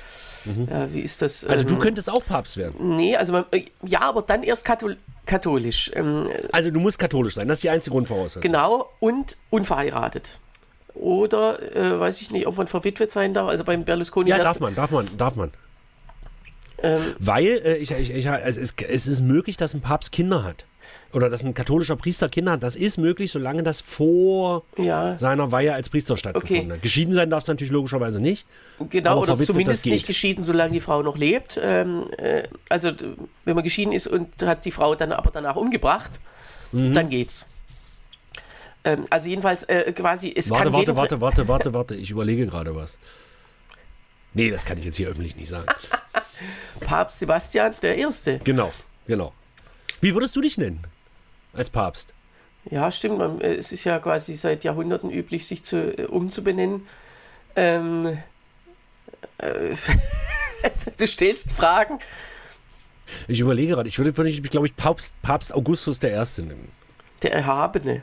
Ja, 0.70 0.92
wie 0.92 1.00
ist 1.00 1.20
das? 1.22 1.42
Mhm. 1.44 1.50
Also 1.50 1.64
du 1.64 1.74
ähm, 1.74 1.80
könntest 1.80 2.10
auch 2.10 2.24
Papst 2.24 2.56
werden. 2.56 2.96
Nee, 2.96 3.16
also 3.16 3.32
man, 3.32 3.44
äh, 3.50 3.64
ja, 3.84 4.02
aber 4.02 4.22
dann 4.22 4.42
erst 4.42 4.64
kathol 4.64 4.96
katholisch. 5.28 5.92
Ähm, 5.94 6.28
Also 6.50 6.70
du 6.70 6.80
musst 6.80 6.98
katholisch 6.98 7.34
sein. 7.34 7.46
Das 7.46 7.58
ist 7.58 7.62
die 7.62 7.70
einzige 7.70 7.94
Grundvoraussetzung. 7.94 8.42
Genau, 8.42 8.90
und 8.98 9.36
unverheiratet. 9.50 10.40
Oder 10.94 11.62
äh, 11.76 12.00
weiß 12.00 12.20
ich 12.22 12.32
nicht, 12.32 12.48
ob 12.48 12.56
man 12.56 12.66
verwitwet 12.66 13.12
sein 13.12 13.32
darf. 13.34 13.48
Also 13.48 13.62
beim 13.62 13.84
Berlusconi. 13.84 14.30
Ja, 14.30 14.38
darf 14.38 14.58
man, 14.58 14.74
darf 14.74 14.90
man, 14.90 15.08
darf 15.16 15.36
man. 15.36 15.52
Ähm, 16.82 17.14
Weil 17.18 17.46
äh, 17.46 17.76
ich, 17.76 17.90
ich, 17.92 18.10
ich, 18.10 18.28
also 18.28 18.60
es, 18.60 18.74
es 18.88 19.06
ist 19.06 19.20
möglich, 19.20 19.56
dass 19.56 19.74
ein 19.74 19.80
Papst 19.80 20.10
Kinder 20.10 20.42
hat. 20.42 20.64
Oder 21.12 21.30
dass 21.30 21.42
ein 21.42 21.54
katholischer 21.54 21.96
Priester 21.96 22.28
Kinder 22.28 22.52
hat. 22.52 22.62
Das 22.62 22.76
ist 22.76 22.98
möglich, 22.98 23.32
solange 23.32 23.62
das 23.62 23.80
vor 23.80 24.64
Ja. 24.76 25.16
seiner 25.16 25.50
Weihe 25.52 25.72
als 25.72 25.88
Priester 25.88 26.18
stattgefunden 26.18 26.66
Okay. 26.66 26.72
hat. 26.74 26.82
Geschieden 26.82 27.14
sein 27.14 27.30
darf 27.30 27.42
es 27.44 27.48
natürlich 27.48 27.72
logischerweise 27.72 28.20
nicht. 28.20 28.46
Genau, 28.90 29.22
oder 29.22 29.38
zumindest 29.38 29.86
nicht 29.86 30.06
geschieden, 30.06 30.42
solange 30.44 30.72
die 30.74 30.80
Frau 30.80 31.02
noch 31.02 31.16
lebt. 31.16 31.58
Ähm, 31.62 32.04
äh, 32.18 32.42
also, 32.68 32.92
wenn 33.46 33.54
man 33.54 33.64
geschieden 33.64 33.92
ist 33.92 34.06
und 34.06 34.42
hat 34.42 34.66
die 34.66 34.70
Frau 34.70 34.94
dann 34.94 35.12
aber 35.12 35.30
danach 35.30 35.56
umgebracht, 35.56 36.20
Mhm. 36.72 36.92
dann 36.92 37.08
geht's. 37.08 37.46
Ähm, 38.84 39.06
also, 39.08 39.30
jedenfalls 39.30 39.64
äh, 39.64 39.90
quasi, 39.92 40.30
es 40.36 40.50
Warte, 40.50 40.64
kann 40.64 40.72
warte, 40.74 40.96
warte, 40.96 41.20
warte, 41.22 41.48
warte, 41.48 41.74
warte. 41.74 41.94
Ich 41.94 42.10
überlege 42.10 42.46
gerade 42.46 42.76
was. 42.76 42.98
Nee, 44.34 44.50
das 44.50 44.66
kann 44.66 44.76
ich 44.76 44.84
jetzt 44.84 44.96
hier 44.96 45.08
öffentlich 45.08 45.36
nicht 45.36 45.48
sagen. 45.48 45.66
Papst 46.80 47.18
Sebastian 47.18 47.74
der 47.80 47.96
Erste. 47.96 48.40
Genau, 48.44 48.70
genau. 49.06 49.32
Wie 50.02 50.14
würdest 50.14 50.36
du 50.36 50.42
dich 50.42 50.58
nennen? 50.58 50.80
Als 51.58 51.70
Papst? 51.70 52.14
Ja, 52.70 52.90
stimmt. 52.90 53.18
Man, 53.18 53.40
äh, 53.40 53.54
es 53.54 53.72
ist 53.72 53.84
ja 53.84 53.98
quasi 53.98 54.36
seit 54.36 54.62
Jahrhunderten 54.64 55.10
üblich, 55.10 55.46
sich 55.46 55.64
zu, 55.64 55.98
äh, 55.98 56.04
umzubenennen. 56.06 56.86
Ähm, 57.56 58.18
äh, 59.38 59.74
du 60.98 61.06
stellst 61.06 61.50
Fragen. 61.50 61.98
Ich 63.26 63.40
überlege 63.40 63.72
gerade. 63.74 63.88
Ich 63.88 63.98
würde, 63.98 64.16
würde 64.16 64.30
ich, 64.30 64.42
glaube 64.42 64.66
ich, 64.66 64.76
Papst, 64.76 65.14
Papst 65.22 65.52
Augustus 65.52 65.98
der 65.98 66.10
Erste 66.12 66.42
nennen. 66.42 66.70
Der 67.22 67.32
Erhabene. 67.32 68.02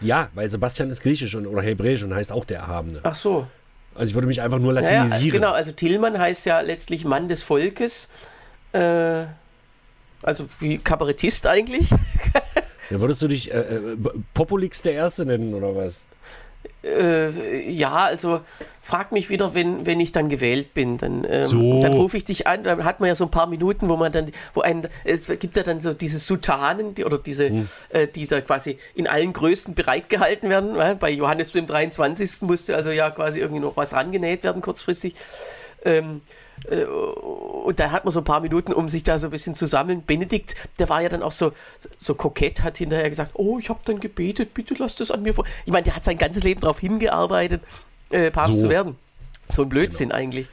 Ja, 0.00 0.28
weil 0.34 0.48
Sebastian 0.48 0.90
ist 0.90 1.02
griechisch 1.02 1.34
und, 1.34 1.46
oder 1.46 1.62
hebräisch 1.62 2.02
und 2.02 2.14
heißt 2.14 2.32
auch 2.32 2.44
der 2.44 2.60
Erhabene. 2.60 3.00
Ach 3.02 3.14
so. 3.14 3.46
Also 3.94 4.10
ich 4.10 4.14
würde 4.14 4.26
mich 4.26 4.40
einfach 4.40 4.58
nur 4.58 4.74
Ja, 4.74 4.80
latinisieren. 4.80 5.24
ja, 5.26 5.32
genau. 5.32 5.52
Also 5.52 5.72
Tillmann 5.72 6.18
heißt 6.18 6.46
ja 6.46 6.60
letztlich 6.60 7.04
Mann 7.04 7.28
des 7.28 7.42
Volkes. 7.42 8.08
Äh, 8.72 9.26
also 10.22 10.46
wie 10.60 10.78
Kabarettist 10.78 11.46
eigentlich. 11.46 11.90
Dann 12.90 13.00
würdest 13.00 13.22
du 13.22 13.28
dich 13.28 13.52
äh, 13.52 13.58
äh, 13.58 13.96
Populix 14.34 14.82
der 14.82 14.92
Erste 14.92 15.24
nennen 15.26 15.54
oder 15.54 15.76
was? 15.76 16.04
Äh, 16.82 17.70
ja, 17.70 17.96
also 17.96 18.40
frag 18.82 19.12
mich 19.12 19.30
wieder, 19.30 19.54
wenn, 19.54 19.86
wenn 19.86 20.00
ich 20.00 20.12
dann 20.12 20.28
gewählt 20.28 20.74
bin. 20.74 20.98
Dann, 20.98 21.26
ähm, 21.28 21.46
So. 21.46 21.80
dann 21.80 21.94
rufe 21.94 22.16
ich 22.16 22.24
dich 22.24 22.46
an. 22.46 22.62
Dann 22.62 22.84
hat 22.84 23.00
man 23.00 23.08
ja 23.08 23.14
so 23.14 23.24
ein 23.24 23.30
paar 23.30 23.46
Minuten, 23.46 23.88
wo 23.88 23.96
man 23.96 24.12
dann, 24.12 24.30
wo 24.52 24.60
einen, 24.60 24.86
es 25.04 25.26
gibt 25.26 25.56
ja 25.56 25.62
dann 25.62 25.80
so 25.80 25.94
diese 25.94 26.18
Sutanen, 26.18 26.94
die, 26.94 27.04
oder 27.04 27.18
diese, 27.18 27.48
Hm. 27.48 27.68
äh, 27.90 28.06
die 28.06 28.26
da 28.26 28.40
quasi 28.42 28.78
in 28.94 29.06
allen 29.06 29.32
Größen 29.32 29.74
bereitgehalten 29.74 30.50
werden. 30.50 30.76
Weil 30.76 30.96
Bei 30.96 31.10
Johannes 31.10 31.52
dem 31.52 31.66
23. 31.66 32.42
musste 32.42 32.76
also 32.76 32.90
ja 32.90 33.10
quasi 33.10 33.40
irgendwie 33.40 33.62
noch 33.62 33.76
was 33.76 33.94
rangenäht 33.94 34.44
werden, 34.44 34.60
kurzfristig. 34.60 35.14
Ähm, 35.84 36.20
äh, 36.26 36.43
und 37.64 37.78
da 37.78 37.90
hat 37.90 38.04
man 38.04 38.12
so 38.12 38.20
ein 38.20 38.24
paar 38.24 38.40
Minuten, 38.40 38.72
um 38.72 38.88
sich 38.88 39.02
da 39.02 39.18
so 39.18 39.26
ein 39.26 39.30
bisschen 39.30 39.54
zu 39.54 39.66
sammeln. 39.66 40.04
Benedikt, 40.04 40.54
der 40.78 40.88
war 40.88 41.02
ja 41.02 41.08
dann 41.08 41.22
auch 41.22 41.32
so, 41.32 41.52
so 41.98 42.14
kokett, 42.14 42.62
hat 42.62 42.78
hinterher 42.78 43.08
gesagt, 43.10 43.32
oh, 43.34 43.58
ich 43.58 43.68
habe 43.68 43.80
dann 43.84 44.00
gebetet, 44.00 44.54
bitte 44.54 44.74
lass 44.78 44.96
das 44.96 45.10
an 45.10 45.22
mir 45.22 45.34
vor. 45.34 45.44
Ich 45.66 45.72
meine, 45.72 45.84
der 45.84 45.96
hat 45.96 46.04
sein 46.04 46.18
ganzes 46.18 46.42
Leben 46.42 46.60
darauf 46.60 46.80
hingearbeitet, 46.80 47.62
äh, 48.10 48.30
Papst 48.30 48.56
So. 48.56 48.62
zu 48.62 48.68
werden. 48.70 48.96
So 49.50 49.62
ein 49.62 49.68
Blödsinn 49.68 50.10
eigentlich. 50.10 50.48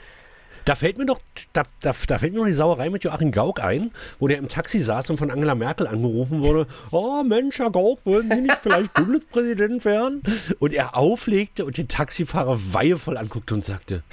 Da 0.66 0.76
fällt 0.76 0.98
mir 0.98 1.06
doch, 1.08 1.20
da, 1.54 1.64
da, 1.82 1.96
da 2.08 2.18
fällt 2.20 2.34
mir 2.34 2.40
noch 2.40 2.46
die 2.46 2.54
Sauerei 2.54 2.92
mit 2.92 3.04
Joachim 3.04 3.32
Gauck 3.32 3.62
ein, 3.64 3.90
wo 4.20 4.28
der 4.28 4.38
im 4.38 4.48
Taxi 4.48 4.80
saß 4.80 5.10
und 5.10 5.18
von 5.18 5.32
Angela 5.32 5.56
Merkel 5.56 5.88
angerufen 5.88 6.42
wurde, 6.42 6.68
oh 6.92 7.24
Mensch, 7.24 7.58
Herr 7.58 7.72
Gauck, 7.72 8.00
wollen 8.06 8.30
Sie 8.30 8.42
nicht 8.42 8.58
vielleicht 8.62 8.94
Bundespräsident 8.96 9.86
werden? 9.86 10.22
Und 10.60 10.74
er 10.74 10.96
auflegte 10.96 11.66
und 11.66 11.78
den 11.78 11.88
Taxifahrer 11.88 12.60
weihevoll 12.74 13.18
anguckte 13.18 13.56
und 13.56 13.66
sagte, 13.66 14.04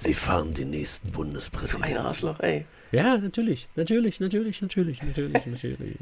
Sie 0.00 0.14
fahren 0.14 0.54
den 0.54 0.70
nächsten 0.70 1.08
So 1.08 1.10
ein 1.10 1.16
Bundespräsidenten. 1.16 1.96
Arschloch, 1.96 2.38
ey. 2.38 2.66
Ja, 2.92 3.18
natürlich, 3.18 3.68
natürlich, 3.74 4.20
natürlich, 4.20 4.62
natürlich, 4.62 5.02
natürlich, 5.02 5.44
natürlich. 5.44 5.96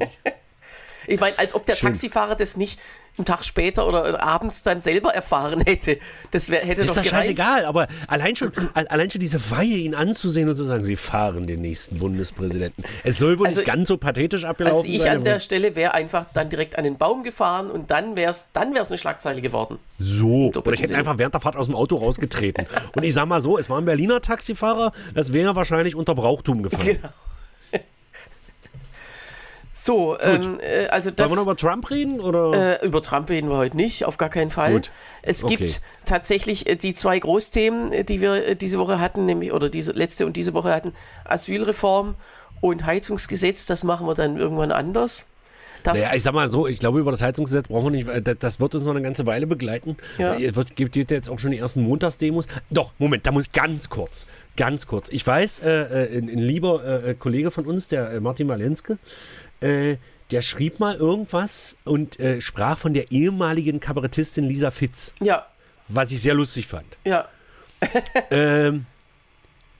Ich 1.07 1.19
meine, 1.19 1.37
als 1.39 1.53
ob 1.55 1.65
der 1.65 1.75
Schön. 1.75 1.89
Taxifahrer 1.93 2.35
das 2.35 2.57
nicht 2.57 2.79
einen 3.17 3.25
Tag 3.25 3.43
später 3.43 3.87
oder 3.87 4.21
abends 4.21 4.61
dann 4.61 4.79
selber 4.79 5.09
erfahren 5.09 5.61
hätte. 5.65 5.97
Das 6.29 6.51
wär, 6.51 6.59
hätte 6.59 6.83
Ist 6.83 6.91
doch 6.91 6.97
das 6.97 7.07
gereicht. 7.09 7.25
scheißegal, 7.29 7.65
aber 7.65 7.87
allein 8.07 8.35
schon, 8.35 8.51
al- 8.75 8.87
allein 8.89 9.09
schon 9.09 9.21
diese 9.21 9.49
Weihe, 9.49 9.77
ihn 9.77 9.95
anzusehen 9.95 10.47
und 10.47 10.55
zu 10.55 10.63
sagen, 10.65 10.85
sie 10.85 10.95
fahren 10.97 11.47
den 11.47 11.61
nächsten 11.61 11.97
Bundespräsidenten. 11.97 12.83
Es 13.03 13.17
soll 13.17 13.39
wohl 13.39 13.47
Also- 13.47 13.61
nicht 13.61 13.67
ganz 13.67 13.87
so 13.87 13.97
pathetisch 13.97 14.45
abgelaufen 14.45 14.77
Also 14.85 14.87
ich 14.89 15.01
sein. 15.01 15.17
an 15.17 15.23
der 15.23 15.39
Stelle 15.39 15.75
wäre 15.75 15.95
einfach 15.95 16.27
dann 16.35 16.49
direkt 16.51 16.77
an 16.77 16.83
den 16.83 16.97
Baum 16.99 17.23
gefahren 17.23 17.71
und 17.71 17.89
dann 17.89 18.15
wäre 18.17 18.29
es 18.29 18.49
dann 18.53 18.75
wär's 18.75 18.89
eine 18.91 18.99
Schlagzeile 18.99 19.41
geworden. 19.41 19.79
so. 19.97 20.51
Oder 20.55 20.73
ich 20.73 20.81
hätte 20.83 20.95
einfach 20.95 21.17
während 21.17 21.33
der 21.33 21.41
Fahrt 21.41 21.55
aus 21.55 21.65
dem 21.65 21.75
Auto 21.75 21.95
rausgetreten. 21.95 22.67
und 22.95 23.01
ich 23.03 23.15
sag 23.15 23.25
mal 23.25 23.41
so, 23.41 23.57
es 23.57 23.67
war 23.67 23.79
ein 23.79 23.85
Berliner 23.85 24.21
Taxifahrer, 24.21 24.91
das 25.15 25.33
wäre 25.33 25.55
wahrscheinlich 25.55 25.95
unter 25.95 26.13
Brauchtum 26.13 26.61
gefallen. 26.61 26.97
Genau. 27.01 27.09
So, 29.87 30.19
ähm, 30.19 30.59
äh, 30.59 30.87
also 30.87 31.11
das, 31.11 31.29
Wollen 31.29 31.31
wir 31.31 31.35
noch 31.45 31.51
über 31.53 31.55
Trump 31.55 31.89
reden? 31.89 32.19
Oder? 32.19 32.81
äh, 32.81 32.85
über 32.85 33.01
Trump 33.01 33.29
reden 33.29 33.49
wir 33.49 33.55
heute 33.55 33.77
nicht, 33.77 34.03
auf 34.03 34.17
gar 34.17 34.27
keinen 34.27 34.49
Fall. 34.51 34.73
Gut. 34.73 34.91
Es 35.21 35.45
Okay. 35.45 35.55
gibt 35.55 35.81
tatsächlich 36.05 36.67
äh, 36.67 36.75
die 36.75 36.93
zwei 36.93 37.17
Großthemen, 37.17 37.93
äh, 37.93 38.03
die 38.03 38.19
wir 38.19 38.55
diese 38.55 38.79
Woche 38.79 38.99
hatten, 38.99 39.25
nämlich 39.25 39.53
oder 39.53 39.69
diese 39.69 39.93
letzte 39.93 40.25
und 40.25 40.35
diese 40.35 40.53
Woche 40.53 40.73
hatten, 40.73 40.91
Asylreform 41.23 42.15
und 42.59 42.85
Heizungsgesetz. 42.85 43.65
Das 43.65 43.85
machen 43.85 44.05
wir 44.07 44.13
dann 44.13 44.35
irgendwann 44.35 44.73
anders. 44.73 45.25
Naja, 45.85 46.13
ich 46.13 46.23
sag 46.23 46.33
mal 46.33 46.49
so, 46.51 46.67
ich 46.67 46.79
glaube, 46.79 46.99
über 46.99 47.11
das 47.11 47.21
Heizungsgesetz 47.21 47.69
brauchen 47.69 47.93
wir 47.93 48.03
nicht, 48.03 48.43
das- 48.43 48.59
wird 48.59 48.75
uns 48.75 48.83
noch 48.83 48.91
eine 48.91 49.01
ganze 49.01 49.25
Weile 49.25 49.47
begleiten. 49.47 49.95
Ja. 50.17 50.35
Es 50.35 50.55
wird, 50.57 50.75
gibt 50.75 50.97
jetzt 50.97 51.29
auch 51.29 51.39
schon 51.39 51.51
die 51.51 51.59
ersten 51.59 51.81
Montagsdemos. 51.81 52.45
Doch, 52.69 52.91
Moment, 52.97 53.25
da 53.25 53.31
muss 53.31 53.45
ich 53.45 53.53
ganz 53.53 53.89
kurz, 53.89 54.27
ganz 54.57 54.85
kurz. 54.85 55.07
Ich 55.11 55.25
weiß, 55.25 55.59
äh, 55.59 56.09
ein, 56.17 56.27
ein 56.27 56.37
lieber 56.39 56.83
äh, 57.05 57.13
Kollege 57.13 57.51
von 57.51 57.65
uns, 57.65 57.87
der 57.87 58.11
äh, 58.11 58.19
Martin 58.19 58.47
Malenske, 58.47 58.97
äh, 59.61 59.97
der 60.31 60.41
schrieb 60.41 60.79
mal 60.79 60.95
irgendwas 60.95 61.77
und 61.85 62.19
äh, 62.19 62.41
sprach 62.41 62.77
von 62.77 62.93
der 62.93 63.11
ehemaligen 63.11 63.79
Kabarettistin 63.79 64.45
Lisa 64.45 64.71
Fitz, 64.71 65.13
ja, 65.21 65.45
was 65.87 66.11
ich 66.11 66.21
sehr 66.21 66.33
lustig 66.33 66.67
fand. 66.67 66.85
ja. 67.05 67.27
Ähm, 68.31 68.87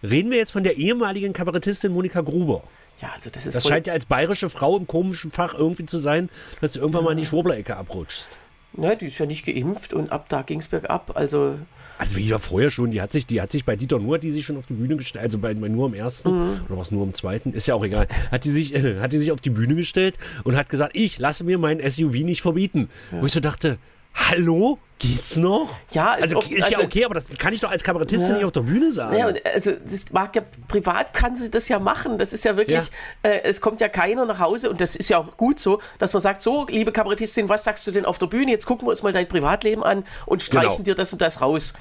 reden 0.04 0.30
wir 0.30 0.38
jetzt 0.38 0.52
von 0.52 0.64
der 0.64 0.78
ehemaligen 0.78 1.34
Kabarettistin 1.34 1.92
Monika 1.92 2.22
Gruber. 2.22 2.64
Ja, 3.02 3.12
also 3.16 3.32
das 3.32 3.46
ist 3.48 3.56
Das 3.56 3.68
scheint 3.68 3.88
ja 3.88 3.94
als 3.94 4.06
bayerische 4.06 4.50
Frau 4.52 4.78
im 4.78 4.86
komischen 4.86 5.32
Fach 5.32 5.56
irgendwie 5.56 5.86
zu 5.86 5.98
sein, 5.98 6.30
dass 6.62 6.74
du 6.74 6.80
irgendwann 6.80 7.04
mal 7.04 7.12
in 7.12 7.18
die 7.18 7.26
Schwurbler-Ecke 7.26 7.76
abrutschst. 7.76 8.38
Ne, 8.74 8.96
die 8.98 9.06
ist 9.08 9.18
ja 9.18 9.26
nicht 9.26 9.46
geimpft 9.46 9.94
und 9.94 10.12
ab 10.12 10.28
da 10.30 10.42
ging 10.42 10.60
es 10.60 10.68
bergab. 10.68 11.12
Also 11.16 11.56
Also 11.98 12.18
wie 12.18 12.26
ja 12.26 12.38
vorher 12.40 12.70
schon, 12.70 12.92
die 12.92 13.02
hat 13.02 13.12
sich, 13.14 13.26
die 13.26 13.42
hat 13.42 13.52
sich 13.52 13.66
bei 13.66 13.76
Dieter 13.76 14.00
Nur, 14.00 14.16
hat 14.16 14.24
die 14.24 14.32
sich 14.32 14.46
schon 14.46 14.58
auf 14.58 14.68
die 14.68 14.74
Bühne 14.74 14.96
gestellt, 14.98 15.24
also 15.24 15.38
bei, 15.40 15.54
bei 15.54 15.68
Nur 15.68 15.88
im 15.88 15.94
ersten 15.94 16.30
Mhm. 16.32 16.62
oder 16.70 16.78
was 16.78 16.92
nur 16.92 17.04
im 17.04 17.14
zweiten, 17.14 17.54
ist 17.54 17.68
ja 17.68 17.76
auch 17.76 17.84
egal, 17.84 18.08
hat 18.32 18.46
die 18.46 18.50
sich, 18.52 18.74
äh, 18.76 19.00
hat 19.00 19.14
die 19.14 19.18
sich 19.18 19.32
auf 19.32 19.42
die 19.42 19.50
Bühne 19.50 19.76
gestellt 19.76 20.18
und 20.44 20.56
hat 20.56 20.70
gesagt, 20.70 20.96
ich 20.98 21.18
lasse 21.20 21.44
mir 21.44 21.58
mein 21.58 21.80
SUV 21.80 22.24
nicht 22.24 22.42
verbieten. 22.42 22.90
Wo 23.12 23.26
ich 23.26 23.32
so 23.34 23.40
dachte, 23.40 23.78
hallo, 24.18 24.78
geht's 25.00 25.36
noch? 25.38 25.70
Ja, 25.92 26.14
als 26.14 26.22
also 26.24 26.38
ob- 26.38 26.52
ist 26.52 26.70
ja 26.72 26.78
also- 26.78 26.88
okay, 26.88 27.06
aber 27.06 27.14
das 27.14 27.30
kann 27.38 27.54
ich 27.54 27.62
doch 27.62 27.70
als 27.72 27.84
Kabarettistin 27.84 28.30
Ja. 28.32 28.36
nicht 28.38 28.46
auf 28.46 28.52
der 28.52 28.62
Bühne 28.62 28.92
sagen. 28.92 29.16
Ja, 29.18 29.28
und 29.28 29.46
also 29.46 29.72
das 29.72 30.12
mag 30.12 30.36
ja 30.36 30.42
privat 30.68 31.14
kann 31.14 31.36
sie 31.36 31.50
das 31.52 31.68
ja 31.70 31.80
machen. 31.80 32.18
Das 32.18 32.34
ist 32.34 32.44
ja 32.44 32.58
wirklich, 32.58 32.80
äh, 33.24 33.42
es 33.44 33.62
kommt 33.62 33.80
ja 33.82 33.90
keiner 33.90 34.26
nach 34.26 34.40
Hause 34.40 34.70
und 34.70 34.82
das 34.82 34.96
ist 34.96 35.10
ja 35.10 35.20
auch 35.20 35.38
gut 35.38 35.60
so, 35.60 35.80
dass 36.00 36.14
man 36.14 36.22
sagt, 36.22 36.42
so, 36.42 36.66
liebe 36.68 36.92
Kabarettistin, 36.92 37.48
was 37.50 37.64
sagst 37.64 37.86
du 37.88 37.92
denn 37.92 38.06
auf 38.06 38.18
der 38.18 38.28
Bühne? 38.28 38.52
Jetzt 38.52 38.66
gucken 38.66 38.88
wir 38.88 38.92
uns 38.92 39.04
mal 39.04 39.14
dein 39.14 39.28
Privatleben 39.28 39.84
an 39.84 40.04
und 40.26 40.42
streichen 40.42 40.72
Genau. 40.72 40.84
dir 40.84 40.96
das 40.96 41.14
und 41.14 41.22
das 41.22 41.42
raus. 41.42 41.74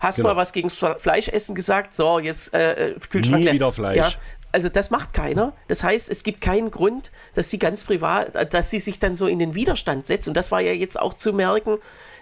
Hast 0.00 0.16
Genau. 0.16 0.30
mal 0.30 0.36
was 0.36 0.52
gegen 0.52 0.68
Fle- 0.68 0.98
Fleischessen 0.98 1.54
gesagt? 1.54 1.94
So, 1.94 2.18
jetzt 2.18 2.52
äh, 2.54 2.88
äh, 2.88 2.94
Kühlschrank 3.10 3.44
Nie 3.44 3.52
wieder 3.52 3.70
Fleisch. 3.72 3.96
Ja, 3.96 4.10
also 4.52 4.68
das 4.68 4.90
macht 4.90 5.12
keiner. 5.14 5.52
Das 5.68 5.82
heißt, 5.82 6.08
es 6.10 6.22
gibt 6.22 6.40
keinen 6.40 6.70
Grund, 6.70 7.10
dass 7.34 7.50
sie 7.50 7.58
ganz 7.58 7.84
privat, 7.84 8.34
äh, 8.36 8.46
dass 8.46 8.70
sie 8.70 8.80
sich 8.80 8.98
dann 8.98 9.14
so 9.14 9.26
in 9.26 9.38
den 9.38 9.54
Widerstand 9.54 10.06
setzt. 10.06 10.28
Und 10.28 10.36
das 10.36 10.50
war 10.50 10.60
ja 10.60 10.72
jetzt 10.72 10.98
auch 11.00 11.14
zu 11.14 11.32
merken, 11.32 11.78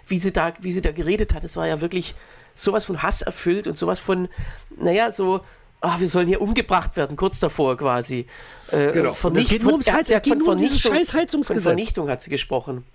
wie 0.07 0.17
sie 0.17 0.31
da, 0.31 0.53
wie 0.59 0.71
sie 0.71 0.81
da 0.81 0.91
geredet 0.91 1.33
hat. 1.33 1.43
Es 1.43 1.55
war 1.57 1.67
ja 1.67 1.81
wirklich 1.81 2.15
sowas 2.55 2.85
von 2.85 3.01
Hass 3.03 3.21
erfüllt 3.21 3.67
und 3.67 3.77
sowas 3.77 3.99
von, 3.99 4.27
naja, 4.77 5.11
so, 5.11 5.41
ah, 5.81 5.99
wir 5.99 6.07
sollen 6.07 6.27
hier 6.27 6.41
umgebracht 6.41 6.95
werden, 6.97 7.15
kurz 7.17 7.39
davor 7.39 7.77
quasi. 7.77 8.25
Äh, 8.71 8.91
Genau. 8.91 9.13
Vernicht- 9.13 9.45
es 9.45 9.49
geht 9.49 9.63
nur 9.63 9.71
ums 9.73 9.91
Heiz- 9.91 10.07
geht 10.09 10.27
von 10.27 10.37
nur 10.39 10.49
um 10.53 10.57
dieses 10.57 10.79
scheiß 10.79 11.13
Heizungsgesetz. 11.13 11.63
Von 11.63 11.71
Vernichtung 11.73 12.09
hat 12.09 12.21
sie 12.21 12.29
gesprochen. 12.29 12.85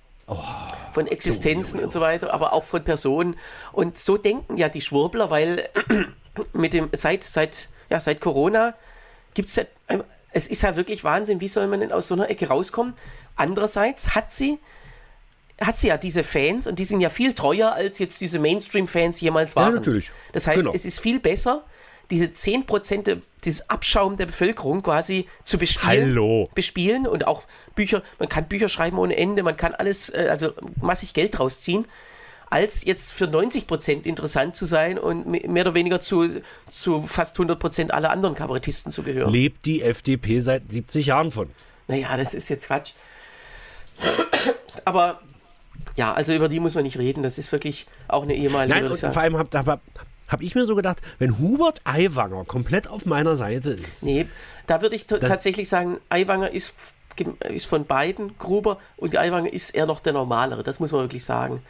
von 0.92 1.06
Existenzen 1.06 1.78
und 1.78 1.92
so 1.92 2.00
weiter, 2.00 2.34
aber 2.34 2.52
auch 2.52 2.64
von 2.64 2.82
Personen. 2.82 3.36
Und 3.72 3.96
so 3.98 4.16
denken 4.16 4.56
ja 4.56 4.68
die 4.68 4.80
Schwurbler, 4.80 5.30
weil 5.30 5.68
mit 6.52 6.72
dem, 6.72 6.88
seit, 6.92 7.22
seit, 7.22 7.68
ja, 7.90 8.00
seit 8.00 8.20
Corona 8.20 8.74
gibt 9.36 9.48
es 9.50 9.56
ja, 9.56 9.64
ein- 9.86 10.02
es 10.32 10.48
ist 10.48 10.62
ja 10.62 10.74
wirklich 10.74 11.04
Wahnsinn, 11.04 11.40
wie 11.40 11.46
soll 11.48 11.68
man 11.68 11.78
denn 11.80 11.92
aus 11.92 12.08
so 12.08 12.14
einer 12.14 12.28
Ecke 12.28 12.48
rauskommen? 12.48 12.94
Andererseits 13.36 14.14
hat 14.14 14.32
sie, 14.34 14.58
hat 15.60 15.78
sie 15.78 15.88
ja 15.88 15.96
diese 15.96 16.22
Fans 16.24 16.66
und 16.66 16.78
die 16.78 16.84
sind 16.84 17.00
ja 17.00 17.08
viel 17.08 17.32
treuer, 17.34 17.72
als 17.72 17.98
jetzt 17.98 18.20
diese 18.20 18.38
Mainstream-Fans 18.38 19.20
jemals 19.20 19.54
waren. 19.56 19.74
natürlich. 19.74 20.10
Das 20.32 20.46
heißt, 20.46 20.58
Genau. 20.58 20.72
es 20.74 20.84
ist 20.84 21.00
viel 21.00 21.20
besser, 21.20 21.64
diese 22.10 22.26
10% 22.32 23.06
der, 23.06 23.18
dieses 23.44 23.68
Abschaum 23.70 24.16
der 24.16 24.26
Bevölkerung 24.26 24.82
quasi 24.82 25.26
zu 25.44 25.58
bespielen. 25.58 26.10
Hallo. 26.10 26.48
Bespielen 26.54 27.06
und 27.06 27.26
auch 27.26 27.44
Bücher, 27.74 28.02
man 28.18 28.28
kann 28.28 28.46
Bücher 28.48 28.68
schreiben 28.68 28.98
ohne 28.98 29.16
Ende, 29.16 29.42
man 29.42 29.56
kann 29.56 29.74
alles, 29.74 30.10
äh, 30.10 30.28
also 30.30 30.52
massig 30.80 31.14
Geld 31.14 31.38
rausziehen, 31.40 31.86
als 32.48 32.84
jetzt 32.84 33.12
für 33.12 33.24
90% 33.26 34.04
interessant 34.04 34.54
zu 34.54 34.66
sein 34.66 34.98
und 34.98 35.26
me- 35.26 35.42
mehr 35.48 35.64
oder 35.64 35.74
weniger 35.74 35.98
zu, 36.00 36.28
zu 36.70 37.02
fast 37.02 37.36
100% 37.36 37.90
aller 37.90 38.10
anderen 38.10 38.34
Kabarettisten 38.34 38.92
zu 38.92 39.02
gehören. 39.02 39.32
Lebt 39.32 39.66
die 39.66 39.82
FDP 39.82 40.40
seit 40.40 40.70
70 40.70 41.06
Jahren 41.06 41.32
von. 41.32 41.50
Naja, 41.88 42.16
das 42.16 42.34
ist 42.34 42.48
jetzt 42.48 42.66
Quatsch. 42.66 42.92
Aber 44.84 45.20
ja, 45.96 46.12
also 46.12 46.32
über 46.34 46.48
die 46.48 46.60
muss 46.60 46.74
man 46.74 46.84
nicht 46.84 46.98
reden. 46.98 47.22
Das 47.22 47.38
ist 47.38 47.50
wirklich 47.52 47.86
auch 48.08 48.22
eine 48.22 48.34
ehemalige. 48.34 48.80
Nein, 48.80 48.90
und 48.90 48.98
vor 48.98 49.16
allem 49.22 49.36
habe 49.38 49.58
hab, 49.58 49.80
hab 50.28 50.42
ich 50.42 50.54
mir 50.54 50.64
so 50.66 50.74
gedacht, 50.74 50.98
wenn 51.18 51.38
Hubert 51.38 51.80
Aiwanger 51.84 52.44
komplett 52.44 52.88
auf 52.88 53.06
meiner 53.06 53.36
Seite 53.36 53.70
ist, 53.72 54.02
Nee, 54.02 54.26
da 54.66 54.82
würde 54.82 54.96
ich 54.96 55.06
tatsächlich 55.06 55.68
sagen, 55.68 55.98
Aiwanger 56.10 56.50
ist, 56.50 56.74
ist 57.48 57.66
von 57.66 57.86
beiden 57.86 58.36
Gruber 58.38 58.78
und 58.96 59.16
Aiwanger 59.16 59.52
ist 59.52 59.70
eher 59.70 59.86
noch 59.86 60.00
der 60.00 60.12
normalere. 60.12 60.62
Das 60.62 60.80
muss 60.80 60.92
man 60.92 61.02
wirklich 61.02 61.24
sagen. 61.24 61.62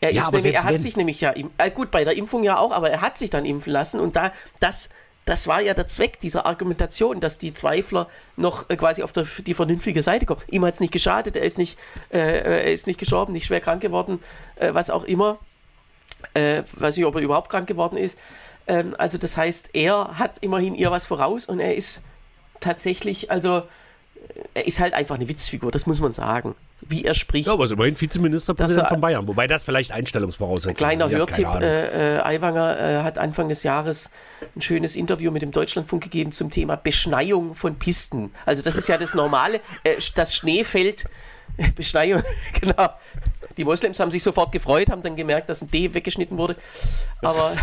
Er, 0.00 0.12
Ja, 0.12 0.30
nämlich, 0.30 0.54
er 0.54 0.64
hat 0.64 0.72
wenn- 0.74 0.78
sich 0.78 0.96
nämlich 0.96 1.20
ja, 1.20 1.32
äh, 1.58 1.70
gut, 1.70 1.90
bei 1.90 2.04
der 2.04 2.16
Impfung 2.16 2.44
ja 2.44 2.58
auch, 2.58 2.72
aber 2.72 2.90
er 2.90 3.00
hat 3.00 3.16
sich 3.18 3.30
dann 3.30 3.44
impfen 3.46 3.72
lassen 3.72 3.98
und 3.98 4.14
da, 4.16 4.30
das, 4.60 4.90
das 5.24 5.48
war 5.48 5.60
ja 5.60 5.72
der 5.74 5.88
Zweck 5.88 6.20
dieser 6.20 6.44
Argumentation, 6.46 7.18
dass 7.20 7.38
die 7.38 7.54
Zweifler 7.54 8.08
noch 8.36 8.68
äh, 8.68 8.76
quasi 8.76 9.02
auf 9.02 9.12
der, 9.12 9.26
die 9.38 9.54
vernünftige 9.54 10.02
Seite 10.02 10.26
kommen. 10.26 10.40
Ihm 10.48 10.64
hat 10.64 10.74
es 10.74 10.80
nicht 10.80 10.92
geschadet, 10.92 11.34
er 11.34 11.42
ist 11.44 11.56
nicht, 11.58 11.78
äh, 12.12 12.18
äh, 12.18 12.64
er 12.66 12.72
ist 12.72 12.86
nicht 12.86 13.00
gestorben, 13.00 13.32
nicht 13.32 13.46
schwer 13.46 13.60
krank 13.60 13.80
geworden, 13.80 14.20
äh, 14.56 14.74
was 14.74 14.90
auch 14.90 15.04
immer. 15.04 15.38
Äh, 16.34 16.62
weiß 16.74 16.96
nicht, 16.96 17.06
ob 17.06 17.14
er 17.14 17.20
überhaupt 17.22 17.48
krank 17.50 17.66
geworden 17.66 17.96
ist. 17.96 18.18
Ähm, 18.66 18.94
also 18.98 19.16
das 19.18 19.36
heißt, 19.36 19.70
er 19.72 20.18
hat 20.18 20.38
immerhin 20.42 20.74
ihr 20.74 20.90
was 20.90 21.06
voraus 21.06 21.46
und 21.46 21.58
er 21.60 21.74
ist 21.74 22.02
tatsächlich, 22.60 23.30
also 23.30 23.58
äh, 23.58 23.62
er 24.54 24.66
ist 24.66 24.80
halt 24.80 24.92
einfach 24.94 25.16
eine 25.16 25.28
Witzfigur, 25.28 25.70
das 25.72 25.86
muss 25.86 26.00
man 26.00 26.12
sagen. 26.12 26.54
Wie 26.82 27.04
er 27.04 27.14
spricht. 27.14 27.46
ja, 27.46 27.54
aber 27.54 27.64
ist 27.64 27.70
immerhin 27.72 27.98
Vizeministerpräsident 27.98 28.84
er- 28.86 28.88
von 28.88 29.00
Bayern, 29.00 29.26
wobei 29.26 29.46
das 29.46 29.64
vielleicht 29.64 29.92
Einstellungsvoraussetzung 29.92 30.74
Kleiner 30.74 31.06
ist. 31.06 31.12
Hab 31.12 31.18
Hörtipp, 31.18 31.46
äh, 31.62 32.16
äh, 32.16 32.20
Aiwanger 32.20 32.78
äh, 32.78 33.02
hat 33.02 33.18
Anfang 33.18 33.48
des 33.48 33.62
Jahres 33.62 34.10
ein 34.54 34.60
schönes 34.60 34.94
Interview 34.94 35.30
mit 35.30 35.42
dem 35.42 35.52
Deutschlandfunk 35.52 36.02
gegeben 36.04 36.32
zum 36.32 36.50
Thema 36.50 36.76
Beschneiung 36.76 37.54
von 37.54 37.76
Pisten. 37.78 38.32
Also 38.44 38.62
das 38.62 38.76
ist 38.76 38.88
ja 38.88 38.98
das 38.98 39.14
Normale, 39.14 39.60
äh, 39.84 39.96
das 40.14 40.34
Schnee 40.34 40.64
fällt, 40.64 41.06
Beschneiung, 41.74 42.22
genau. 42.60 42.90
Die 43.56 43.64
Moslems 43.64 43.98
haben 43.98 44.10
sich 44.10 44.22
sofort 44.22 44.52
gefreut, 44.52 44.90
haben 44.90 45.00
dann 45.02 45.16
gemerkt, 45.16 45.48
dass 45.48 45.62
ein 45.62 45.70
D 45.70 45.94
weggeschnitten 45.94 46.36
wurde. 46.36 46.56
Aber 47.22 47.56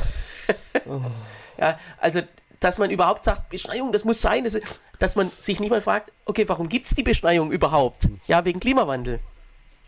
ja, 1.60 1.78
also 2.00 2.22
dass 2.64 2.78
man 2.78 2.90
überhaupt 2.90 3.26
sagt, 3.26 3.50
Beschneiung, 3.50 3.92
das 3.92 4.06
muss 4.06 4.22
sein, 4.22 4.44
das, 4.46 4.58
dass 5.00 5.16
man 5.16 5.32
sich 5.40 5.60
nicht 5.60 5.70
mal 5.70 5.82
fragt, 5.82 6.12
okay, 6.26 6.48
warum 6.48 6.70
gibt 6.70 6.86
es 6.86 6.96
die 6.96 7.04
Beschneiung 7.04 7.52
überhaupt? 7.52 8.10
Ja, 8.28 8.46
wegen 8.46 8.60
Klimawandel. 8.60 9.20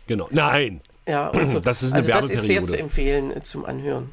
Genau. 0.06 0.28
Nein. 0.30 0.80
Ja, 1.08 1.32
so. 1.48 1.60
Das 1.60 1.82
ist 1.82 1.92
eine 1.92 2.02
also 2.02 2.12
das 2.12 2.30
ist 2.30 2.46
sehr 2.46 2.64
zu 2.64 2.76
empfehlen 2.76 3.34
äh, 3.36 3.42
zum 3.42 3.64
Anhören. 3.64 4.10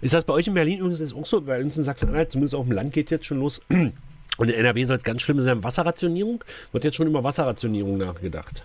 Ist 0.00 0.14
das 0.14 0.24
bei 0.24 0.32
euch 0.32 0.46
in 0.46 0.54
Berlin 0.54 0.78
übrigens 0.78 1.00
ist 1.00 1.14
auch 1.14 1.26
so? 1.26 1.42
Bei 1.42 1.60
uns 1.60 1.76
in 1.76 1.82
Sachsen-Anhalt, 1.82 2.32
zumindest 2.32 2.54
auf 2.54 2.64
dem 2.64 2.72
Land, 2.72 2.92
geht 2.94 3.10
jetzt 3.10 3.26
schon 3.26 3.38
los. 3.40 3.60
Und 3.68 4.48
in 4.48 4.54
NRW 4.54 4.84
soll 4.84 4.96
es 4.96 5.04
ganz 5.04 5.22
schlimm 5.22 5.40
sein, 5.40 5.62
Wasserrationierung. 5.62 6.42
Wird 6.72 6.84
jetzt 6.84 6.96
schon 6.96 7.06
über 7.06 7.22
Wasserrationierung 7.22 7.98
nachgedacht. 7.98 8.64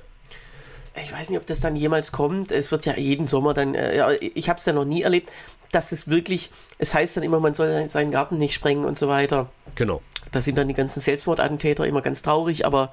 ich 1.01 1.11
weiß 1.11 1.30
nicht, 1.30 1.39
ob 1.39 1.45
das 1.45 1.59
dann 1.59 1.75
jemals 1.75 2.11
kommt. 2.11 2.51
Es 2.51 2.71
wird 2.71 2.86
ja 2.86 2.97
jeden 2.97 3.27
Sommer 3.27 3.53
dann, 3.53 3.75
äh, 3.75 3.97
ja, 3.97 4.09
ich 4.11 4.49
habe 4.49 4.59
es 4.59 4.65
ja 4.65 4.73
noch 4.73 4.86
nie 4.86 5.03
erlebt, 5.03 5.30
dass 5.72 5.91
es 5.91 6.07
wirklich, 6.07 6.51
es 6.78 6.93
heißt 6.93 7.17
dann 7.17 7.24
immer, 7.24 7.39
man 7.39 7.53
soll 7.53 7.88
seinen 7.89 8.11
Garten 8.11 8.38
nicht 8.38 8.53
sprengen 8.53 8.86
und 8.86 8.97
so 8.97 9.07
weiter. 9.07 9.49
Genau. 9.76 10.01
Da 10.32 10.41
sind 10.41 10.57
dann 10.57 10.67
die 10.67 10.74
ganzen 10.74 10.99
Selbstmordattentäter 10.99 11.86
immer 11.86 12.01
ganz 12.01 12.22
traurig, 12.22 12.65
aber 12.65 12.91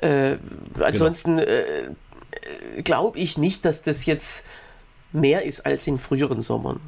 äh, 0.00 0.36
ansonsten 0.80 1.38
Genau. 1.38 1.50
äh, 1.50 2.82
glaube 2.82 3.18
ich 3.18 3.38
nicht, 3.38 3.64
dass 3.64 3.82
das 3.82 4.06
jetzt 4.06 4.46
mehr 5.12 5.44
ist 5.44 5.64
als 5.66 5.86
in 5.86 5.98
früheren 5.98 6.42
Sommern. 6.42 6.80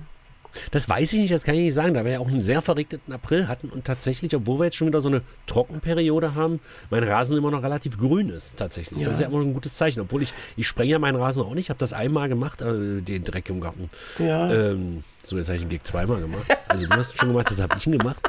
Das 0.71 0.89
weiß 0.89 1.13
ich 1.13 1.21
nicht, 1.21 1.33
das 1.33 1.45
kann 1.45 1.55
ich 1.55 1.63
nicht 1.63 1.75
sagen, 1.75 1.95
da 1.95 2.05
wir 2.05 2.13
ja 2.13 2.19
auch 2.21 2.29
einen 2.29 2.41
sehr 2.41 2.63
verregneten 2.63 3.13
April 3.13 3.49
hatten 3.49 3.69
und 3.69 3.85
tatsächlich, 3.85 4.35
obwohl 4.35 4.59
wir 4.61 4.65
jetzt 4.67 4.77
schon 4.77 4.89
wieder 4.89 5.01
so 5.01 5.09
eine 5.09 5.23
Trockenperiode 5.47 6.35
haben, 6.35 6.61
mein 6.91 7.05
Rasen 7.05 7.37
immer 7.37 7.51
noch 7.51 7.63
relativ 7.63 7.99
grün 7.99 8.29
ist, 8.29 8.57
tatsächlich. 8.57 9.01
Ja. 9.01 9.07
Das 9.07 9.15
ist 9.17 9.21
ja 9.21 9.29
immer 9.29 9.41
ein 9.41 9.55
gutes 9.55 9.77
Zeichen, 9.77 10.01
obwohl 10.01 10.23
ich, 10.23 10.35
ich 10.57 10.67
sprenge 10.67 10.93
ja 10.93 10.99
meinen 10.99 11.17
Rasen 11.17 11.43
auch 11.45 11.55
nicht, 11.55 11.67
ich 11.67 11.71
habe 11.71 11.79
das 11.79 11.93
einmal 11.93 12.29
gemacht, 12.29 12.61
äh, 12.61 13.01
den 13.01 13.25
Dreck 13.25 13.49
im 13.49 13.61
Garten. 13.61 13.91
Ja. 14.19 14.51
Ähm, 14.53 15.05
so, 15.23 15.39
jetzt 15.39 15.49
habe 15.49 15.57
ich 15.57 15.63
den 15.63 15.71
Gig 15.71 15.81
zweimal 15.85 16.21
gemacht. 16.21 16.47
Also 16.69 16.87
du 16.87 16.97
hast 16.97 17.17
schon 17.19 17.29
gemacht, 17.31 17.51
das 17.51 17.61
habe 17.61 17.75
ich 17.79 17.87
ihn 17.87 17.99
gemacht. 17.99 18.21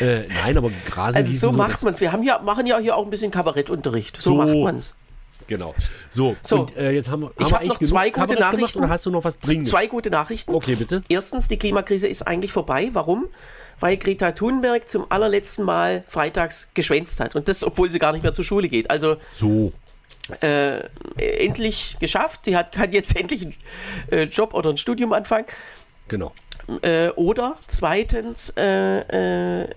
Äh, 0.00 0.20
nein, 0.42 0.56
aber 0.56 0.70
Rasen 0.92 1.18
Also 1.18 1.50
so 1.50 1.56
macht 1.56 1.74
das- 1.74 1.82
man 1.82 1.92
es. 1.94 2.00
Wir 2.00 2.10
haben 2.12 2.22
ja, 2.22 2.38
machen 2.40 2.66
ja 2.66 2.78
hier 2.78 2.96
auch 2.96 3.04
ein 3.04 3.10
bisschen 3.10 3.30
Kabarettunterricht. 3.30 4.16
So, 4.20 4.30
So. 4.30 4.36
macht 4.36 4.54
man 4.56 4.76
es. 4.76 4.94
Genau. 5.48 5.74
So, 6.10 6.36
So. 6.42 6.60
und 6.60 6.76
äh, 6.76 6.90
jetzt 6.92 7.10
haben 7.10 7.22
wir, 7.22 7.32
Ich 7.38 7.44
haben 7.46 7.50
wir 7.50 7.54
hab 7.56 7.60
eigentlich 7.62 7.80
noch 7.80 7.88
zwei 7.88 8.10
gute 8.10 8.20
Kabarett 8.20 8.38
gemacht 8.38 8.52
Nachrichten. 8.60 8.78
oder 8.78 8.88
hast 8.90 9.06
du 9.06 9.10
noch 9.10 9.24
was 9.24 9.38
Dringendes? 9.40 9.70
Zwei 9.70 9.86
gute 9.88 10.10
Nachrichten. 10.10 10.54
Okay, 10.54 10.76
bitte. 10.76 11.00
Erstens, 11.08 11.48
die 11.48 11.56
Klimakrise 11.58 12.06
ist 12.06 12.22
eigentlich 12.22 12.52
vorbei. 12.52 12.90
Warum? 12.92 13.26
Weil 13.80 13.96
Greta 13.96 14.32
Thunberg 14.32 14.88
zum 14.88 15.10
allerletzten 15.10 15.64
Mal 15.64 16.02
freitags 16.06 16.68
geschwänzt 16.74 17.18
hat. 17.20 17.34
Und 17.34 17.48
das, 17.48 17.64
obwohl 17.64 17.90
sie 17.90 17.98
gar 17.98 18.12
nicht 18.12 18.22
mehr 18.22 18.32
zur 18.32 18.44
Schule 18.44 18.68
geht. 18.68 18.90
Also 18.90 19.16
So. 19.32 19.72
äh, 20.42 20.80
endlich 21.16 21.96
geschafft. 21.98 22.40
Sie 22.44 22.56
hat, 22.56 22.72
kann 22.72 22.92
jetzt 22.92 23.16
endlich 23.20 23.42
einen 23.42 23.54
äh, 24.10 24.22
Job 24.24 24.52
oder 24.54 24.70
ein 24.70 24.76
Studium 24.76 25.12
anfangen. 25.12 25.46
Genau. 26.08 26.32
Äh, 26.82 27.08
oder 27.10 27.56
zweitens, 27.68 28.52
äh, 28.56 29.62
äh, 29.62 29.68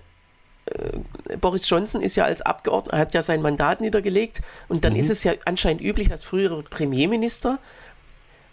Boris 1.40 1.68
Johnson 1.68 2.02
ist 2.02 2.16
ja 2.16 2.24
als 2.24 2.42
Abgeordneter, 2.42 2.98
hat 2.98 3.14
ja 3.14 3.22
sein 3.22 3.42
Mandat 3.42 3.80
niedergelegt 3.80 4.42
und 4.68 4.84
dann 4.84 4.94
ist 4.94 5.10
es 5.10 5.24
ja 5.24 5.32
anscheinend 5.44 5.82
üblich, 5.82 6.08
dass 6.08 6.22
frühere 6.22 6.62
Premierminister, 6.62 7.58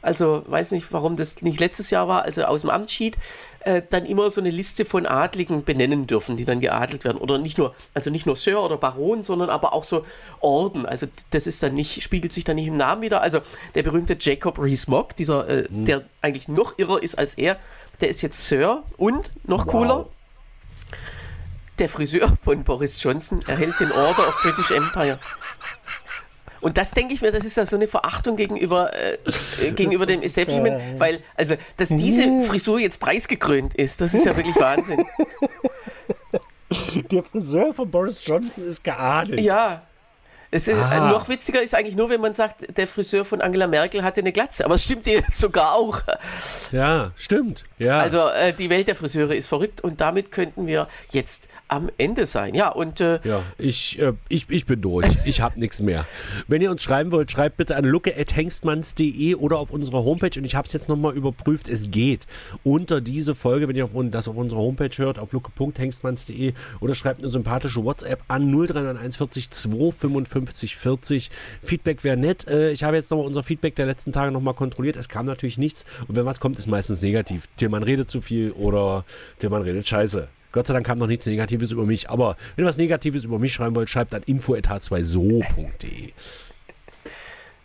also 0.01 0.43
weiß 0.47 0.71
nicht, 0.71 0.91
warum 0.91 1.17
das 1.17 1.41
nicht 1.41 1.59
letztes 1.59 1.91
Jahr 1.91 2.07
war, 2.07 2.23
also 2.23 2.45
aus 2.45 2.61
dem 2.61 2.69
Amt 2.69 2.89
schied, 2.89 3.17
äh, 3.61 3.81
dann 3.89 4.05
immer 4.05 4.31
so 4.31 4.39
eine 4.39 4.49
Liste 4.49 4.85
von 4.85 5.05
Adligen 5.05 5.65
benennen 5.65 6.07
dürfen, 6.07 6.37
die 6.37 6.45
dann 6.45 6.61
geadelt 6.61 7.03
werden. 7.03 7.17
Oder 7.17 7.37
nicht 7.37 7.57
nur, 7.57 7.75
also 7.93 8.09
nicht 8.09 8.25
nur 8.25 8.37
Sir 8.37 8.61
oder 8.61 8.77
Baron, 8.77 9.23
sondern 9.23 9.49
aber 9.49 9.73
auch 9.73 9.83
so 9.83 10.05
Orden. 10.39 10.85
Also 10.85 11.07
das 11.31 11.45
ist 11.45 11.61
dann 11.61 11.75
nicht, 11.75 12.01
spiegelt 12.01 12.31
sich 12.31 12.45
dann 12.45 12.55
nicht 12.55 12.67
im 12.67 12.77
Namen 12.77 13.01
wieder. 13.01 13.21
Also 13.21 13.41
der 13.75 13.83
berühmte 13.83 14.15
Jacob 14.17 14.57
Rees-Mogg, 14.57 15.15
dieser, 15.17 15.47
äh, 15.49 15.65
der 15.69 16.05
eigentlich 16.21 16.47
noch 16.47 16.77
irrer 16.77 17.03
ist 17.03 17.19
als 17.19 17.33
er, 17.33 17.57
der 17.99 18.07
ist 18.07 18.21
jetzt 18.21 18.47
Sir 18.47 18.83
und 18.95 19.31
noch 19.45 19.67
cooler, 19.67 20.07
der 21.79 21.89
Friseur 21.89 22.31
von 22.43 22.63
Boris 22.63 23.01
Johnson 23.01 23.43
erhält 23.47 23.79
den 23.79 23.91
Order 23.91 24.27
of 24.27 24.35
British 24.43 24.71
Empire. 24.71 25.19
Und 26.61 26.77
das 26.77 26.91
denke 26.91 27.13
ich 27.13 27.21
mir, 27.21 27.31
das 27.31 27.45
ist 27.45 27.55
ja 27.55 27.65
so 27.65 27.77
eine 27.77 27.87
Verachtung 27.87 28.35
gegenüber, 28.35 28.93
äh, 28.93 29.17
äh, 29.61 29.71
gegenüber 29.71 30.05
dem 30.05 30.21
Establishment, 30.21 30.99
weil, 30.99 31.21
also, 31.35 31.55
dass 31.77 31.87
diese 31.87 32.41
Frisur 32.43 32.79
jetzt 32.79 32.99
preisgekrönt 32.99 33.75
ist, 33.75 34.01
das 34.01 34.13
ist 34.13 34.25
ja 34.25 34.35
wirklich 34.35 34.57
Wahnsinn. 34.57 35.05
Der 37.11 37.23
Friseur 37.23 37.73
von 37.73 37.89
Boris 37.89 38.19
Johnson 38.23 38.65
ist 38.65 38.83
geadelt. 38.83 39.39
Ja. 39.39 39.81
Es 40.51 40.67
ist, 40.67 40.77
Ah. 40.79 41.11
noch 41.11 41.29
witziger 41.29 41.61
ist 41.61 41.75
eigentlich 41.75 41.95
nur, 41.95 42.09
wenn 42.09 42.21
man 42.21 42.33
sagt, 42.33 42.77
der 42.77 42.87
Friseur 42.87 43.23
von 43.23 43.39
Angela 43.41 43.67
Merkel 43.67 44.03
hatte 44.03 44.21
eine 44.21 44.31
Glatze. 44.31 44.65
Aber 44.65 44.75
es 44.75 44.83
stimmt 44.83 45.05
ihr 45.07 45.23
sogar 45.31 45.73
auch. 45.75 46.01
Ja, 46.71 47.11
stimmt. 47.15 47.63
Ja. 47.79 47.97
Also 47.97 48.27
äh, 48.27 48.53
die 48.53 48.69
Welt 48.69 48.87
der 48.87 48.95
Friseure 48.95 49.35
ist 49.35 49.47
verrückt 49.47 49.81
und 49.81 50.01
damit 50.01 50.31
könnten 50.31 50.67
wir 50.67 50.87
jetzt 51.11 51.47
am 51.69 51.89
Ende 51.97 52.25
sein. 52.25 52.55
Ja, 52.55 52.69
und 52.69 52.99
äh, 52.99 53.19
Ja, 53.23 53.41
ich, 53.57 53.99
äh, 53.99 54.13
ich, 54.27 54.49
ich 54.49 54.65
bin 54.65 54.81
durch. 54.81 55.07
Ich 55.25 55.41
habe 55.41 55.59
nichts 55.59 55.81
mehr. 55.81 56.05
Wenn 56.47 56.61
ihr 56.61 56.71
uns 56.71 56.81
schreiben 56.81 57.11
wollt, 57.11 57.31
schreibt 57.31 57.57
bitte 57.57 57.75
an 57.75 57.85
lucke.hengstmanns.de 57.85 59.35
oder 59.35 59.59
auf 59.59 59.71
unserer 59.71 60.03
Homepage. 60.03 60.37
Und 60.37 60.45
ich 60.45 60.55
habe 60.55 60.65
es 60.65 60.73
jetzt 60.73 60.89
nochmal 60.89 61.15
überprüft. 61.15 61.69
Es 61.69 61.91
geht 61.91 62.25
unter 62.63 63.01
diese 63.01 63.35
Folge, 63.35 63.67
wenn 63.67 63.75
ihr 63.75 63.85
auf, 63.85 63.91
das 63.93 64.27
auf 64.27 64.35
unserer 64.35 64.59
Homepage 64.59 64.95
hört, 64.97 65.19
auf 65.19 65.31
lucke.hengstmanns.de 65.31 66.53
oder 66.79 66.95
schreibt 66.95 67.19
eine 67.19 67.29
sympathische 67.29 67.83
WhatsApp 67.83 68.23
an 68.27 68.49
0391 68.51 69.17
40 69.17 69.49
255 69.51 70.75
40. 70.75 71.31
Feedback 71.63 72.03
wäre 72.03 72.17
nett. 72.17 72.47
Äh, 72.47 72.71
ich 72.71 72.83
habe 72.83 72.97
jetzt 72.97 73.11
nochmal 73.11 73.27
unser 73.27 73.43
Feedback 73.43 73.75
der 73.75 73.85
letzten 73.85 74.11
Tage 74.11 74.31
nochmal 74.31 74.55
kontrolliert. 74.55 74.97
Es 74.97 75.07
kam 75.07 75.25
natürlich 75.25 75.57
nichts. 75.57 75.85
Und 76.07 76.15
wenn 76.15 76.25
was 76.25 76.39
kommt, 76.39 76.57
ist 76.57 76.67
meistens 76.67 77.01
negativ. 77.01 77.47
Tillmann 77.69 77.83
redet 77.83 78.09
zu 78.09 78.21
viel 78.21 78.51
oder 78.51 79.05
Tillmann 79.37 79.61
redet 79.61 79.87
scheiße. 79.87 80.27
Gott 80.51 80.65
sei 80.65 80.73
Dank 80.73 80.85
kam 80.87 80.97
noch 80.97 81.05
nichts 81.05 81.27
Negatives 81.27 81.71
über 81.71 81.85
mich. 81.85 82.09
Aber 82.09 82.35
wenn 82.55 82.65
ihr 82.65 82.67
was 82.67 82.77
Negatives 82.77 83.23
über 83.25 83.37
mich 83.37 83.53
schreiben 83.53 83.75
wollt, 83.75 83.89
schreibt 83.89 84.15
an 84.15 84.23
info.h2so.de. 84.25 86.11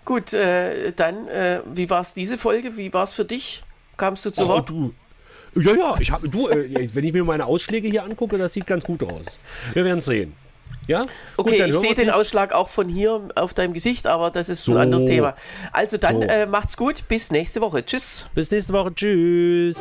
gut, 0.05 0.35
äh, 0.35 0.93
dann, 0.93 1.27
äh, 1.29 1.61
wie 1.73 1.89
war 1.89 2.03
es 2.03 2.13
diese 2.13 2.37
Folge? 2.37 2.77
Wie 2.77 2.93
war 2.93 3.05
es 3.05 3.15
für 3.15 3.25
dich? 3.25 3.65
Kamst 3.97 4.27
du 4.27 4.31
zu 4.31 4.43
Oh, 4.45 4.49
Wort? 4.49 4.69
du. 4.69 4.93
Ja, 5.57 5.73
ja, 5.75 5.95
ich 6.01 6.11
habe 6.11 6.29
du, 6.29 6.49
äh, 6.49 6.89
wenn 6.95 7.05
ich 7.05 7.13
mir 7.15 7.25
meine 7.25 7.47
Ausschläge 7.47 7.89
hier 7.89 8.03
angucke, 8.05 8.37
das 8.37 8.53
sieht 8.53 8.67
ganz 8.67 8.85
gut 8.85 9.03
aus. 9.05 9.39
Wir 9.73 9.85
werden 9.85 10.03
sehen. 10.03 10.35
Ja? 10.87 11.03
Gut, 11.03 11.09
Okay, 11.37 11.59
dann 11.59 11.71
ich 11.71 11.77
sehe 11.79 11.95
den 11.95 12.11
Ausschlag 12.11 12.53
auch 12.53 12.69
von 12.69 12.89
hier 12.89 13.29
auf 13.35 13.55
deinem 13.55 13.73
Gesicht, 13.73 14.07
aber 14.07 14.31
das 14.31 14.49
ist 14.49 14.65
So. 14.65 14.73
ein 14.73 14.79
anderes 14.79 15.07
Thema. 15.07 15.35
Also 15.73 15.97
dann 15.97 16.17
So. 16.21 16.23
äh, 16.29 16.47
macht's 16.47 16.77
gut, 16.77 17.09
bis 17.09 17.31
nächste 17.31 17.61
Woche. 17.61 17.85
Tschüss. 17.85 18.27
Bis 18.35 18.51
nächste 18.51 18.73
Woche. 18.73 18.95
Tschüss. 18.95 19.79